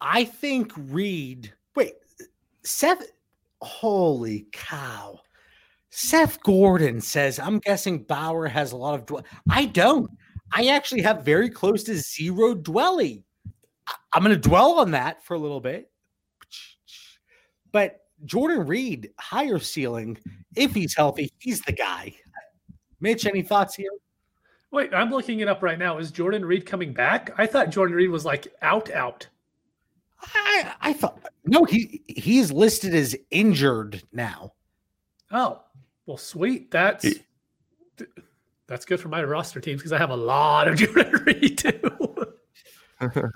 I 0.06 0.24
think 0.24 0.70
Reed. 0.76 1.52
Wait, 1.74 1.94
Seth. 2.62 3.02
Holy 3.62 4.46
cow! 4.52 5.18
Seth 5.88 6.42
Gordon 6.42 7.00
says, 7.00 7.38
I'm 7.38 7.58
guessing 7.60 8.02
Bauer 8.02 8.46
has 8.46 8.72
a 8.72 8.76
lot 8.76 8.94
of. 8.94 9.06
Dwell- 9.06 9.24
I 9.48 9.64
don't. 9.64 10.10
I 10.52 10.66
actually 10.66 11.00
have 11.02 11.24
very 11.24 11.48
close 11.48 11.82
to 11.84 11.96
zero 11.96 12.54
dwelling. 12.54 13.24
I'm 14.12 14.22
going 14.22 14.34
to 14.34 14.48
dwell 14.48 14.78
on 14.80 14.90
that 14.90 15.24
for 15.24 15.34
a 15.34 15.38
little 15.38 15.60
bit. 15.60 15.90
But 17.72 18.00
Jordan 18.26 18.66
Reed, 18.66 19.10
higher 19.18 19.58
ceiling. 19.58 20.18
If 20.54 20.74
he's 20.74 20.94
healthy, 20.94 21.32
he's 21.38 21.62
the 21.62 21.72
guy. 21.72 22.14
Mitch, 23.00 23.24
any 23.24 23.42
thoughts 23.42 23.74
here? 23.74 23.90
Wait, 24.70 24.92
I'm 24.92 25.10
looking 25.10 25.40
it 25.40 25.48
up 25.48 25.62
right 25.62 25.78
now. 25.78 25.98
Is 25.98 26.10
Jordan 26.10 26.44
Reed 26.44 26.66
coming 26.66 26.92
back? 26.92 27.30
I 27.38 27.46
thought 27.46 27.70
Jordan 27.70 27.96
Reed 27.96 28.10
was 28.10 28.26
like 28.26 28.48
out, 28.60 28.90
out. 28.90 29.26
I, 30.34 30.74
I 30.80 30.92
thought 30.92 31.18
no, 31.44 31.64
he 31.64 32.02
he's 32.06 32.50
listed 32.50 32.94
as 32.94 33.16
injured 33.30 34.02
now. 34.12 34.52
Oh, 35.30 35.62
well, 36.06 36.16
sweet. 36.16 36.70
That's 36.70 37.06
that's 38.66 38.84
good 38.84 39.00
for 39.00 39.08
my 39.08 39.22
roster 39.22 39.60
teams 39.60 39.80
because 39.80 39.92
I 39.92 39.98
have 39.98 40.10
a 40.10 40.16
lot 40.16 40.68
of 40.68 40.76
Jordan 40.78 41.24
Reed 41.24 41.58
too. 41.58 41.80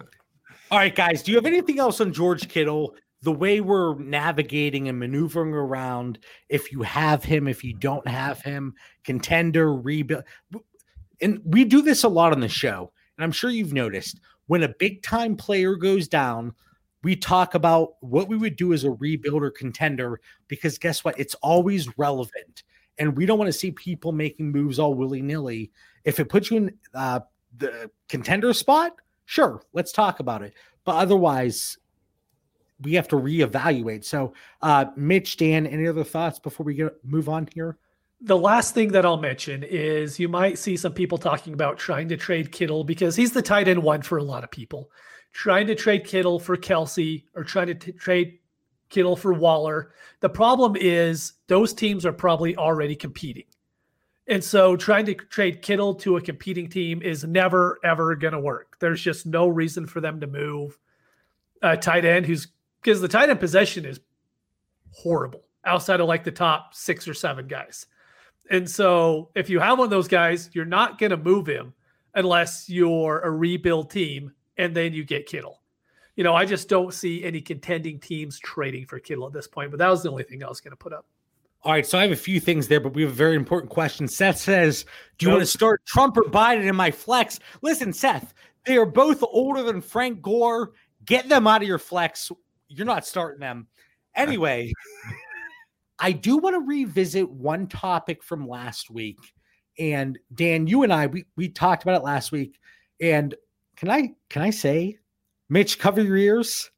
All 0.70 0.78
right, 0.78 0.94
guys. 0.94 1.22
Do 1.22 1.32
you 1.32 1.38
have 1.38 1.46
anything 1.46 1.78
else 1.78 2.00
on 2.00 2.12
George 2.12 2.48
Kittle? 2.48 2.94
The 3.22 3.32
way 3.32 3.60
we're 3.60 3.98
navigating 3.98 4.88
and 4.88 4.98
maneuvering 4.98 5.52
around, 5.52 6.20
if 6.48 6.70
you 6.70 6.82
have 6.82 7.24
him, 7.24 7.48
if 7.48 7.64
you 7.64 7.74
don't 7.74 8.06
have 8.06 8.40
him, 8.42 8.74
contender, 9.02 9.74
rebuild. 9.74 10.22
And 11.20 11.40
we 11.44 11.64
do 11.64 11.82
this 11.82 12.04
a 12.04 12.08
lot 12.08 12.32
on 12.32 12.40
the 12.40 12.48
show. 12.48 12.92
And 13.16 13.24
I'm 13.24 13.32
sure 13.32 13.50
you've 13.50 13.72
noticed 13.72 14.20
when 14.46 14.62
a 14.62 14.74
big 14.78 15.02
time 15.02 15.36
player 15.36 15.74
goes 15.74 16.06
down, 16.06 16.54
we 17.02 17.14
talk 17.14 17.54
about 17.54 17.94
what 18.00 18.28
we 18.28 18.36
would 18.36 18.56
do 18.56 18.72
as 18.72 18.84
a 18.84 18.90
rebuild 18.90 19.42
or 19.42 19.50
contender 19.50 20.20
because 20.48 20.78
guess 20.78 21.04
what? 21.04 21.18
It's 21.18 21.34
always 21.36 21.96
relevant. 21.98 22.64
And 22.98 23.16
we 23.16 23.26
don't 23.26 23.38
want 23.38 23.48
to 23.48 23.58
see 23.58 23.70
people 23.70 24.10
making 24.10 24.50
moves 24.50 24.78
all 24.78 24.94
willy 24.94 25.22
nilly. 25.22 25.70
If 26.04 26.18
it 26.18 26.28
puts 26.28 26.50
you 26.50 26.56
in 26.56 26.74
uh, 26.94 27.20
the 27.56 27.90
contender 28.08 28.52
spot, 28.52 28.96
sure, 29.26 29.62
let's 29.72 29.92
talk 29.92 30.18
about 30.18 30.42
it. 30.42 30.54
But 30.84 30.96
otherwise, 30.96 31.78
we 32.80 32.94
have 32.94 33.08
to 33.08 33.16
reevaluate. 33.16 34.04
So, 34.04 34.32
uh, 34.62 34.86
Mitch, 34.96 35.36
Dan, 35.36 35.66
any 35.66 35.86
other 35.86 36.04
thoughts 36.04 36.38
before 36.38 36.64
we 36.64 36.74
get 36.74 36.92
move 37.04 37.28
on 37.28 37.48
here? 37.54 37.78
The 38.20 38.36
last 38.36 38.74
thing 38.74 38.90
that 38.92 39.06
I'll 39.06 39.16
mention 39.16 39.62
is 39.62 40.18
you 40.18 40.28
might 40.28 40.58
see 40.58 40.76
some 40.76 40.92
people 40.92 41.18
talking 41.18 41.52
about 41.52 41.78
trying 41.78 42.08
to 42.08 42.16
trade 42.16 42.50
Kittle 42.50 42.82
because 42.82 43.14
he's 43.14 43.32
the 43.32 43.42
tight 43.42 43.68
end 43.68 43.82
one 43.82 44.02
for 44.02 44.18
a 44.18 44.24
lot 44.24 44.42
of 44.42 44.50
people 44.50 44.90
trying 45.32 45.66
to 45.66 45.74
trade 45.74 46.04
Kittle 46.04 46.38
for 46.38 46.56
Kelce 46.56 47.24
or 47.34 47.44
trying 47.44 47.68
to 47.68 47.74
t- 47.74 47.92
trade 47.92 48.38
Kittle 48.88 49.16
for 49.16 49.32
Waller. 49.32 49.92
The 50.20 50.28
problem 50.28 50.76
is 50.76 51.34
those 51.46 51.72
teams 51.74 52.06
are 52.06 52.12
probably 52.12 52.56
already 52.56 52.96
competing. 52.96 53.44
And 54.26 54.44
so 54.44 54.76
trying 54.76 55.06
to 55.06 55.14
trade 55.14 55.62
Kittle 55.62 55.94
to 55.96 56.16
a 56.16 56.20
competing 56.20 56.68
team 56.68 57.00
is 57.02 57.24
never, 57.24 57.78
ever 57.82 58.14
going 58.14 58.34
to 58.34 58.40
work. 58.40 58.76
There's 58.78 59.00
just 59.00 59.26
no 59.26 59.48
reason 59.48 59.86
for 59.86 60.00
them 60.00 60.20
to 60.20 60.26
move 60.26 60.78
a 61.62 61.76
tight 61.76 62.04
end 62.04 62.26
who's 62.26 62.48
because 62.82 63.00
the 63.00 63.08
tight 63.08 63.30
end 63.30 63.40
possession 63.40 63.84
is 63.84 64.00
horrible 64.92 65.42
outside 65.64 66.00
of 66.00 66.08
like 66.08 66.24
the 66.24 66.30
top 66.30 66.74
six 66.74 67.08
or 67.08 67.14
seven 67.14 67.46
guys. 67.46 67.86
And 68.50 68.68
so 68.68 69.30
if 69.34 69.50
you 69.50 69.60
have 69.60 69.78
one 69.78 69.86
of 69.86 69.90
those 69.90 70.08
guys, 70.08 70.50
you're 70.52 70.64
not 70.64 70.98
going 70.98 71.10
to 71.10 71.16
move 71.16 71.46
him 71.46 71.74
unless 72.14 72.68
you're 72.68 73.20
a 73.20 73.30
rebuild 73.30 73.90
team 73.90 74.32
and 74.58 74.74
then 74.74 74.92
you 74.92 75.04
get 75.04 75.26
Kittle. 75.26 75.62
You 76.16 76.24
know, 76.24 76.34
I 76.34 76.44
just 76.44 76.68
don't 76.68 76.92
see 76.92 77.24
any 77.24 77.40
contending 77.40 78.00
teams 78.00 78.38
trading 78.40 78.86
for 78.86 78.98
Kittle 78.98 79.26
at 79.26 79.32
this 79.32 79.46
point, 79.46 79.70
but 79.70 79.78
that 79.78 79.88
was 79.88 80.02
the 80.02 80.10
only 80.10 80.24
thing 80.24 80.42
I 80.42 80.48
was 80.48 80.60
going 80.60 80.72
to 80.72 80.76
put 80.76 80.92
up. 80.92 81.06
All 81.62 81.72
right, 81.72 81.86
so 81.86 81.98
I 81.98 82.02
have 82.02 82.12
a 82.12 82.16
few 82.16 82.40
things 82.40 82.68
there, 82.68 82.80
but 82.80 82.94
we 82.94 83.02
have 83.02 83.10
a 83.10 83.14
very 83.14 83.36
important 83.36 83.70
question. 83.70 84.06
Seth 84.06 84.38
says, 84.38 84.84
Do 85.18 85.26
you 85.26 85.30
nope. 85.30 85.38
want 85.38 85.48
to 85.48 85.58
start 85.58 85.84
Trump 85.86 86.16
or 86.16 86.24
Biden 86.24 86.68
in 86.68 86.76
my 86.76 86.90
flex? 86.90 87.40
Listen, 87.62 87.92
Seth, 87.92 88.34
they 88.64 88.76
are 88.76 88.86
both 88.86 89.22
older 89.22 89.62
than 89.62 89.80
Frank 89.80 90.22
Gore. 90.22 90.72
Get 91.04 91.28
them 91.28 91.46
out 91.46 91.62
of 91.62 91.68
your 91.68 91.78
flex. 91.78 92.30
You're 92.68 92.86
not 92.86 93.06
starting 93.06 93.40
them. 93.40 93.66
Anyway, 94.14 94.72
I 95.98 96.12
do 96.12 96.36
want 96.36 96.54
to 96.54 96.60
revisit 96.60 97.28
one 97.28 97.66
topic 97.66 98.22
from 98.22 98.46
last 98.46 98.90
week. 98.90 99.18
And 99.78 100.18
Dan, 100.34 100.66
you 100.66 100.82
and 100.82 100.92
I, 100.92 101.06
we, 101.06 101.24
we 101.36 101.48
talked 101.48 101.82
about 101.82 101.96
it 101.96 102.04
last 102.04 102.30
week. 102.30 102.58
And 103.00 103.34
can 103.78 103.90
I 103.90 104.12
can 104.28 104.42
I 104.42 104.50
say, 104.50 104.98
Mitch, 105.48 105.78
cover 105.78 106.02
your 106.02 106.16
ears? 106.16 106.70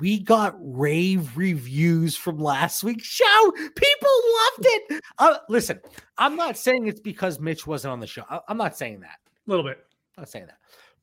We 0.00 0.20
got 0.20 0.54
rave 0.60 1.36
reviews 1.36 2.14
from 2.14 2.38
last 2.38 2.84
week's 2.84 3.06
show. 3.06 3.52
People 3.52 4.10
loved 4.38 4.66
it. 4.66 5.02
Uh, 5.18 5.38
listen, 5.48 5.80
I'm 6.18 6.36
not 6.36 6.56
saying 6.56 6.86
it's 6.86 7.00
because 7.00 7.40
Mitch 7.40 7.66
wasn't 7.66 7.92
on 7.92 8.00
the 8.00 8.06
show. 8.06 8.22
I, 8.28 8.40
am 8.48 8.58
not 8.58 8.76
saying 8.76 9.00
that. 9.00 9.18
A 9.46 9.50
little 9.50 9.64
bit. 9.64 9.78
I'm 10.16 10.22
not 10.22 10.28
saying 10.28 10.46
that. 10.46 10.58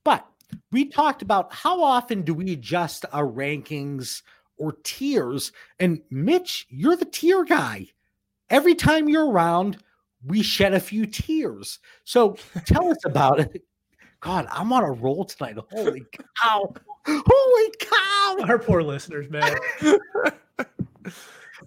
But 0.05 0.25
we 0.71 0.85
talked 0.85 1.23
about 1.23 1.51
how 1.51 1.83
often 1.83 2.21
do 2.21 2.35
we 2.35 2.53
adjust 2.53 3.05
our 3.11 3.25
rankings 3.25 4.21
or 4.57 4.77
tiers. 4.83 5.51
And 5.79 5.99
Mitch, 6.11 6.67
you're 6.69 6.95
the 6.95 7.05
tier 7.05 7.43
guy. 7.43 7.87
Every 8.51 8.75
time 8.75 9.09
you're 9.09 9.29
around, 9.29 9.79
we 10.23 10.43
shed 10.43 10.75
a 10.75 10.79
few 10.79 11.07
tears. 11.07 11.79
So 12.03 12.37
tell 12.65 12.89
us 12.89 13.03
about 13.03 13.39
it. 13.39 13.63
God, 14.25 14.47
I'm 14.51 14.73
on 14.73 14.81
a 14.83 14.91
roll 14.91 15.23
tonight. 15.23 15.55
Holy 15.71 16.03
cow. 16.41 16.73
Holy 17.07 17.73
cow. 17.79 18.37
Our 18.49 18.57
poor 18.57 18.81
listeners, 18.81 19.29
man. 19.29 19.55
All 19.85 20.71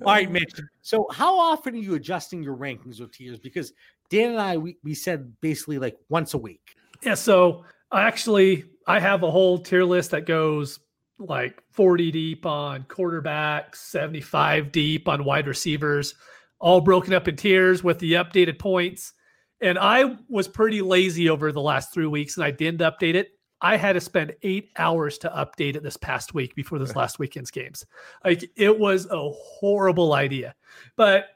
right, 0.03 0.29
Mitch. 0.29 0.61
So, 0.83 1.07
how 1.13 1.39
often 1.39 1.75
are 1.75 1.79
you 1.79 1.95
adjusting 1.95 2.43
your 2.43 2.57
rankings 2.57 3.01
or 3.01 3.07
tiers? 3.07 3.39
Because 3.39 3.73
Dan 4.11 4.31
and 4.33 4.41
I, 4.41 4.57
we, 4.57 4.77
we 4.83 4.93
said 4.93 5.41
basically 5.41 5.79
like 5.79 5.97
once 6.09 6.35
a 6.35 6.39
week. 6.39 6.75
Yeah. 7.03 7.15
So, 7.15 7.65
uh, 7.93 7.99
actually, 7.99 8.65
I 8.89 8.99
have 8.99 9.23
a 9.23 9.31
whole 9.31 9.61
tier 9.61 9.85
list 9.85 10.11
that 10.11 10.27
goes 10.27 10.81
like 11.21 11.63
40 11.71 12.11
deep 12.11 12.45
on 12.45 12.83
quarterbacks, 12.85 13.77
75 13.77 14.73
deep 14.73 15.07
on 15.07 15.25
wide 15.25 15.47
receivers, 15.47 16.17
all 16.59 16.81
broken 16.81 17.15
up 17.15 17.29
in 17.29 17.37
tiers 17.37 17.85
with 17.85 18.01
the 18.01 18.15
updated 18.15 18.59
points. 18.59 19.13
And 19.61 19.79
I 19.79 20.17
was 20.29 20.47
pretty 20.47 20.83
lazy 20.83 21.29
over 21.29 21.51
the 21.51 21.61
last 21.61 21.93
three 21.93 22.07
weeks 22.07 22.37
and 22.37 22.45
I 22.45 22.51
didn't 22.51 22.81
update 22.81 23.15
it. 23.15 23.31
I 23.61 23.77
had 23.77 23.95
to 23.95 24.01
spend 24.01 24.37
eight 24.43 24.71
hours 24.77 25.19
to 25.19 25.31
update 25.31 25.75
it 25.75 25.83
this 25.83 25.97
past 25.97 26.33
week 26.33 26.55
before 26.55 26.79
this 26.79 26.95
last 26.97 27.19
weekend's 27.19 27.51
games. 27.51 27.85
Like 28.25 28.49
it 28.57 28.79
was 28.79 29.07
a 29.07 29.31
horrible 29.31 30.13
idea. 30.13 30.55
But, 30.97 31.27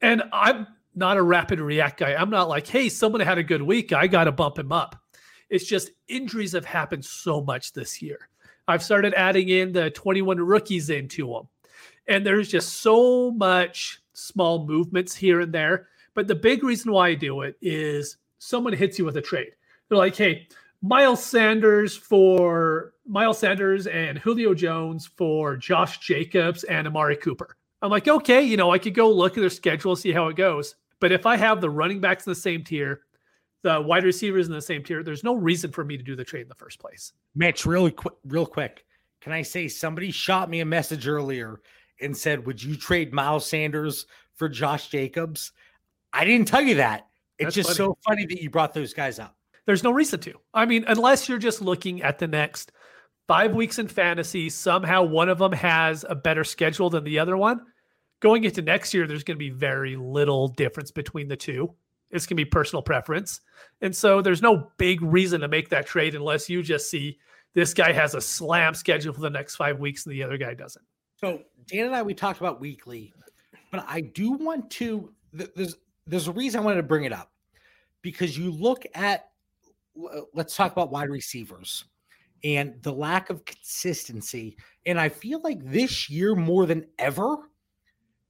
and 0.00 0.22
I'm 0.32 0.68
not 0.94 1.16
a 1.16 1.22
rapid 1.22 1.60
react 1.60 1.98
guy. 1.98 2.14
I'm 2.14 2.30
not 2.30 2.48
like, 2.48 2.66
hey, 2.66 2.88
someone 2.88 3.20
had 3.20 3.38
a 3.38 3.42
good 3.42 3.62
week. 3.62 3.92
I 3.92 4.06
got 4.06 4.24
to 4.24 4.32
bump 4.32 4.58
him 4.58 4.70
up. 4.70 4.96
It's 5.50 5.64
just 5.64 5.90
injuries 6.08 6.52
have 6.52 6.64
happened 6.64 7.04
so 7.04 7.40
much 7.40 7.72
this 7.72 8.00
year. 8.00 8.28
I've 8.66 8.82
started 8.82 9.14
adding 9.14 9.48
in 9.48 9.72
the 9.72 9.90
21 9.90 10.38
rookies 10.38 10.90
into 10.90 11.26
them. 11.26 11.48
And 12.06 12.24
there's 12.24 12.48
just 12.48 12.82
so 12.82 13.30
much 13.32 14.00
small 14.12 14.66
movements 14.66 15.14
here 15.14 15.40
and 15.40 15.52
there 15.52 15.88
But 16.14 16.28
the 16.28 16.34
big 16.34 16.62
reason 16.62 16.92
why 16.92 17.08
I 17.08 17.14
do 17.14 17.42
it 17.42 17.56
is 17.60 18.16
someone 18.38 18.72
hits 18.72 18.98
you 18.98 19.04
with 19.04 19.16
a 19.16 19.22
trade. 19.22 19.52
They're 19.88 19.98
like, 19.98 20.16
hey, 20.16 20.48
Miles 20.80 21.24
Sanders 21.24 21.96
for 21.96 22.94
Miles 23.06 23.38
Sanders 23.38 23.86
and 23.86 24.18
Julio 24.18 24.54
Jones 24.54 25.06
for 25.06 25.56
Josh 25.56 25.98
Jacobs 25.98 26.64
and 26.64 26.86
Amari 26.86 27.16
Cooper. 27.16 27.56
I'm 27.82 27.90
like, 27.90 28.08
okay, 28.08 28.42
you 28.42 28.56
know, 28.56 28.70
I 28.70 28.78
could 28.78 28.94
go 28.94 29.10
look 29.10 29.36
at 29.36 29.40
their 29.40 29.50
schedule, 29.50 29.96
see 29.96 30.12
how 30.12 30.28
it 30.28 30.36
goes. 30.36 30.76
But 31.00 31.12
if 31.12 31.26
I 31.26 31.36
have 31.36 31.60
the 31.60 31.68
running 31.70 32.00
backs 32.00 32.26
in 32.26 32.30
the 32.30 32.36
same 32.36 32.64
tier, 32.64 33.02
the 33.62 33.80
wide 33.80 34.04
receivers 34.04 34.46
in 34.46 34.52
the 34.52 34.62
same 34.62 34.82
tier, 34.82 35.02
there's 35.02 35.24
no 35.24 35.34
reason 35.34 35.72
for 35.72 35.84
me 35.84 35.96
to 35.96 36.02
do 36.02 36.16
the 36.16 36.24
trade 36.24 36.42
in 36.42 36.48
the 36.48 36.54
first 36.54 36.78
place. 36.78 37.12
Mitch, 37.34 37.66
really 37.66 37.90
quick, 37.90 38.14
real 38.26 38.46
quick. 38.46 38.84
Can 39.20 39.32
I 39.32 39.42
say 39.42 39.68
somebody 39.68 40.10
shot 40.10 40.50
me 40.50 40.60
a 40.60 40.66
message 40.66 41.08
earlier 41.08 41.60
and 42.00 42.16
said, 42.16 42.46
Would 42.46 42.62
you 42.62 42.76
trade 42.76 43.12
Miles 43.12 43.46
Sanders 43.46 44.06
for 44.34 44.48
Josh 44.48 44.88
Jacobs? 44.88 45.52
I 46.14 46.24
didn't 46.24 46.48
tell 46.48 46.62
you 46.62 46.76
that. 46.76 47.08
It's 47.38 47.46
That's 47.46 47.54
just 47.56 47.68
funny. 47.70 47.76
so 47.76 47.98
funny 48.06 48.26
that 48.26 48.40
you 48.40 48.48
brought 48.48 48.72
those 48.72 48.94
guys 48.94 49.18
up. 49.18 49.36
There's 49.66 49.82
no 49.82 49.90
reason 49.90 50.20
to. 50.20 50.34
I 50.54 50.64
mean, 50.64 50.84
unless 50.86 51.28
you're 51.28 51.38
just 51.38 51.60
looking 51.60 52.02
at 52.02 52.18
the 52.18 52.28
next 52.28 52.70
five 53.26 53.54
weeks 53.54 53.78
in 53.78 53.88
fantasy, 53.88 54.48
somehow 54.48 55.02
one 55.02 55.28
of 55.28 55.38
them 55.38 55.52
has 55.52 56.04
a 56.08 56.14
better 56.14 56.44
schedule 56.44 56.90
than 56.90 57.02
the 57.04 57.18
other 57.18 57.36
one. 57.36 57.60
Going 58.20 58.44
into 58.44 58.62
next 58.62 58.94
year, 58.94 59.06
there's 59.06 59.24
going 59.24 59.36
to 59.36 59.44
be 59.44 59.50
very 59.50 59.96
little 59.96 60.48
difference 60.48 60.90
between 60.90 61.28
the 61.28 61.36
two. 61.36 61.74
It's 62.10 62.26
going 62.26 62.36
to 62.36 62.44
be 62.44 62.48
personal 62.48 62.82
preference. 62.82 63.40
And 63.80 63.94
so 63.94 64.22
there's 64.22 64.40
no 64.42 64.70
big 64.78 65.02
reason 65.02 65.40
to 65.40 65.48
make 65.48 65.70
that 65.70 65.86
trade 65.86 66.14
unless 66.14 66.48
you 66.48 66.62
just 66.62 66.88
see 66.88 67.18
this 67.54 67.74
guy 67.74 67.92
has 67.92 68.14
a 68.14 68.20
slam 68.20 68.74
schedule 68.74 69.12
for 69.12 69.20
the 69.20 69.30
next 69.30 69.56
five 69.56 69.80
weeks 69.80 70.06
and 70.06 70.14
the 70.14 70.22
other 70.22 70.36
guy 70.36 70.54
doesn't. 70.54 70.84
So 71.16 71.42
Dan 71.66 71.86
and 71.86 71.96
I, 71.96 72.02
we 72.02 72.14
talked 72.14 72.40
about 72.40 72.60
weekly, 72.60 73.12
but 73.72 73.84
I 73.88 74.02
do 74.02 74.32
want 74.32 74.70
to, 74.72 75.12
there's, 75.32 75.76
there's 76.06 76.28
a 76.28 76.32
reason 76.32 76.60
I 76.60 76.64
wanted 76.64 76.78
to 76.78 76.82
bring 76.84 77.04
it 77.04 77.12
up 77.12 77.30
because 78.02 78.36
you 78.36 78.50
look 78.50 78.84
at, 78.94 79.28
uh, 79.98 80.20
let's 80.34 80.56
talk 80.56 80.72
about 80.72 80.90
wide 80.90 81.10
receivers 81.10 81.84
and 82.42 82.74
the 82.82 82.92
lack 82.92 83.30
of 83.30 83.44
consistency. 83.44 84.56
And 84.86 85.00
I 85.00 85.08
feel 85.08 85.40
like 85.40 85.64
this 85.64 86.10
year 86.10 86.34
more 86.34 86.66
than 86.66 86.86
ever, 86.98 87.36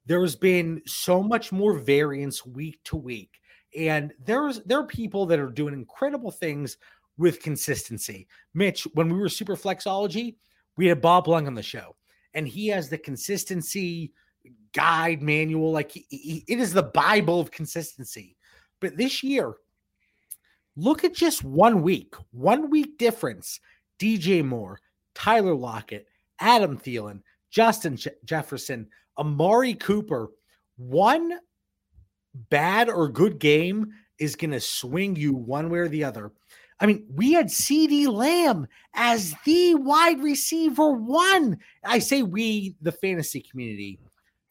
there's 0.07 0.37
been 0.37 0.83
so 0.87 1.22
much 1.22 1.51
more 1.51 1.75
variance 1.75 2.47
week 2.47 2.79
to 2.85 2.97
week. 2.97 3.41
And 3.77 4.12
there's 4.25 4.61
there 4.61 4.79
are 4.79 4.87
people 4.87 5.27
that 5.27 5.41
are 5.41 5.51
doing 5.51 5.75
incredible 5.75 6.31
things 6.31 6.77
with 7.16 7.41
consistency. 7.41 8.29
Mitch, 8.55 8.87
when 8.95 9.09
we 9.09 9.18
were 9.18 9.29
super 9.29 9.57
flexology, 9.57 10.37
we 10.77 10.87
had 10.87 11.01
Bob 11.01 11.27
Lung 11.27 11.47
on 11.47 11.55
the 11.55 11.62
show, 11.62 11.97
and 12.35 12.47
he 12.47 12.68
has 12.68 12.89
the 12.89 12.99
consistency 12.99 14.12
guide 14.72 15.22
manual. 15.22 15.72
Like 15.72 15.92
he, 15.92 16.07
he, 16.09 16.45
it 16.49 16.59
is 16.61 16.72
the 16.72 16.82
Bible 16.82 17.40
of 17.40 17.51
consistency. 17.51 18.36
But 18.80 18.97
this 18.97 19.22
year, 19.22 19.55
look 20.76 21.05
at 21.05 21.14
just 21.14 21.45
one 21.45 21.82
week, 21.82 22.14
one 22.32 22.70
week 22.70 22.99
difference. 22.99 23.61
DJ 23.99 24.45
Moore, 24.45 24.80
Tyler 25.14 25.55
Lockett, 25.55 26.07
Adam 26.40 26.76
Thielen, 26.76 27.20
Justin 27.51 27.97
Jefferson, 28.24 28.88
Amari 29.16 29.74
Cooper, 29.74 30.30
one 30.76 31.38
bad 32.34 32.88
or 32.88 33.09
good 33.09 33.38
game 33.38 33.92
is 34.18 34.36
going 34.36 34.51
to 34.51 34.61
swing 34.61 35.16
you 35.16 35.32
one 35.32 35.70
way 35.70 35.78
or 35.78 35.88
the 35.88 36.05
other. 36.05 36.32
I 36.80 36.86
mean, 36.86 37.07
we 37.14 37.32
had 37.32 37.47
CeeDee 37.47 38.09
Lamb 38.09 38.66
as 38.95 39.34
the 39.45 39.76
wide 39.76 40.20
receiver 40.22 40.90
one. 40.90 41.59
I 41.84 42.01
say 42.01 42.22
we, 42.22 42.74
the 42.82 42.92
fantasy 42.92 43.40
community, 43.40 44.01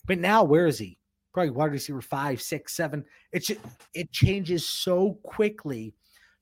but 0.06 0.20
now 0.20 0.43
where 0.43 0.68
is 0.68 0.78
he? 0.78 0.97
Probably 1.34 1.51
wide 1.51 1.72
receiver 1.72 2.01
five, 2.01 2.41
six, 2.41 2.76
seven. 2.76 3.06
It's 3.32 3.51
it 3.93 4.12
changes 4.12 4.68
so 4.68 5.20
quickly. 5.24 5.95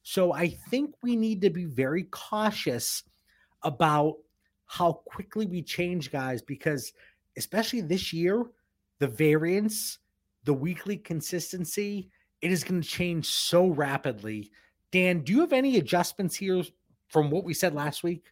So 0.04 0.34
I 0.34 0.50
think 0.70 0.96
we 1.04 1.16
need 1.16 1.42
to 1.42 1.50
be 1.50 1.66
very 1.66 2.04
cautious 2.06 3.04
about 3.64 4.16
how 4.66 4.94
quickly 5.06 5.46
we 5.46 5.62
change 5.62 6.12
guys 6.12 6.42
because 6.42 6.92
especially 7.38 7.82
this 7.82 8.12
year, 8.12 8.46
the 9.00 9.08
variance, 9.08 10.00
the 10.44 10.54
weekly 10.54 10.98
consistency, 10.98 12.10
it 12.42 12.52
is 12.52 12.64
going 12.64 12.82
to 12.82 12.88
change 12.88 13.28
so 13.28 13.68
rapidly. 13.68 14.50
Dan, 14.92 15.22
do 15.22 15.34
you 15.34 15.42
have 15.42 15.54
any 15.54 15.78
adjustments 15.78 16.36
here 16.36 16.64
from 17.08 17.30
what 17.30 17.44
we 17.44 17.54
said 17.54 17.74
last 17.74 18.04
week? 18.04 18.26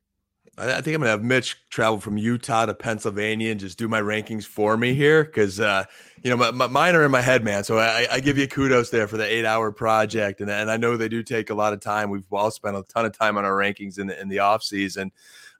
I 0.60 0.82
think 0.82 0.96
I'm 0.96 1.02
gonna 1.02 1.12
have 1.12 1.24
Mitch 1.24 1.58
travel 1.70 2.00
from 2.00 2.18
Utah 2.18 2.66
to 2.66 2.74
Pennsylvania 2.74 3.52
and 3.52 3.60
just 3.60 3.78
do 3.78 3.88
my 3.88 4.02
rankings 4.02 4.46
for 4.46 4.76
me 4.76 4.94
here 4.94 5.24
because 5.24 5.60
uh, 5.60 5.86
you 6.22 6.30
know 6.30 6.38
my, 6.38 6.52
my, 6.52 6.68
mine 6.68 6.96
are 6.96 7.06
in 7.06 7.12
my 7.12 7.22
head, 7.22 7.44
man. 7.44 7.64
So 7.64 7.80
I, 7.80 8.08
I, 8.12 8.20
give 8.20 8.38
you 8.38 8.48
kudos 8.48 8.90
there 8.90 9.08
for 9.08 9.18
the 9.18 9.26
eight 9.26 9.46
hour 9.46 9.72
project, 9.72 10.42
and, 10.42 10.50
and 10.50 10.70
I 10.70 10.78
know 10.78 10.98
they 10.98 11.08
do 11.08 11.24
take 11.24 11.50
a 11.50 11.54
lot 11.54 11.72
of 11.72 11.80
time. 11.80 12.10
We've 12.10 12.26
all 12.32 12.52
spent 12.52 12.76
a 12.76 12.84
ton 12.84 13.06
of 13.06 13.18
time 13.18 13.38
on 13.38 13.46
our 13.46 13.54
rankings 13.54 14.00
in 14.00 14.08
the 14.08 14.20
in 14.20 14.28
the 14.28 14.40
off 14.40 14.62
season. 14.64 15.12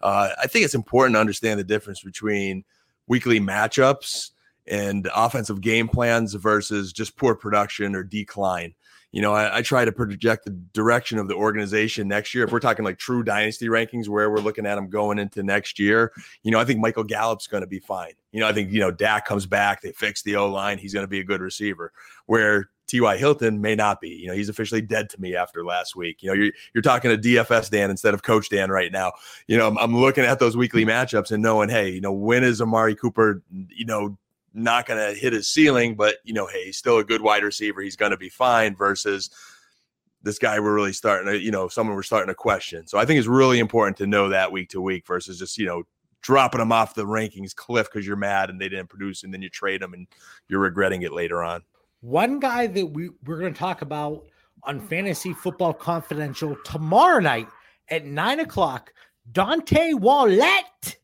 Uh, 0.02 0.30
I 0.42 0.48
think 0.48 0.66
it's 0.66 0.76
important 0.76 1.16
to 1.16 1.20
understand 1.20 1.60
the 1.60 1.64
difference 1.64 2.02
between 2.04 2.66
weekly 3.08 3.40
matchups 3.40 4.32
and 4.68 5.10
offensive 5.16 5.62
game 5.62 5.88
plans 5.88 6.34
versus 6.34 6.94
just 6.94 7.18
poor 7.18 7.36
production 7.36 7.96
or 7.96 8.04
decline. 8.04 8.74
You 9.12 9.22
know, 9.22 9.34
I, 9.34 9.58
I, 9.58 9.62
try 9.64 9.86
to 9.86 9.92
project 9.92 10.46
the 10.46 10.52
direction 10.52 11.18
of 11.18 11.28
the 11.28 11.34
organization 11.34 12.08
next 12.08 12.36
year. 12.36 12.44
If 12.44 12.52
we're 12.52 12.60
talking 12.60 12.86
like 12.86 13.00
true 13.00 13.24
dynasty 13.24 13.68
rankings, 13.68 14.08
where 14.08 14.30
we're 14.30 14.38
looking 14.38 14.68
at 14.68 14.76
them 14.76 14.88
going 14.88 15.18
into 15.18 15.42
next 15.42 15.80
year, 15.80 16.12
you 16.44 16.52
know, 16.52 16.60
I 16.60 16.66
think 16.66 16.80
Michael 16.80 17.04
Gallup's 17.04 17.48
going 17.48 17.62
to 17.62 17.68
be 17.68 17.80
fine. 17.80 18.14
You 18.32 18.40
know, 18.40 18.48
I 18.48 18.54
think, 18.54 18.72
you 18.72 18.80
know, 18.80 18.92
Dak 18.92 19.26
comes 19.26 19.48
back, 19.48 19.82
they 19.82 19.92
fix 19.94 20.22
the 20.22 20.36
O 20.36 20.48
line, 20.48 20.78
he's 20.78 20.94
going 20.94 21.04
to 21.04 21.10
be 21.10 21.20
a 21.20 21.24
good 21.24 21.42
receiver. 21.42 21.92
Where 22.28 22.70
T.Y. 22.90 23.18
Hilton 23.18 23.62
may 23.62 23.76
not 23.76 24.02
be. 24.02 24.10
You 24.10 24.28
know, 24.28 24.34
he's 24.34 24.50
officially 24.50 24.82
dead 24.82 25.10
to 25.12 25.22
me 25.22 25.36
after 25.36 25.64
last 25.64 25.96
week. 25.96 26.24
You 26.24 26.30
know, 26.30 26.34
you're, 26.34 26.52
you're 26.74 26.82
talking 26.82 27.12
to 27.12 27.18
DFS 27.18 27.70
Dan 27.70 27.92
instead 27.92 28.16
of 28.16 28.24
Coach 28.24 28.50
Dan 28.50 28.72
right 28.72 28.92
now. 28.92 29.12
You 29.48 29.58
know, 29.58 29.68
I'm, 29.68 29.78
I'm 29.78 29.96
looking 29.96 30.24
at 30.24 30.40
those 30.40 30.58
weekly 30.58 30.86
matchups 30.86 31.32
and 31.32 31.44
knowing, 31.44 31.70
hey, 31.70 31.90
you 31.90 32.02
know, 32.02 32.12
when 32.12 32.44
is 32.44 32.62
Amari 32.62 32.96
Cooper, 32.96 33.44
you 33.70 33.86
know, 33.86 34.18
not 34.54 34.86
going 34.86 35.00
to 35.00 35.20
hit 35.20 35.34
his 35.34 35.48
ceiling, 35.48 35.96
but, 35.96 36.16
you 36.24 36.34
know, 36.34 36.48
hey, 36.48 36.66
he's 36.66 36.78
still 36.78 36.98
a 36.98 37.04
good 37.04 37.22
wide 37.22 37.44
receiver. 37.44 37.82
He's 37.82 37.96
going 37.96 38.12
to 38.12 38.18
be 38.18 38.30
fine 38.30 38.76
versus 38.76 39.30
this 40.22 40.40
guy 40.40 40.60
we're 40.60 40.74
really 40.74 40.94
starting 40.94 41.32
to, 41.32 41.40
you 41.40 41.52
know, 41.52 41.68
someone 41.68 41.96
we're 41.96 42.04
starting 42.04 42.28
to 42.28 42.36
question. 42.36 42.88
So 42.88 42.98
I 42.98 43.06
think 43.06 43.20
it's 43.20 43.28
really 43.28 43.60
important 43.60 43.98
to 43.98 44.08
know 44.08 44.30
that 44.30 44.52
week 44.52 44.70
to 44.70 44.82
week 44.82 45.08
versus 45.08 45.40
just, 45.40 45.58
you 45.58 45.66
know, 45.66 45.84
dropping 46.22 46.60
them 46.60 46.72
off 46.72 46.96
the 46.96 47.06
rankings 47.06 47.56
cliff 47.56 47.88
because 47.92 48.06
you're 48.06 48.18
mad 48.18 48.50
and 48.50 48.60
they 48.60 48.68
didn't 48.68 48.90
produce 48.90 49.24
and 49.24 49.34
then 49.34 49.42
you 49.42 49.50
trade 49.50 49.82
them 49.82 49.94
and 49.94 50.08
you're 50.48 50.60
regretting 50.60 51.04
it 51.04 51.14
later 51.14 51.44
on. 51.44 51.62
One 52.02 52.40
guy 52.40 52.68
that 52.68 52.86
we, 52.88 53.10
we're 53.26 53.40
going 53.40 53.54
to 53.54 53.60
talk 53.60 53.82
about 53.82 54.26
on 54.64 54.82
Fantasy 54.88 55.34
Football 55.34 55.74
Confidential 55.74 56.58
tomorrow 56.66 57.20
night 57.20 57.48
at 57.90 58.06
nine 58.06 58.42
o'clock, 58.42 58.94
Dante 59.32 59.94
Wallett. 59.94 60.98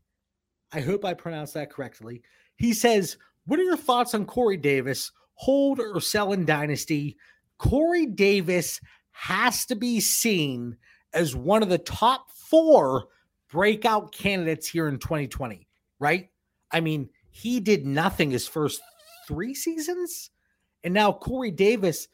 I 0.74 0.82
hope 0.82 1.06
I 1.06 1.14
pronounced 1.14 1.54
that 1.54 1.72
correctly. 1.72 2.22
He 2.58 2.74
says, 2.74 3.18
What 3.46 3.60
are 3.60 3.64
your 3.64 3.78
thoughts 3.78 4.14
on 4.14 4.26
Corey 4.26 4.58
Davis? 4.58 5.12
Hold 5.36 5.80
or 5.80 6.00
sell 6.02 6.34
in 6.34 6.46
Dynasty? 6.46 7.18
Corey 7.58 8.06
Davis 8.06 8.82
has 9.12 9.66
to 9.66 9.76
be 9.76 10.00
seen 10.00 10.78
as 11.14 11.36
one 11.36 11.64
of 11.64 11.70
the 11.70 11.78
top 11.78 12.32
four 12.32 13.08
breakout 13.50 14.12
candidates 14.12 14.68
here 14.68 14.88
in 14.88 15.00
2020, 15.00 15.68
right? 16.00 16.30
I 16.72 16.82
mean, 16.82 17.10
he 17.30 17.60
did 17.60 17.86
nothing 17.86 18.32
his 18.32 18.48
first 18.48 18.82
three 19.28 19.54
seasons. 19.54 20.32
And 20.84 20.94
now 20.94 21.12
Corey 21.12 21.52
Davis, 21.52 22.08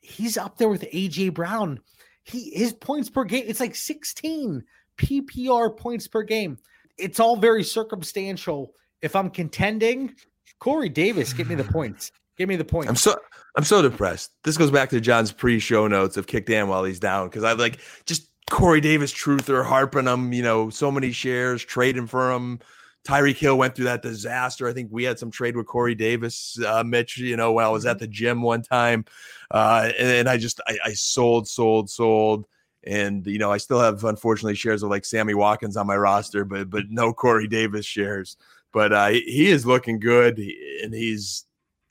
he's 0.00 0.36
up 0.36 0.58
there 0.58 0.68
with 0.68 0.82
AJ 0.92 1.34
Brown. 1.34 1.80
He 2.24 2.50
his 2.50 2.72
points 2.72 3.10
per 3.10 3.24
game, 3.24 3.44
it's 3.46 3.60
like 3.60 3.74
16 3.74 4.62
PPR 4.96 5.76
points 5.76 6.06
per 6.06 6.22
game. 6.22 6.58
It's 6.98 7.20
all 7.20 7.36
very 7.36 7.64
circumstantial. 7.64 8.74
If 9.00 9.16
I'm 9.16 9.30
contending, 9.30 10.14
Corey 10.62 10.88
Davis, 10.88 11.32
give 11.32 11.48
me 11.48 11.54
the 11.54 11.64
points. 11.64 12.12
Give 12.38 12.48
me 12.48 12.56
the 12.56 12.64
points. 12.64 12.88
I'm 12.88 12.96
so 12.96 13.18
I'm 13.56 13.64
so 13.64 13.82
depressed. 13.82 14.30
This 14.44 14.56
goes 14.56 14.70
back 14.70 14.90
to 14.90 15.00
John's 15.00 15.32
pre-show 15.32 15.86
notes 15.88 16.16
of 16.16 16.26
kick 16.26 16.46
Dan 16.46 16.68
while 16.68 16.84
he's 16.84 17.00
down 17.00 17.28
because 17.28 17.44
I 17.44 17.52
like 17.52 17.78
just 18.06 18.28
Corey 18.48 18.80
Davis 18.80 19.12
truther 19.12 19.64
harping 19.64 20.06
him, 20.06 20.32
you 20.32 20.42
know, 20.42 20.70
so 20.70 20.90
many 20.90 21.12
shares, 21.12 21.62
trading 21.62 22.06
for 22.06 22.32
him 22.32 22.60
Tyreek 23.04 23.36
Hill 23.36 23.58
went 23.58 23.74
through 23.74 23.86
that 23.86 24.02
disaster. 24.02 24.68
I 24.68 24.72
think 24.72 24.88
we 24.92 25.04
had 25.04 25.18
some 25.18 25.30
trade 25.30 25.56
with 25.56 25.66
Corey 25.66 25.94
Davis, 25.94 26.58
uh, 26.64 26.84
Mitch, 26.84 27.18
you 27.18 27.36
know, 27.36 27.52
when 27.52 27.64
I 27.64 27.68
was 27.68 27.84
at 27.84 27.98
the 27.98 28.06
gym 28.06 28.42
one 28.42 28.62
time. 28.62 29.04
Uh, 29.50 29.90
and, 29.98 30.08
and, 30.08 30.28
I 30.28 30.36
just, 30.36 30.60
I, 30.66 30.78
I, 30.84 30.92
sold, 30.92 31.48
sold, 31.48 31.90
sold. 31.90 32.46
And, 32.84 33.26
you 33.26 33.38
know, 33.38 33.50
I 33.50 33.58
still 33.58 33.80
have, 33.80 34.04
unfortunately, 34.04 34.54
shares 34.54 34.82
of 34.82 34.90
like 34.90 35.04
Sammy 35.04 35.34
Watkins 35.34 35.76
on 35.76 35.86
my 35.86 35.96
roster, 35.96 36.44
but, 36.44 36.70
but 36.70 36.84
no 36.90 37.12
Corey 37.12 37.48
Davis 37.48 37.86
shares. 37.86 38.36
But 38.72 38.92
uh, 38.92 39.08
he 39.08 39.48
is 39.48 39.66
looking 39.66 39.98
good. 39.98 40.38
And 40.82 40.94
he's, 40.94 41.44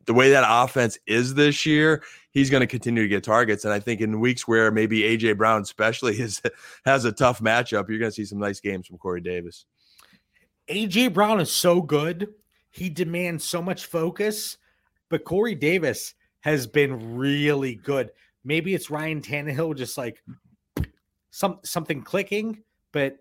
the 0.06 0.14
way 0.14 0.32
that 0.32 0.44
offense 0.48 0.98
is 1.06 1.36
this 1.36 1.66
year, 1.66 2.04
he's 2.32 2.50
going 2.50 2.62
to 2.62 2.68
continue 2.68 3.04
to 3.04 3.08
get 3.08 3.24
targets. 3.24 3.66
And 3.66 3.74
I 3.74 3.80
think 3.80 4.02
in 4.02 4.20
weeks 4.20 4.48
where 4.48 4.72
maybe 4.72 5.02
AJ 5.02 5.38
Brown, 5.38 5.62
especially, 5.62 6.14
is, 6.20 6.42
has 6.86 7.06
a 7.06 7.12
tough 7.12 7.40
matchup, 7.40 7.88
you're 7.90 8.00
going 8.00 8.12
to 8.12 8.16
see 8.16 8.26
some 8.26 8.40
nice 8.40 8.60
games 8.60 8.88
from 8.88 8.98
Corey 8.98 9.22
Davis. 9.22 9.66
AJ 10.70 11.14
Brown 11.14 11.40
is 11.40 11.52
so 11.52 11.82
good. 11.82 12.30
He 12.72 12.90
demands 12.90 13.44
so 13.44 13.62
much 13.62 13.86
focus. 13.86 14.58
But 15.10 15.26
Corey 15.26 15.56
Davis, 15.56 16.14
has 16.42 16.68
been 16.68 17.16
really 17.16 17.76
good. 17.76 18.12
Maybe 18.44 18.74
it's 18.74 18.90
Ryan 18.90 19.22
Tannehill 19.22 19.76
just 19.78 19.98
like 19.98 20.22
some 21.30 21.60
something 21.64 22.02
clicking, 22.02 22.64
but 22.92 23.18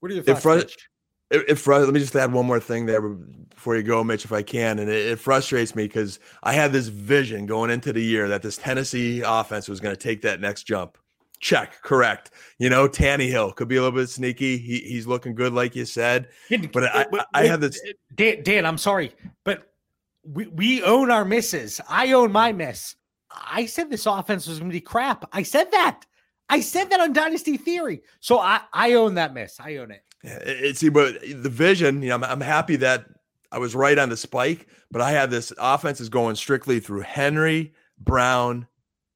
what 0.00 0.10
are 0.10 0.14
your 0.14 0.24
thoughts? 0.24 0.44
Mitch? 0.44 0.89
It, 1.30 1.48
it 1.48 1.66
let 1.66 1.92
me 1.92 2.00
just 2.00 2.16
add 2.16 2.32
one 2.32 2.46
more 2.46 2.60
thing 2.60 2.86
there 2.86 3.00
before 3.00 3.76
you 3.76 3.82
go, 3.82 4.02
Mitch, 4.02 4.24
if 4.24 4.32
I 4.32 4.42
can. 4.42 4.78
And 4.78 4.90
it, 4.90 5.06
it 5.06 5.18
frustrates 5.18 5.74
me 5.74 5.84
because 5.84 6.18
I 6.42 6.52
had 6.52 6.72
this 6.72 6.88
vision 6.88 7.46
going 7.46 7.70
into 7.70 7.92
the 7.92 8.02
year 8.02 8.28
that 8.28 8.42
this 8.42 8.56
Tennessee 8.56 9.22
offense 9.24 9.68
was 9.68 9.80
going 9.80 9.94
to 9.94 10.00
take 10.00 10.22
that 10.22 10.40
next 10.40 10.64
jump. 10.64 10.98
Check, 11.38 11.80
correct. 11.82 12.32
You 12.58 12.68
know, 12.68 12.88
Tannehill 12.88 13.54
could 13.56 13.68
be 13.68 13.76
a 13.76 13.82
little 13.82 13.98
bit 13.98 14.08
sneaky. 14.08 14.58
He, 14.58 14.80
he's 14.80 15.06
looking 15.06 15.34
good, 15.34 15.54
like 15.54 15.74
you 15.74 15.86
said. 15.86 16.28
But 16.72 16.84
I, 16.84 17.06
I, 17.12 17.24
I 17.32 17.46
have 17.46 17.60
this. 17.60 17.80
Dan, 18.14 18.42
Dan, 18.42 18.66
I'm 18.66 18.76
sorry, 18.76 19.12
but 19.44 19.72
we, 20.22 20.48
we 20.48 20.82
own 20.82 21.10
our 21.10 21.24
misses. 21.24 21.80
I 21.88 22.12
own 22.12 22.30
my 22.30 22.52
miss. 22.52 22.94
I 23.30 23.66
said 23.66 23.88
this 23.88 24.06
offense 24.06 24.46
was 24.46 24.58
going 24.58 24.70
to 24.70 24.74
be 24.74 24.80
crap. 24.80 25.24
I 25.32 25.42
said 25.42 25.70
that. 25.70 26.04
I 26.50 26.60
said 26.60 26.90
that 26.90 27.00
on 27.00 27.12
Dynasty 27.12 27.56
Theory. 27.56 28.02
So 28.18 28.38
I, 28.38 28.60
I 28.72 28.94
own 28.94 29.14
that 29.14 29.32
miss. 29.32 29.58
I 29.60 29.76
own 29.76 29.92
it. 29.92 30.02
Yeah, 30.22 30.38
it, 30.38 30.76
see, 30.76 30.88
but 30.88 31.20
the 31.20 31.48
vision, 31.48 32.02
you 32.02 32.10
know, 32.10 32.16
I'm, 32.16 32.24
I'm 32.24 32.40
happy 32.40 32.76
that 32.76 33.06
I 33.52 33.58
was 33.58 33.74
right 33.74 33.98
on 33.98 34.10
the 34.10 34.16
spike, 34.16 34.66
but 34.90 35.00
I 35.00 35.10
had 35.10 35.30
this 35.30 35.52
offense 35.58 36.00
is 36.00 36.08
going 36.08 36.36
strictly 36.36 36.78
through 36.78 37.00
Henry, 37.00 37.72
Brown, 37.98 38.66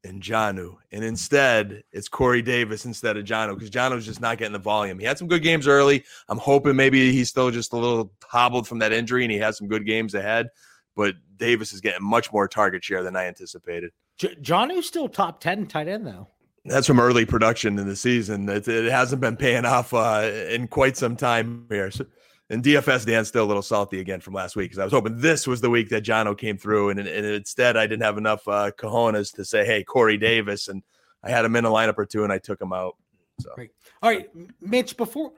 and 0.05 0.23
Jonnu. 0.23 0.77
And 0.93 1.03
instead, 1.03 1.83
it's 1.93 2.09
Corey 2.09 2.43
Davis 2.43 2.85
instead 2.85 3.17
of 3.17 3.25
Jonnu 3.25 3.55
because 3.55 3.71
Jonnu's 3.71 4.05
just 4.07 4.21
not 4.21 4.39
getting 4.39 4.53
the 4.53 4.59
volume. 4.59 4.99
He 4.99 5.07
had 5.07 5.19
some 5.19 5.29
good 5.29 5.43
games 5.43 5.67
early. 5.67 6.05
I'm 6.29 6.39
hoping 6.39 6.77
maybe 6.77 7.11
he's 7.13 7.31
still 7.31 7.51
just 7.51 7.73
a 7.73 7.77
little 7.77 8.13
hobbled 8.23 8.69
from 8.69 8.79
that 8.81 8.93
injury 8.93 9.25
and 9.25 9.33
he 9.33 9.39
has 9.39 9.57
some 9.57 9.69
good 9.69 9.87
games 9.87 10.15
ahead. 10.15 10.49
But 10.95 11.15
Davis 11.37 11.73
is 11.73 11.81
getting 11.81 12.05
much 12.05 12.33
more 12.33 12.47
target 12.47 12.85
share 12.85 13.03
than 13.03 13.17
I 13.17 13.25
anticipated. 13.25 13.91
J- 14.19 14.37
Jonnu's 14.37 14.87
still 14.87 15.09
top 15.09 15.41
10 15.41 15.67
tight 15.67 15.89
end, 15.89 16.07
though. 16.07 16.29
That's 16.65 16.87
from 16.87 16.99
early 16.99 17.27
production 17.27 17.79
in 17.79 17.87
the 17.87 17.97
season. 17.97 18.49
It, 18.49 18.67
it 18.67 18.91
hasn't 18.91 19.21
been 19.21 19.37
paying 19.37 19.67
off 19.67 19.93
uh, 19.93 20.31
in 20.49 20.67
quite 20.69 20.97
some 20.97 21.15
time 21.15 21.67
here. 21.69 21.91
So, 21.91 22.07
and 22.49 22.63
DFS 22.65 23.05
Dan's 23.07 23.29
still 23.29 23.45
a 23.45 23.47
little 23.47 23.63
salty 23.63 24.01
again 24.01 24.21
from 24.21 24.33
last 24.35 24.57
week 24.57 24.71
because 24.71 24.79
I 24.79 24.85
was 24.85 24.93
hoping 24.93 25.19
this 25.21 25.47
was 25.47 25.61
the 25.61 25.71
week 25.71 25.91
that 25.91 26.05
Jonnu 26.05 26.37
came 26.39 26.57
through, 26.57 26.91
and, 26.91 27.01
and 27.01 27.27
instead 27.27 27.77
I 27.77 27.87
didn't 27.87 28.03
have 28.03 28.19
enough 28.19 28.47
uh, 28.49 28.71
cojones 28.71 29.35
to 29.35 29.45
say, 29.45 29.65
"Hey, 29.65 29.83
Corey 29.85 30.17
Davis," 30.17 30.69
and 30.69 30.83
I 31.23 31.31
had 31.31 31.45
him 31.45 31.57
in 31.57 31.65
a 31.65 31.71
lineup 31.71 31.99
or 31.99 32.07
two, 32.07 32.25
and 32.25 32.33
I 32.33 32.39
took 32.39 32.61
him 32.61 32.73
out. 32.73 32.97
So 33.41 33.51
Right. 33.59 33.71
All 34.03 34.11
right, 34.11 34.29
Mitch, 34.61 34.97
before 34.97 35.33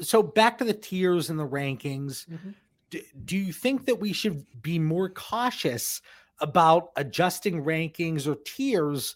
so 0.00 0.22
back 0.22 0.58
to 0.58 0.64
the 0.64 0.72
tiers 0.72 1.30
and 1.30 1.38
the 1.38 1.46
rankings, 1.46 2.26
Mhm. 2.28 2.54
d- 2.90 3.04
do 3.24 3.36
you 3.36 3.52
think 3.52 3.86
that 3.86 3.96
we 4.00 4.12
should 4.12 4.44
be 4.62 4.78
more 4.78 5.10
cautious 5.10 6.00
about 6.40 6.90
adjusting 6.96 7.62
rankings 7.64 8.26
or 8.26 8.36
tiers 8.44 9.14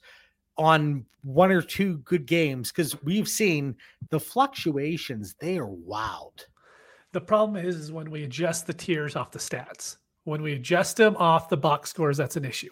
on 0.59 1.05
one 1.23 1.51
or 1.51 1.61
two 1.61 1.99
good 1.99 2.25
games 2.25 2.71
because 2.71 3.03
we've 3.03 3.29
seen 3.29 3.75
the 4.11 4.21
fluctuations 4.21 5.35
they 5.41 5.59
are 5.59 5.67
wild 5.67 6.47
The 7.13 7.21
problem 7.21 7.65
is, 7.65 7.77
is 7.77 7.93
when 7.93 8.11
we 8.11 8.25
adjust 8.25 8.67
the 8.67 8.75
tiers 8.75 9.17
off 9.17 9.33
the 9.33 9.39
stats. 9.39 9.97
When 10.25 10.43
we 10.43 10.55
adjust 10.55 10.97
them 10.97 11.17
off 11.17 11.49
the 11.49 11.57
box 11.57 11.91
scores, 11.91 12.17
that's 12.17 12.37
an 12.37 12.45
issue. 12.45 12.71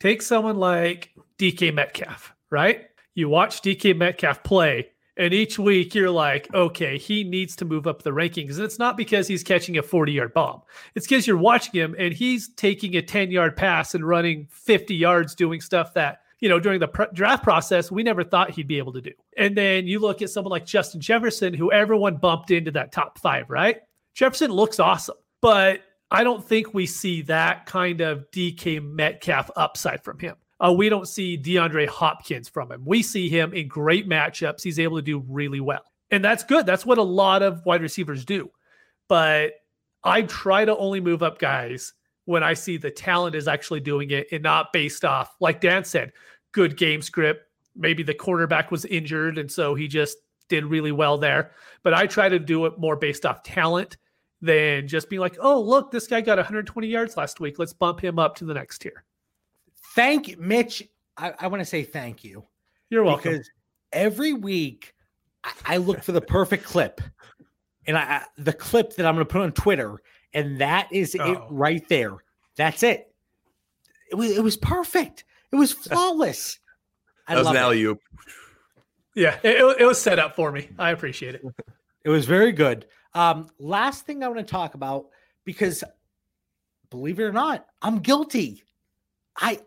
Take 0.00 0.22
someone 0.22 0.56
like 0.56 1.12
DK 1.38 1.72
Metcalf, 1.74 2.34
right? 2.50 2.86
You 3.14 3.28
watch 3.28 3.62
DK 3.62 3.96
Metcalf 3.96 4.42
play, 4.42 4.90
and 5.16 5.34
each 5.34 5.58
week 5.58 5.94
you're 5.94 6.10
like, 6.10 6.52
okay, 6.54 6.98
he 6.98 7.24
needs 7.24 7.56
to 7.56 7.64
move 7.64 7.86
up 7.86 8.02
the 8.02 8.10
rankings. 8.10 8.56
And 8.56 8.64
it's 8.64 8.78
not 8.78 8.96
because 8.96 9.26
he's 9.26 9.42
catching 9.42 9.78
a 9.78 9.82
40 9.82 10.12
yard 10.12 10.34
bomb, 10.34 10.62
it's 10.94 11.06
because 11.06 11.26
you're 11.26 11.36
watching 11.36 11.74
him 11.74 11.96
and 11.98 12.12
he's 12.14 12.48
taking 12.54 12.96
a 12.96 13.02
10 13.02 13.30
yard 13.30 13.56
pass 13.56 13.94
and 13.94 14.06
running 14.06 14.46
50 14.50 14.94
yards 14.94 15.34
doing 15.34 15.60
stuff 15.60 15.94
that 15.94 16.20
you 16.40 16.48
know, 16.48 16.60
during 16.60 16.80
the 16.80 16.88
pr- 16.88 17.04
draft 17.12 17.42
process, 17.42 17.90
we 17.90 18.02
never 18.02 18.24
thought 18.24 18.50
he'd 18.50 18.68
be 18.68 18.78
able 18.78 18.92
to 18.92 19.00
do. 19.00 19.12
And 19.36 19.56
then 19.56 19.86
you 19.86 19.98
look 19.98 20.22
at 20.22 20.30
someone 20.30 20.50
like 20.50 20.66
Justin 20.66 21.00
Jefferson, 21.00 21.54
who 21.54 21.72
everyone 21.72 22.16
bumped 22.16 22.50
into 22.50 22.70
that 22.72 22.92
top 22.92 23.18
five, 23.18 23.50
right? 23.50 23.78
Jefferson 24.14 24.50
looks 24.50 24.80
awesome, 24.80 25.16
but 25.42 25.80
I 26.10 26.24
don't 26.24 26.44
think 26.44 26.72
we 26.74 26.86
see 26.86 27.22
that 27.22 27.66
kind 27.66 28.00
of 28.00 28.30
DK 28.30 28.82
Metcalf 28.82 29.50
upside 29.56 30.02
from 30.02 30.18
him. 30.18 30.36
Uh, 30.60 30.72
we 30.76 30.88
don't 30.88 31.06
see 31.06 31.38
DeAndre 31.38 31.86
Hopkins 31.86 32.48
from 32.48 32.72
him. 32.72 32.82
We 32.84 33.02
see 33.02 33.28
him 33.28 33.52
in 33.52 33.68
great 33.68 34.08
matchups. 34.08 34.62
He's 34.62 34.80
able 34.80 34.96
to 34.96 35.02
do 35.02 35.24
really 35.28 35.60
well. 35.60 35.82
And 36.10 36.24
that's 36.24 36.42
good. 36.42 36.66
That's 36.66 36.86
what 36.86 36.98
a 36.98 37.02
lot 37.02 37.42
of 37.42 37.64
wide 37.64 37.82
receivers 37.82 38.24
do. 38.24 38.50
But 39.08 39.52
I 40.02 40.22
try 40.22 40.64
to 40.64 40.76
only 40.76 41.00
move 41.00 41.22
up 41.22 41.38
guys 41.38 41.92
when 42.28 42.42
I 42.42 42.52
see 42.52 42.76
the 42.76 42.90
talent 42.90 43.34
is 43.34 43.48
actually 43.48 43.80
doing 43.80 44.10
it 44.10 44.26
and 44.30 44.42
not 44.42 44.70
based 44.70 45.02
off, 45.02 45.34
like 45.40 45.62
Dan 45.62 45.82
said, 45.82 46.12
good 46.52 46.76
game 46.76 47.00
script. 47.00 47.40
Maybe 47.74 48.02
the 48.02 48.12
quarterback 48.12 48.70
was 48.70 48.84
injured 48.84 49.38
and 49.38 49.50
so 49.50 49.74
he 49.74 49.88
just 49.88 50.18
did 50.50 50.66
really 50.66 50.92
well 50.92 51.16
there. 51.16 51.52
But 51.82 51.94
I 51.94 52.06
try 52.06 52.28
to 52.28 52.38
do 52.38 52.66
it 52.66 52.78
more 52.78 52.96
based 52.96 53.24
off 53.24 53.42
talent 53.44 53.96
than 54.42 54.86
just 54.86 55.08
being 55.08 55.20
like, 55.20 55.38
oh, 55.40 55.58
look, 55.58 55.90
this 55.90 56.06
guy 56.06 56.20
got 56.20 56.36
120 56.36 56.86
yards 56.86 57.16
last 57.16 57.40
week. 57.40 57.58
Let's 57.58 57.72
bump 57.72 57.98
him 58.04 58.18
up 58.18 58.36
to 58.36 58.44
the 58.44 58.52
next 58.52 58.80
tier. 58.80 59.04
thank 59.94 60.28
you 60.28 60.36
mitch 60.38 60.82
i, 61.16 61.32
I 61.40 61.46
want 61.46 61.60
to 61.62 61.64
say 61.64 61.82
thank 61.82 62.24
you 62.24 62.44
You're 62.90 63.04
welcome. 63.04 63.32
because 63.32 63.50
every 63.90 64.34
week 64.34 64.94
I, 65.44 65.52
I 65.64 65.76
look 65.78 66.02
for 66.02 66.12
the 66.12 66.20
perfect 66.20 66.64
clip 66.64 67.00
and 67.86 67.96
I, 67.96 68.02
I 68.02 68.24
the 68.36 68.52
clip 68.52 68.96
that 68.96 69.06
i'm 69.06 69.14
going 69.14 69.26
to 69.26 69.32
put 69.32 69.40
on 69.40 69.52
twitter 69.52 69.98
and 70.34 70.60
that 70.60 70.88
is 70.92 71.14
it 71.14 71.20
Oh. 71.20 71.46
right 71.50 71.86
there 71.88 72.16
that's 72.56 72.82
it 72.82 73.12
it 74.10 74.14
was, 74.14 74.30
it 74.36 74.42
was 74.42 74.56
perfect 74.56 75.24
it 75.52 75.56
was 75.56 75.72
flawless 75.88 76.58
I 77.26 77.34
that 77.34 77.40
was 77.40 77.46
love 77.46 77.56
an 77.56 77.62
alley 77.62 77.82
oop. 77.82 78.00
yeah, 79.14 79.36
it, 79.42 79.80
it 79.80 79.84
was 79.84 80.00
set 80.00 80.18
up 80.18 80.34
for 80.34 80.50
me. 80.50 80.70
I 80.78 80.90
appreciate 80.92 81.34
it. 81.34 81.42
It 82.04 82.10
was 82.10 82.24
very 82.24 82.52
good. 82.52 82.86
Um, 83.12 83.50
last 83.58 84.06
thing 84.06 84.22
I 84.22 84.28
want 84.28 84.38
to 84.38 84.44
talk 84.50 84.72
about 84.74 85.06
because 85.44 85.84
believe 86.88 87.18
it 87.20 87.24
or 87.24 87.32
not, 87.32 87.66
I'm 87.82 87.98
guilty. 87.98 88.62
I 89.36 89.60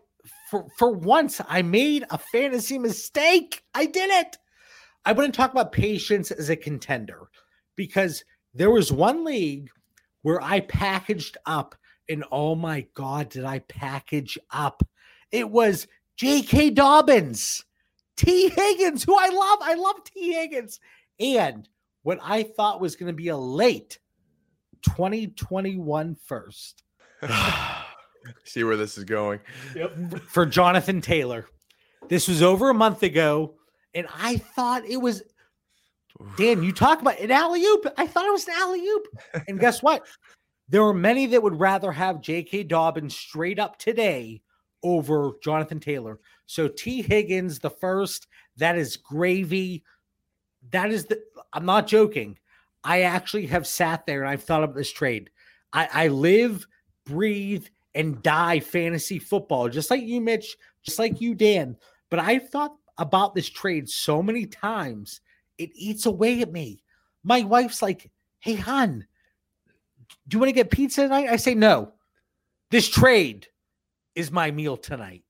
for 0.50 0.66
for 0.76 0.90
once 0.90 1.40
I 1.46 1.62
made 1.62 2.04
a 2.10 2.18
fantasy 2.18 2.78
mistake. 2.78 3.62
I 3.74 3.86
did 3.86 4.10
it. 4.10 4.38
I 5.04 5.12
want 5.12 5.32
to 5.32 5.36
talk 5.36 5.52
about 5.52 5.70
patience 5.70 6.32
as 6.32 6.50
a 6.50 6.56
contender 6.56 7.28
because 7.76 8.24
there 8.54 8.70
was 8.70 8.90
one 8.90 9.24
league 9.24 9.70
where 10.22 10.40
I 10.42 10.60
packaged 10.60 11.36
up, 11.46 11.74
and 12.08 12.24
oh 12.32 12.54
my 12.54 12.86
god, 12.94 13.28
did 13.28 13.44
I 13.44 13.60
package 13.60 14.38
up? 14.50 14.82
It 15.30 15.50
was 15.50 15.86
J.K. 16.16 16.70
Dobbins, 16.70 17.64
Tee 18.16 18.48
Higgins, 18.48 19.04
who 19.04 19.16
I 19.18 19.28
love. 19.28 19.58
I 19.62 19.74
love 19.74 20.04
Tee 20.04 20.32
Higgins, 20.32 20.80
and 21.20 21.68
what 22.02 22.18
I 22.22 22.42
thought 22.42 22.80
was 22.80 22.96
going 22.96 23.08
to 23.08 23.16
be 23.16 23.28
a 23.28 23.36
late 23.36 23.98
2021 24.82 26.16
first 26.26 26.82
See 28.44 28.64
where 28.64 28.76
this 28.76 28.98
is 28.98 29.04
going. 29.04 29.40
Yep. 29.74 30.20
for 30.28 30.46
Jonathan 30.46 31.00
Taylor. 31.00 31.46
This 32.08 32.28
was 32.28 32.42
over 32.42 32.70
a 32.70 32.74
month 32.74 33.02
ago, 33.02 33.54
and 33.94 34.06
I 34.14 34.36
thought 34.36 34.84
it 34.84 34.98
was. 34.98 35.22
Dan, 36.36 36.62
you 36.62 36.72
talk 36.72 37.00
about 37.00 37.20
an 37.20 37.30
alley 37.30 37.62
oop. 37.64 37.86
I 37.96 38.06
thought 38.06 38.26
it 38.26 38.32
was 38.32 38.46
an 38.46 38.54
alley 38.56 38.86
oop. 38.86 39.06
And 39.48 39.58
guess 39.58 39.82
what? 39.82 40.06
There 40.68 40.82
were 40.82 40.94
many 40.94 41.26
that 41.26 41.42
would 41.42 41.58
rather 41.58 41.92
have 41.92 42.20
J.K. 42.20 42.64
Dobbins 42.64 43.16
straight 43.16 43.58
up 43.58 43.78
today 43.78 44.42
over 44.82 45.32
Jonathan 45.42 45.80
Taylor. 45.80 46.18
So 46.46 46.68
Tee 46.68 47.02
Higgins, 47.02 47.58
the 47.58 47.70
first, 47.70 48.26
that 48.56 48.76
is 48.76 48.96
gravy. 48.96 49.84
That 50.70 50.90
is 50.90 51.06
the. 51.06 51.20
I'm 51.52 51.66
not 51.66 51.86
joking. 51.86 52.38
I 52.84 53.02
actually 53.02 53.46
have 53.46 53.66
sat 53.66 54.06
there 54.06 54.22
and 54.22 54.30
I've 54.30 54.42
thought 54.42 54.64
about 54.64 54.76
this 54.76 54.92
trade. 54.92 55.30
I, 55.72 55.88
I 55.92 56.08
live, 56.08 56.66
breathe, 57.06 57.66
and 57.94 58.22
die 58.22 58.60
fantasy 58.60 59.18
football, 59.18 59.68
just 59.68 59.90
like 59.90 60.02
you, 60.02 60.20
Mitch, 60.20 60.56
just 60.82 60.98
like 60.98 61.20
you, 61.20 61.34
Dan. 61.34 61.76
But 62.10 62.20
I've 62.20 62.48
thought 62.48 62.74
about 62.98 63.34
this 63.34 63.48
trade 63.48 63.88
so 63.88 64.22
many 64.22 64.46
times, 64.46 65.20
it 65.62 65.70
eats 65.74 66.06
away 66.06 66.40
at 66.42 66.52
me. 66.52 66.82
My 67.24 67.42
wife's 67.42 67.82
like, 67.82 68.10
hey, 68.40 68.54
hon, 68.54 69.06
do 70.28 70.34
you 70.34 70.38
want 70.38 70.48
to 70.48 70.54
get 70.54 70.70
pizza 70.70 71.02
tonight? 71.02 71.28
I 71.28 71.36
say, 71.36 71.54
no. 71.54 71.92
This 72.70 72.88
trade 72.88 73.46
is 74.14 74.30
my 74.30 74.50
meal 74.50 74.76
tonight. 74.76 75.22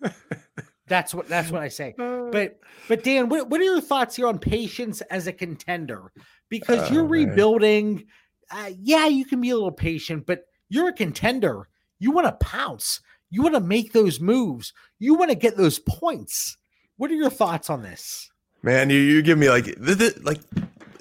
that's 0.86 1.14
what 1.14 1.28
that's 1.28 1.50
what 1.50 1.62
I 1.62 1.68
say. 1.68 1.94
But 1.96 2.58
but 2.88 3.02
Dan, 3.02 3.28
what, 3.28 3.48
what 3.48 3.60
are 3.60 3.64
your 3.64 3.80
thoughts 3.80 4.16
here 4.16 4.26
on 4.28 4.38
patience 4.38 5.00
as 5.02 5.26
a 5.26 5.32
contender? 5.32 6.12
Because 6.50 6.90
you're 6.90 7.04
Oh, 7.04 7.08
rebuilding. 7.08 8.04
Uh, 8.50 8.70
yeah, 8.78 9.06
you 9.06 9.24
can 9.24 9.40
be 9.40 9.50
a 9.50 9.54
little 9.54 9.72
patient, 9.72 10.26
but 10.26 10.44
you're 10.68 10.88
a 10.88 10.92
contender. 10.92 11.68
You 11.98 12.10
want 12.10 12.26
to 12.26 12.46
pounce. 12.46 13.00
You 13.30 13.42
want 13.42 13.54
to 13.54 13.60
make 13.60 13.92
those 13.92 14.20
moves. 14.20 14.72
You 14.98 15.14
want 15.14 15.30
to 15.30 15.36
get 15.36 15.56
those 15.56 15.78
points. 15.78 16.56
What 16.98 17.10
are 17.10 17.14
your 17.14 17.30
thoughts 17.30 17.70
on 17.70 17.82
this? 17.82 18.30
Man, 18.64 18.88
you, 18.88 18.96
you 18.98 19.20
give 19.20 19.36
me 19.36 19.50
like 19.50 19.64
th- 19.66 19.98
th- 19.98 20.18
like 20.22 20.40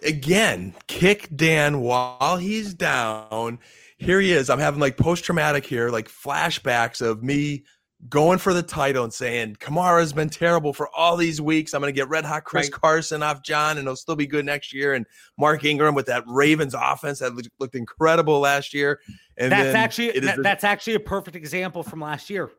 again, 0.04 0.74
kick 0.88 1.30
Dan 1.34 1.80
while 1.80 2.36
he's 2.36 2.74
down. 2.74 3.58
Here 3.98 4.20
he 4.20 4.34
is. 4.34 4.50
I'm 4.50 4.60
having 4.60 4.82
like 4.82 4.98
post 4.98 5.24
traumatic 5.24 5.66
here, 5.66 5.90
like 5.90 6.10
flashbacks 6.10 7.02
of 7.02 7.24
me 7.24 7.64
going 8.10 8.38
for 8.38 8.54
the 8.54 8.62
title 8.62 9.06
and 9.06 9.14
saying 9.14 9.56
Kamara's 9.62 10.12
been 10.12 10.30
terrible 10.30 10.74
for 10.74 10.90
all 10.94 11.16
these 11.16 11.40
weeks. 11.40 11.74
I'm 11.74 11.80
going 11.80 11.94
to 11.94 11.98
get 11.98 12.10
red 12.10 12.26
hot 12.26 12.44
Chris 12.44 12.66
Right. 12.66 12.82
Carson 12.82 13.24
off 13.24 13.42
John, 13.44 13.78
and 13.78 13.88
he'll 13.88 13.96
still 13.96 14.18
be 14.18 14.28
good 14.28 14.46
next 14.46 14.74
year. 14.74 14.94
And 14.94 15.06
Mark 15.38 15.64
Ingram 15.64 15.96
with 15.96 16.08
that 16.08 16.26
Ravens 16.28 16.76
offense 16.78 17.20
that 17.20 17.34
looked- 17.34 17.48
looked 17.62 17.76
incredible 17.76 18.42
last 18.42 18.74
year. 18.74 19.00
And 19.38 19.54
that's 19.54 19.74
actually 19.74 20.20
that- 20.20 20.36
the- 20.36 20.42
that's 20.44 20.66
actually 20.66 20.96
a 20.96 21.00
perfect 21.00 21.38
example 21.38 21.82
from 21.82 22.02
last 22.02 22.30
year. 22.30 22.52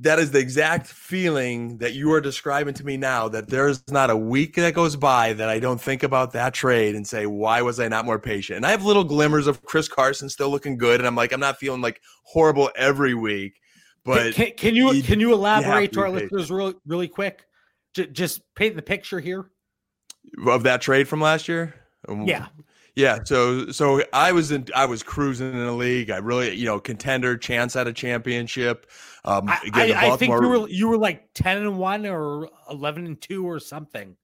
That 0.00 0.18
is 0.18 0.30
the 0.32 0.38
exact 0.40 0.86
feeling 0.86 1.78
that 1.78 1.92
you 1.92 2.12
are 2.12 2.20
describing 2.20 2.74
to 2.74 2.84
me 2.84 2.96
now. 2.96 3.28
That 3.28 3.48
there's 3.48 3.82
not 3.90 4.10
a 4.10 4.16
week 4.16 4.56
that 4.56 4.74
goes 4.74 4.96
by 4.96 5.32
that 5.34 5.48
I 5.48 5.58
don't 5.58 5.80
think 5.80 6.02
about 6.02 6.32
that 6.32 6.54
trade 6.54 6.94
and 6.94 7.06
say, 7.06 7.26
why 7.26 7.62
was 7.62 7.78
I 7.80 7.88
not 7.88 8.04
more 8.04 8.18
patient? 8.18 8.56
And 8.58 8.66
I 8.66 8.70
have 8.70 8.84
little 8.84 9.04
glimmers 9.04 9.46
of 9.46 9.62
Chris 9.62 9.88
Carson 9.88 10.28
still 10.28 10.50
looking 10.50 10.76
good, 10.76 11.00
and 11.00 11.06
I'm 11.06 11.14
like, 11.16 11.32
I'm 11.32 11.40
not 11.40 11.58
feeling 11.58 11.80
like 11.80 12.00
horrible 12.24 12.70
every 12.76 13.14
week, 13.14 13.54
but 14.04 14.34
can, 14.34 14.52
can 14.56 14.74
you 14.74 14.92
you- 14.92 15.02
can 15.02 15.20
you 15.20 15.32
elaborate 15.32 15.92
to 15.92 15.94
to 15.96 16.00
our 16.00 16.10
patient. 16.12 16.32
listeners 16.32 16.50
really 16.50 16.74
really 16.86 17.08
quick? 17.08 17.44
J- 17.94 18.06
just 18.08 18.40
paint 18.54 18.74
the 18.76 18.82
picture 18.82 19.20
here. 19.20 19.50
of 20.46 20.62
that 20.64 20.80
trade 20.80 21.06
from 21.08 21.20
last 21.20 21.46
year. 21.48 21.74
Um, 22.08 22.26
Yeah. 22.26 22.46
Yeah, 22.94 23.20
so 23.24 23.70
so 23.70 24.02
I 24.12 24.32
was 24.32 24.50
in 24.50 24.66
I 24.74 24.84
was 24.84 25.02
cruising 25.02 25.52
in 25.52 25.64
the 25.64 25.72
league. 25.72 26.10
I 26.10 26.18
really, 26.18 26.54
you 26.54 26.66
know, 26.66 26.78
contender, 26.78 27.38
chance 27.38 27.74
at 27.74 27.86
a 27.86 27.92
championship. 27.92 28.90
Um 29.24 29.48
I, 29.48 29.60
again, 29.66 29.88
the 29.88 29.94
I, 29.94 30.12
I 30.12 30.16
think 30.16 30.32
you 30.32 30.48
were 30.48 30.68
you 30.68 30.88
were 30.88 30.98
like 30.98 31.32
ten 31.32 31.58
and 31.58 31.78
one 31.78 32.04
or 32.06 32.50
eleven 32.70 33.06
and 33.06 33.20
two 33.20 33.48
or 33.48 33.58
something. 33.60 34.16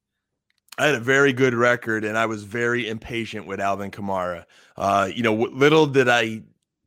I 0.77 0.87
had 0.87 0.95
a 0.95 1.01
very 1.01 1.33
good 1.33 1.55
record, 1.55 2.05
and 2.05 2.17
I 2.17 2.27
was 2.27 2.45
very 2.45 2.89
impatient 2.89 3.47
with 3.47 3.59
Alvin 3.59 3.91
Kamara. 3.91 4.45
Uh, 4.77 5.11
you 5.13 5.25
know, 5.25 5.35
little 5.35 5.87
did 5.87 6.09
I 6.09 6.43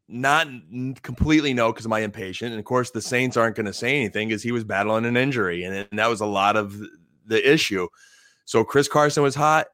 not 0.08 0.48
completely 1.02 1.54
know 1.54 1.72
because 1.72 1.86
of 1.86 1.90
my 1.90 2.00
impatient. 2.00 2.52
And 2.52 2.60
of 2.60 2.66
course, 2.66 2.92
the 2.92 3.02
Saints 3.02 3.36
aren't 3.38 3.56
going 3.56 3.66
to 3.66 3.74
say 3.74 3.98
anything 3.98 4.30
because 4.30 4.44
he 4.44 4.52
was 4.52 4.64
battling 4.64 5.06
an 5.06 5.18
injury, 5.18 5.64
and, 5.64 5.76
and 5.76 6.00
that 6.00 6.10
was 6.10 6.22
a 6.22 6.26
lot 6.26 6.56
of 6.56 6.80
the 7.26 7.52
issue. 7.52 7.88
So 8.46 8.64
Chris 8.64 8.88
Carson 8.88 9.24
was 9.24 9.36
hot. 9.36 9.68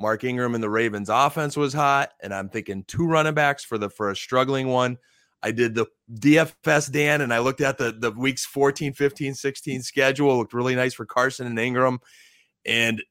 Mark 0.00 0.24
Ingram 0.24 0.54
and 0.54 0.64
the 0.64 0.70
Ravens 0.70 1.10
offense 1.10 1.56
was 1.56 1.74
hot, 1.74 2.10
and 2.22 2.32
I'm 2.32 2.48
thinking 2.48 2.84
two 2.84 3.06
running 3.06 3.34
backs 3.34 3.64
for 3.64 3.76
the 3.76 3.90
for 3.90 4.10
a 4.10 4.16
struggling 4.16 4.68
one. 4.68 4.98
I 5.42 5.52
did 5.52 5.74
the 5.74 5.86
DFS 6.12 6.90
Dan 6.90 7.20
and 7.20 7.32
I 7.32 7.38
looked 7.38 7.60
at 7.60 7.78
the 7.78 7.92
the 7.92 8.10
weeks 8.10 8.44
14, 8.44 8.92
15, 8.92 9.34
16 9.34 9.82
schedule. 9.82 10.32
It 10.32 10.36
looked 10.36 10.54
really 10.54 10.74
nice 10.74 10.94
for 10.94 11.06
Carson 11.06 11.46
and 11.46 11.58
Ingram. 11.58 12.00
And 12.66 13.02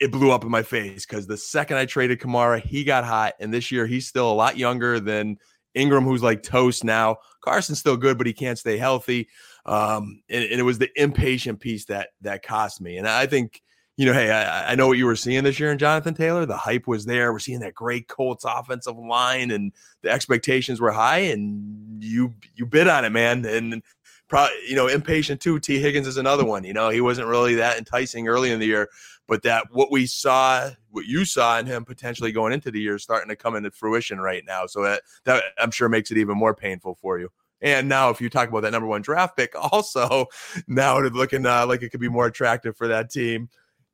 it 0.00 0.12
blew 0.12 0.30
up 0.30 0.44
in 0.44 0.50
my 0.50 0.62
face 0.62 1.06
because 1.06 1.26
the 1.26 1.36
second 1.36 1.76
I 1.76 1.86
traded 1.86 2.20
Kamara, 2.20 2.60
he 2.60 2.84
got 2.84 3.04
hot. 3.04 3.34
And 3.40 3.52
this 3.52 3.72
year 3.72 3.86
he's 3.86 4.06
still 4.06 4.30
a 4.30 4.34
lot 4.34 4.56
younger 4.56 5.00
than 5.00 5.38
Ingram, 5.74 6.04
who's 6.04 6.22
like 6.22 6.42
toast 6.42 6.84
now. 6.84 7.16
Carson's 7.42 7.78
still 7.78 7.96
good, 7.96 8.18
but 8.18 8.26
he 8.26 8.32
can't 8.32 8.58
stay 8.58 8.76
healthy. 8.76 9.28
Um, 9.64 10.22
and, 10.28 10.44
and 10.44 10.60
it 10.60 10.64
was 10.64 10.78
the 10.78 10.90
impatient 11.00 11.60
piece 11.60 11.86
that 11.86 12.10
that 12.20 12.42
cost 12.42 12.80
me. 12.80 12.98
And 12.98 13.08
I 13.08 13.26
think, 13.26 13.62
you 13.98 14.06
know, 14.06 14.12
hey, 14.12 14.30
I, 14.30 14.72
I 14.72 14.74
know 14.76 14.86
what 14.86 14.96
you 14.96 15.06
were 15.06 15.16
seeing 15.16 15.42
this 15.42 15.58
year 15.58 15.72
in 15.72 15.78
Jonathan 15.78 16.14
Taylor. 16.14 16.46
The 16.46 16.56
hype 16.56 16.86
was 16.86 17.04
there. 17.04 17.32
We're 17.32 17.40
seeing 17.40 17.58
that 17.60 17.74
great 17.74 18.06
Colts 18.06 18.44
offensive 18.44 18.96
line, 18.96 19.50
and 19.50 19.72
the 20.02 20.10
expectations 20.10 20.80
were 20.80 20.92
high. 20.92 21.18
And 21.18 22.00
you 22.02 22.32
you 22.54 22.64
bid 22.64 22.86
on 22.86 23.04
it, 23.04 23.10
man. 23.10 23.44
And 23.44 23.82
probably, 24.28 24.54
you 24.68 24.76
know, 24.76 24.86
impatient 24.86 25.40
too. 25.40 25.58
Tee 25.58 25.80
Higgins 25.80 26.06
is 26.06 26.16
another 26.16 26.44
one. 26.44 26.62
You 26.62 26.74
know, 26.74 26.90
he 26.90 27.00
wasn't 27.00 27.26
really 27.26 27.56
that 27.56 27.76
enticing 27.76 28.28
early 28.28 28.52
in 28.52 28.60
the 28.60 28.66
year, 28.66 28.88
but 29.26 29.42
that 29.42 29.66
what 29.72 29.90
we 29.90 30.06
saw, 30.06 30.70
what 30.90 31.06
you 31.06 31.24
saw 31.24 31.58
in 31.58 31.66
him 31.66 31.84
potentially 31.84 32.30
going 32.30 32.52
into 32.52 32.70
the 32.70 32.80
year, 32.80 33.00
starting 33.00 33.30
to 33.30 33.36
come 33.36 33.56
into 33.56 33.72
fruition 33.72 34.20
right 34.20 34.44
now. 34.46 34.66
So 34.66 34.80
that 34.84 35.02
that 35.24 35.42
I'm 35.58 35.72
sure 35.72 35.88
makes 35.88 36.12
it 36.12 36.18
even 36.18 36.38
more 36.38 36.54
painful 36.54 36.94
for 37.02 37.18
you. 37.18 37.30
And 37.60 37.88
now, 37.88 38.10
if 38.10 38.20
you 38.20 38.30
talk 38.30 38.48
about 38.48 38.60
that 38.60 38.70
number 38.70 38.86
one 38.86 39.02
draft 39.02 39.36
pick, 39.36 39.54
also 39.72 40.26
now 40.68 40.98
it's 40.98 41.16
looking 41.16 41.44
uh, 41.44 41.66
like 41.66 41.82
it 41.82 41.88
could 41.88 41.98
be 41.98 42.08
more 42.08 42.26
attractive 42.26 42.76
for 42.76 42.86
that 42.86 43.10
team. 43.10 43.48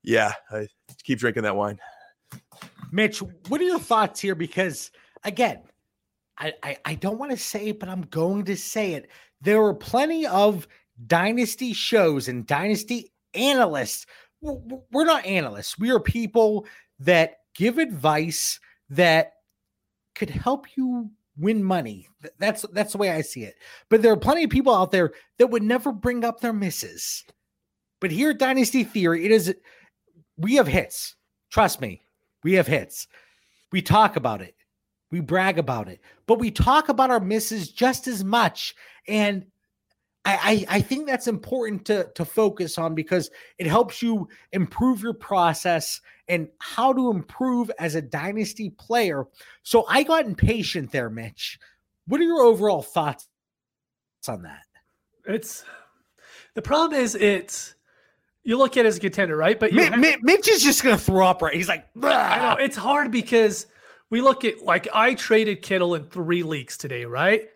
Yeah, 0.04 0.32
I 0.50 0.68
keep 1.02 1.18
drinking 1.18 1.42
that 1.44 1.56
wine. 1.56 1.78
Mitch, 2.92 3.20
what 3.48 3.60
are 3.60 3.64
your 3.64 3.78
thoughts 3.80 4.20
here? 4.20 4.34
Because 4.34 4.90
again, 5.24 5.62
I, 6.38 6.52
I, 6.62 6.76
I 6.84 6.94
don't 6.94 7.18
want 7.18 7.32
to 7.32 7.36
say 7.36 7.68
it, 7.68 7.80
but 7.80 7.88
I'm 7.88 8.02
going 8.02 8.44
to 8.44 8.56
say 8.56 8.92
it. 8.92 9.08
There 9.40 9.62
are 9.64 9.74
plenty 9.74 10.26
of 10.26 10.68
dynasty 11.06 11.72
shows 11.72 12.28
and 12.28 12.46
dynasty 12.46 13.12
analysts. 13.34 14.06
We're 14.40 15.04
not 15.04 15.24
analysts. 15.24 15.78
We 15.78 15.90
are 15.90 16.00
people 16.00 16.66
that 17.00 17.38
give 17.54 17.78
advice 17.78 18.60
that 18.90 19.32
could 20.14 20.30
help 20.30 20.66
you 20.76 21.10
win 21.36 21.64
money. 21.64 22.08
That's 22.38 22.64
that's 22.72 22.92
the 22.92 22.98
way 22.98 23.10
I 23.10 23.22
see 23.22 23.42
it. 23.44 23.54
But 23.88 24.02
there 24.02 24.12
are 24.12 24.16
plenty 24.16 24.44
of 24.44 24.50
people 24.50 24.74
out 24.74 24.90
there 24.90 25.12
that 25.38 25.48
would 25.48 25.62
never 25.62 25.92
bring 25.92 26.24
up 26.24 26.40
their 26.40 26.52
misses. 26.52 27.24
But 28.00 28.10
here 28.10 28.30
at 28.30 28.38
Dynasty 28.38 28.84
Theory, 28.84 29.24
it 29.24 29.30
is 29.30 29.54
we 30.36 30.54
have 30.54 30.66
hits. 30.66 31.16
Trust 31.50 31.80
me, 31.80 32.02
we 32.42 32.54
have 32.54 32.66
hits. 32.66 33.06
We 33.72 33.82
talk 33.82 34.16
about 34.16 34.42
it. 34.42 34.54
We 35.10 35.20
brag 35.20 35.58
about 35.58 35.88
it, 35.88 36.00
but 36.26 36.38
we 36.38 36.50
talk 36.50 36.88
about 36.88 37.10
our 37.10 37.20
misses 37.20 37.70
just 37.70 38.08
as 38.08 38.24
much. 38.24 38.74
And 39.06 39.46
I, 40.24 40.66
I, 40.68 40.76
I 40.76 40.80
think 40.80 41.06
that's 41.06 41.28
important 41.28 41.84
to, 41.86 42.10
to 42.14 42.24
focus 42.24 42.78
on 42.78 42.94
because 42.94 43.30
it 43.58 43.66
helps 43.66 44.02
you 44.02 44.28
improve 44.52 45.02
your 45.02 45.14
process 45.14 46.00
and 46.28 46.48
how 46.58 46.92
to 46.92 47.10
improve 47.10 47.70
as 47.78 47.94
a 47.94 48.02
dynasty 48.02 48.70
player. 48.70 49.26
So 49.62 49.84
I 49.88 50.02
got 50.02 50.24
impatient 50.24 50.90
there, 50.90 51.10
Mitch. 51.10 51.58
What 52.06 52.20
are 52.20 52.24
your 52.24 52.42
overall 52.42 52.82
thoughts 52.82 53.28
on 54.26 54.42
that? 54.42 54.62
It's 55.26 55.64
the 56.54 56.62
problem 56.62 57.00
is 57.00 57.14
it's 57.14 57.74
you 58.44 58.56
look 58.58 58.76
at 58.76 58.84
it 58.84 58.88
as 58.88 58.98
a 58.98 59.00
contender, 59.00 59.36
right? 59.36 59.58
But 59.58 59.72
have- 59.72 59.98
Mi- 59.98 60.16
Mitch 60.22 60.48
is 60.48 60.62
just 60.62 60.82
going 60.82 60.96
to 60.96 61.02
throw 61.02 61.26
up, 61.26 61.42
right? 61.42 61.54
He's 61.54 61.68
like, 61.68 61.86
I 62.02 62.38
know 62.56 62.62
it's 62.62 62.76
hard 62.76 63.10
because 63.10 63.66
we 64.10 64.20
look 64.20 64.44
at 64.44 64.62
like 64.62 64.86
I 64.92 65.14
traded 65.14 65.62
Kittle 65.62 65.94
in 65.94 66.04
three 66.04 66.42
leagues 66.42 66.76
today, 66.76 67.04
right? 67.04 67.48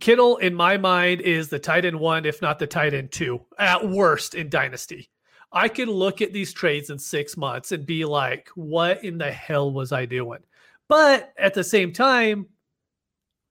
Kittle, 0.00 0.38
in 0.38 0.52
my 0.54 0.76
mind, 0.76 1.20
is 1.20 1.48
the 1.48 1.60
tight 1.60 1.84
end 1.84 1.98
one, 2.00 2.26
if 2.26 2.42
not 2.42 2.58
the 2.58 2.66
tight 2.66 2.92
end 2.92 3.12
two, 3.12 3.40
at 3.58 3.88
worst 3.88 4.34
in 4.34 4.48
Dynasty. 4.48 5.08
I 5.52 5.68
could 5.68 5.88
look 5.88 6.20
at 6.20 6.32
these 6.32 6.52
trades 6.52 6.90
in 6.90 6.98
six 6.98 7.36
months 7.36 7.70
and 7.70 7.86
be 7.86 8.04
like, 8.04 8.50
what 8.56 9.04
in 9.04 9.16
the 9.16 9.30
hell 9.30 9.72
was 9.72 9.92
I 9.92 10.04
doing? 10.04 10.40
But 10.88 11.32
at 11.38 11.54
the 11.54 11.62
same 11.64 11.92
time, 11.92 12.46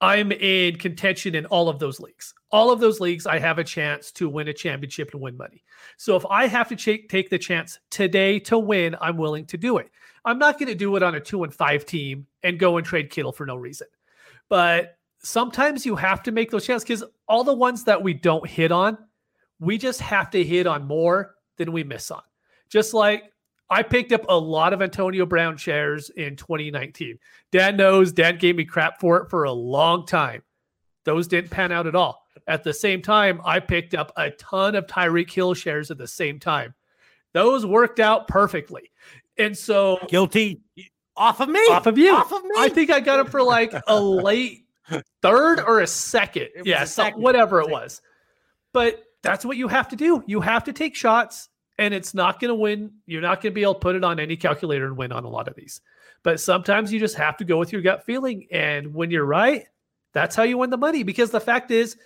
I'm 0.01 0.31
in 0.31 0.75
contention 0.77 1.35
in 1.35 1.45
all 1.47 1.69
of 1.69 1.79
those 1.79 1.99
leagues. 1.99 2.33
All 2.51 2.71
of 2.71 2.79
those 2.79 2.99
leagues, 2.99 3.25
I 3.25 3.39
have 3.39 3.59
a 3.59 3.63
chance 3.63 4.11
to 4.13 4.29
win 4.29 4.47
a 4.49 4.53
championship 4.53 5.11
and 5.13 5.21
win 5.21 5.37
money. 5.37 5.63
So 5.97 6.15
if 6.15 6.25
I 6.29 6.47
have 6.47 6.69
to 6.69 6.75
ch- 6.75 7.07
take 7.07 7.29
the 7.29 7.39
chance 7.39 7.79
today 7.89 8.39
to 8.39 8.57
win, 8.57 8.95
I'm 9.01 9.17
willing 9.17 9.45
to 9.47 9.57
do 9.57 9.77
it. 9.77 9.89
I'm 10.25 10.39
not 10.39 10.59
going 10.59 10.69
to 10.69 10.75
do 10.75 10.95
it 10.95 11.03
on 11.03 11.15
a 11.15 11.19
two 11.19 11.43
and 11.43 11.53
five 11.53 11.85
team 11.85 12.27
and 12.43 12.59
go 12.59 12.77
and 12.77 12.85
trade 12.85 13.09
Kittle 13.09 13.31
for 13.31 13.45
no 13.45 13.55
reason. 13.55 13.87
But 14.49 14.97
sometimes 15.19 15.85
you 15.85 15.95
have 15.95 16.23
to 16.23 16.31
make 16.31 16.51
those 16.51 16.65
chances 16.65 16.83
because 16.83 17.03
all 17.27 17.43
the 17.43 17.53
ones 17.53 17.83
that 17.85 18.01
we 18.01 18.13
don't 18.13 18.47
hit 18.47 18.71
on, 18.71 18.97
we 19.59 19.77
just 19.77 20.01
have 20.01 20.29
to 20.31 20.43
hit 20.43 20.67
on 20.67 20.85
more 20.85 21.35
than 21.57 21.71
we 21.71 21.83
miss 21.83 22.11
on. 22.11 22.21
Just 22.69 22.93
like 22.93 23.31
I 23.69 23.83
picked 23.83 24.11
up 24.11 24.25
a 24.29 24.37
lot 24.37 24.73
of 24.73 24.81
Antonio 24.81 25.25
Brown 25.25 25.57
shares 25.57 26.09
in 26.11 26.35
2019. 26.35 27.17
Dan 27.51 27.77
knows 27.77 28.11
Dan 28.11 28.37
gave 28.37 28.55
me 28.55 28.65
crap 28.65 28.99
for 28.99 29.17
it 29.17 29.29
for 29.29 29.43
a 29.43 29.51
long 29.51 30.05
time. 30.05 30.43
Those 31.03 31.27
didn't 31.27 31.51
pan 31.51 31.71
out 31.71 31.87
at 31.87 31.95
all. 31.95 32.23
At 32.47 32.63
the 32.63 32.73
same 32.73 33.01
time, 33.01 33.41
I 33.43 33.59
picked 33.59 33.95
up 33.95 34.11
a 34.17 34.31
ton 34.31 34.75
of 34.75 34.85
Tyreek 34.85 35.31
Hill 35.31 35.53
shares 35.53 35.89
at 35.89 35.97
the 35.97 36.07
same 36.07 36.39
time. 36.39 36.75
Those 37.33 37.65
worked 37.65 37.99
out 37.99 38.27
perfectly. 38.27 38.91
And 39.37 39.57
so 39.57 39.99
guilty 40.07 40.61
off 41.17 41.39
of 41.39 41.49
me. 41.49 41.59
off 41.71 41.87
of 41.87 41.97
you. 41.97 42.13
Off 42.13 42.31
of 42.31 42.43
me. 42.43 42.51
I 42.57 42.69
think 42.69 42.89
I 42.89 42.99
got 42.99 43.19
it 43.19 43.29
for 43.29 43.41
like 43.41 43.73
a 43.87 43.99
late 43.99 44.65
third 45.21 45.59
or 45.59 45.81
a 45.81 45.87
second. 45.87 46.49
Was 46.57 46.65
Yeah, 46.65 47.09
whatever 47.15 47.61
it 47.61 47.69
was. 47.69 48.01
But 48.73 49.03
that's 49.23 49.43
what 49.43 49.57
you 49.57 49.67
have 49.67 49.87
to 49.89 49.95
do. 49.95 50.23
You 50.27 50.41
have 50.41 50.65
to 50.65 50.73
take 50.73 50.95
shots, 50.95 51.49
and 51.77 51.93
it's 51.93 52.13
not 52.13 52.39
going 52.39 52.49
to 52.49 52.55
win. 52.55 52.91
You're 53.05 53.21
not 53.21 53.41
going 53.41 53.51
to 53.51 53.55
be 53.55 53.63
able 53.63 53.75
to 53.75 53.79
put 53.79 53.95
it 53.95 54.03
on 54.03 54.19
any 54.19 54.37
calculator 54.37 54.85
and 54.85 54.97
win 54.97 55.11
on 55.11 55.23
a 55.23 55.29
lot 55.29 55.47
of 55.47 55.55
these. 55.55 55.81
But 56.23 56.39
sometimes 56.39 56.91
you 56.91 56.99
just 56.99 57.15
have 57.15 57.37
to 57.37 57.45
go 57.45 57.57
with 57.57 57.71
your 57.71 57.81
gut 57.81 58.05
feeling. 58.05 58.47
And 58.51 58.93
when 58.93 59.11
you're 59.11 59.25
right, 59.25 59.65
that's 60.13 60.35
how 60.35 60.43
you 60.43 60.57
win 60.57 60.69
the 60.69 60.77
money. 60.77 61.03
Because 61.03 61.31
the 61.31 61.39
fact 61.39 61.71
is, 61.71 61.97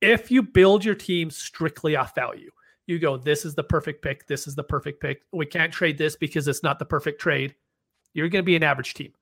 if 0.00 0.30
you 0.30 0.42
build 0.42 0.84
your 0.84 0.94
team 0.94 1.30
strictly 1.30 1.96
off 1.96 2.14
value, 2.14 2.50
you 2.86 2.98
go, 2.98 3.16
this 3.16 3.44
is 3.44 3.54
the 3.54 3.62
perfect 3.62 4.02
pick. 4.02 4.26
This 4.26 4.46
is 4.46 4.54
the 4.54 4.64
perfect 4.64 5.00
pick. 5.00 5.22
We 5.32 5.46
can't 5.46 5.72
trade 5.72 5.98
this 5.98 6.16
because 6.16 6.48
it's 6.48 6.62
not 6.62 6.78
the 6.78 6.84
perfect 6.84 7.20
trade. 7.20 7.54
You're 8.14 8.28
going 8.28 8.42
to 8.42 8.46
be 8.46 8.56
an 8.56 8.62
average 8.62 8.94
team 8.94 9.12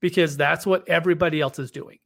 because 0.00 0.36
that's 0.36 0.66
what 0.66 0.88
everybody 0.88 1.40
else 1.40 1.58
is 1.58 1.70
doing. 1.70 1.98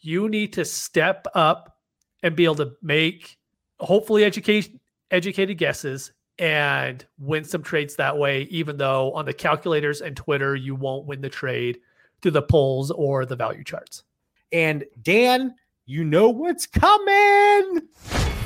You 0.00 0.28
need 0.28 0.52
to 0.54 0.64
step 0.64 1.26
up 1.34 1.76
and 2.22 2.36
be 2.36 2.44
able 2.44 2.56
to 2.56 2.72
make 2.82 3.38
hopefully 3.78 4.24
education 4.24 4.78
educated 5.10 5.58
guesses 5.58 6.12
and 6.40 7.04
win 7.18 7.44
some 7.44 7.62
trades 7.62 7.94
that 7.96 8.16
way, 8.16 8.42
even 8.44 8.78
though 8.78 9.12
on 9.12 9.26
the 9.26 9.32
calculators 9.32 10.00
and 10.00 10.16
Twitter 10.16 10.56
you 10.56 10.74
won't 10.74 11.06
win 11.06 11.20
the 11.20 11.28
trade 11.28 11.78
through 12.22 12.30
the 12.30 12.42
polls 12.42 12.90
or 12.90 13.26
the 13.26 13.36
value 13.36 13.62
charts. 13.62 14.02
And 14.50 14.84
Dan, 15.02 15.54
you 15.84 16.02
know 16.02 16.30
what's 16.30 16.66
coming. 16.66 17.82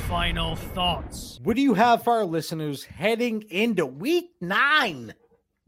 final 0.09 0.57
thoughts. 0.57 1.39
What 1.41 1.55
do 1.55 1.61
you 1.61 1.73
have 1.73 2.03
for 2.03 2.13
our 2.13 2.25
listeners 2.25 2.83
heading 2.83 3.43
into 3.49 3.85
week 3.85 4.31
nine? 4.41 5.13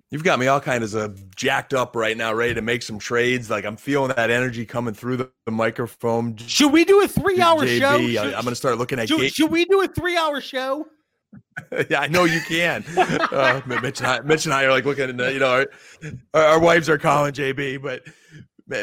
You've 0.09 0.23
got 0.23 0.38
me 0.39 0.47
all 0.47 0.61
kinds 0.61 0.93
of 0.93 1.17
uh, 1.17 1.21
jacked 1.36 1.73
up 1.73 1.95
right 1.95 2.15
now, 2.15 2.34
ready 2.34 2.53
to 2.53 2.61
make 2.61 2.82
some 2.82 2.99
trades. 2.99 3.49
Like 3.49 3.65
I'm 3.65 3.78
feeling 3.78 4.11
that 4.15 4.30
energy 4.30 4.65
coming 4.65 4.93
through 4.93 5.17
the, 5.17 5.32
the 5.45 5.51
microphone. 5.51 6.36
Should 6.38 6.71
we 6.71 6.84
do 6.84 7.01
a 7.03 7.07
three 7.07 7.41
hour 7.41 7.63
JB, 7.65 7.80
show? 7.80 8.23
I'm 8.23 8.32
going 8.32 8.45
to 8.45 8.55
start 8.55 8.78
looking 8.78 8.99
at 8.99 9.07
should, 9.07 9.34
should 9.34 9.51
we 9.51 9.65
do 9.65 9.82
a 9.82 9.88
three 9.88 10.17
hour 10.17 10.41
show? 10.41 10.88
yeah, 11.89 12.01
I 12.01 12.07
know 12.07 12.25
you 12.25 12.39
can. 12.41 12.84
Uh, 12.97 13.61
Mitch, 13.65 13.99
and 13.99 14.07
I, 14.07 14.19
Mitch 14.21 14.45
and 14.45 14.53
I 14.53 14.63
are 14.65 14.71
like 14.71 14.86
looking 14.86 15.19
at, 15.19 15.34
you 15.34 15.39
know, 15.39 15.65
our, 16.34 16.41
our, 16.41 16.59
wives 16.59 16.89
are 16.89 16.97
calling 16.97 17.34
JB, 17.34 17.82
but 17.82 18.03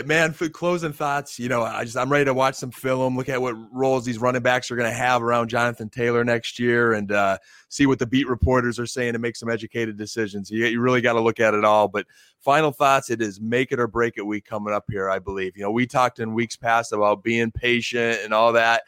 man, 0.07 0.33
for 0.33 0.49
closing 0.49 0.93
thoughts, 0.93 1.39
you 1.39 1.49
know, 1.49 1.63
I 1.63 1.85
just, 1.85 1.97
I'm 1.97 2.11
ready 2.11 2.25
to 2.25 2.35
watch 2.35 2.55
some 2.55 2.71
film, 2.71 3.17
look 3.17 3.29
at 3.29 3.41
what 3.41 3.55
roles 3.73 4.05
these 4.05 4.19
running 4.19 4.43
backs 4.43 4.71
are 4.71 4.77
going 4.77 4.91
to 4.91 4.97
have 4.97 5.23
around 5.23 5.49
Jonathan 5.49 5.91
Taylor 5.91 6.25
next 6.25 6.59
year 6.59 6.95
and 6.95 7.13
uh, 7.13 7.39
see 7.69 7.85
what 7.87 7.99
the 7.99 8.07
beat 8.07 8.27
reporters 8.27 8.79
are 8.79 8.87
saying 8.87 9.13
to 9.13 9.19
make 9.19 9.37
some 9.37 9.51
educated 9.51 9.99
decisions. 9.99 10.51
You, 10.51 10.67
you 10.67 10.81
really 10.81 11.03
got 11.03 11.15
to 11.15 11.21
look 11.21 11.39
at 11.39 11.55
it 11.55 11.65
all. 11.65 11.89
But 11.89 12.07
final 12.41 12.73
thoughts, 12.73 13.11
it 13.11 13.21
is 13.21 13.41
make 13.41 13.73
it 13.73 13.81
or 13.81 13.87
break 13.87 14.15
it 14.17 14.23
week 14.23 14.47
coming 14.47 14.73
up 14.73 14.85
here, 14.89 15.11
I 15.11 15.19
believe. 15.19 15.57
You 15.57 15.65
know, 15.65 15.71
we 15.71 15.87
talked 15.87 16.19
in 16.19 16.33
weeks 16.33 16.57
past 16.57 16.93
about 16.93 17.23
being 17.23 17.51
patient 17.51 18.21
and 18.25 18.33
all 18.33 18.53
that. 18.55 18.85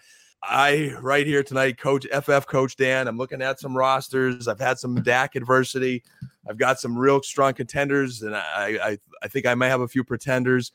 I 0.48 0.94
right 1.00 1.26
here 1.26 1.42
tonight, 1.42 1.78
Coach 1.78 2.06
FF 2.06 2.46
Coach 2.46 2.76
Dan. 2.76 3.08
I'm 3.08 3.18
looking 3.18 3.42
at 3.42 3.58
some 3.58 3.76
rosters. 3.76 4.48
I've 4.48 4.60
had 4.60 4.78
some 4.78 5.02
Dak 5.02 5.34
adversity. 5.34 6.02
I've 6.48 6.58
got 6.58 6.78
some 6.78 6.96
real 6.96 7.22
strong 7.22 7.54
contenders, 7.54 8.22
and 8.22 8.36
I 8.36 8.78
I, 8.82 8.98
I 9.22 9.28
think 9.28 9.46
I 9.46 9.54
might 9.54 9.68
have 9.68 9.80
a 9.80 9.88
few 9.88 10.04
pretenders. 10.04 10.72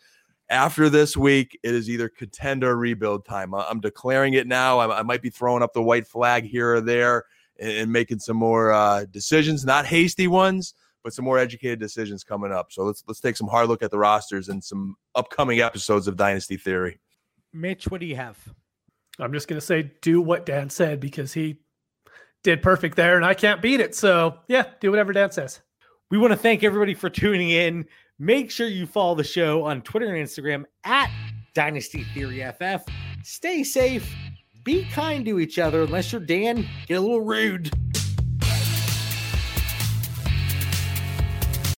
After 0.49 0.89
this 0.89 1.15
week, 1.15 1.57
it 1.63 1.73
is 1.73 1.89
either 1.89 2.09
contender 2.09 2.75
rebuild 2.75 3.25
time. 3.25 3.53
I'm 3.53 3.79
declaring 3.79 4.33
it 4.33 4.47
now. 4.47 4.79
I, 4.79 4.99
I 4.99 5.03
might 5.03 5.21
be 5.21 5.29
throwing 5.29 5.63
up 5.63 5.71
the 5.71 5.81
white 5.81 6.05
flag 6.05 6.43
here 6.43 6.75
or 6.75 6.81
there 6.81 7.23
and, 7.57 7.71
and 7.71 7.91
making 7.91 8.19
some 8.19 8.35
more 8.35 8.73
uh, 8.73 9.05
decisions, 9.11 9.63
not 9.63 9.85
hasty 9.85 10.27
ones, 10.27 10.73
but 11.03 11.13
some 11.13 11.23
more 11.23 11.39
educated 11.39 11.79
decisions 11.79 12.25
coming 12.25 12.51
up. 12.51 12.73
So 12.73 12.83
let's 12.83 13.03
let's 13.07 13.21
take 13.21 13.37
some 13.37 13.47
hard 13.47 13.69
look 13.69 13.81
at 13.81 13.91
the 13.91 13.99
rosters 13.99 14.49
and 14.49 14.61
some 14.61 14.95
upcoming 15.15 15.61
episodes 15.61 16.07
of 16.07 16.17
Dynasty 16.17 16.57
Theory. 16.57 16.99
Mitch, 17.53 17.85
what 17.85 18.01
do 18.01 18.05
you 18.05 18.15
have? 18.17 18.37
I'm 19.21 19.33
just 19.33 19.47
going 19.47 19.59
to 19.59 19.65
say 19.65 19.91
do 20.01 20.21
what 20.21 20.45
Dan 20.45 20.69
said 20.69 20.99
because 20.99 21.33
he 21.33 21.59
did 22.43 22.61
perfect 22.61 22.95
there 22.95 23.15
and 23.15 23.25
I 23.25 23.33
can't 23.33 23.61
beat 23.61 23.79
it. 23.79 23.95
So, 23.95 24.39
yeah, 24.47 24.65
do 24.79 24.89
whatever 24.89 25.13
Dan 25.13 25.31
says. 25.31 25.61
We 26.09 26.17
want 26.17 26.31
to 26.31 26.37
thank 26.37 26.63
everybody 26.63 26.93
for 26.93 27.09
tuning 27.09 27.51
in. 27.51 27.85
Make 28.19 28.51
sure 28.51 28.67
you 28.67 28.85
follow 28.85 29.15
the 29.15 29.23
show 29.23 29.63
on 29.63 29.81
Twitter 29.81 30.13
and 30.13 30.27
Instagram 30.27 30.65
at 30.83 31.09
Dynasty 31.53 32.03
Theory 32.13 32.43
FF. 32.59 32.85
Stay 33.23 33.63
safe, 33.63 34.13
be 34.63 34.85
kind 34.91 35.25
to 35.25 35.39
each 35.39 35.59
other, 35.59 35.83
unless 35.83 36.11
you're 36.11 36.21
Dan, 36.21 36.67
get 36.87 36.95
a 36.95 37.01
little 37.01 37.21
rude. 37.21 37.71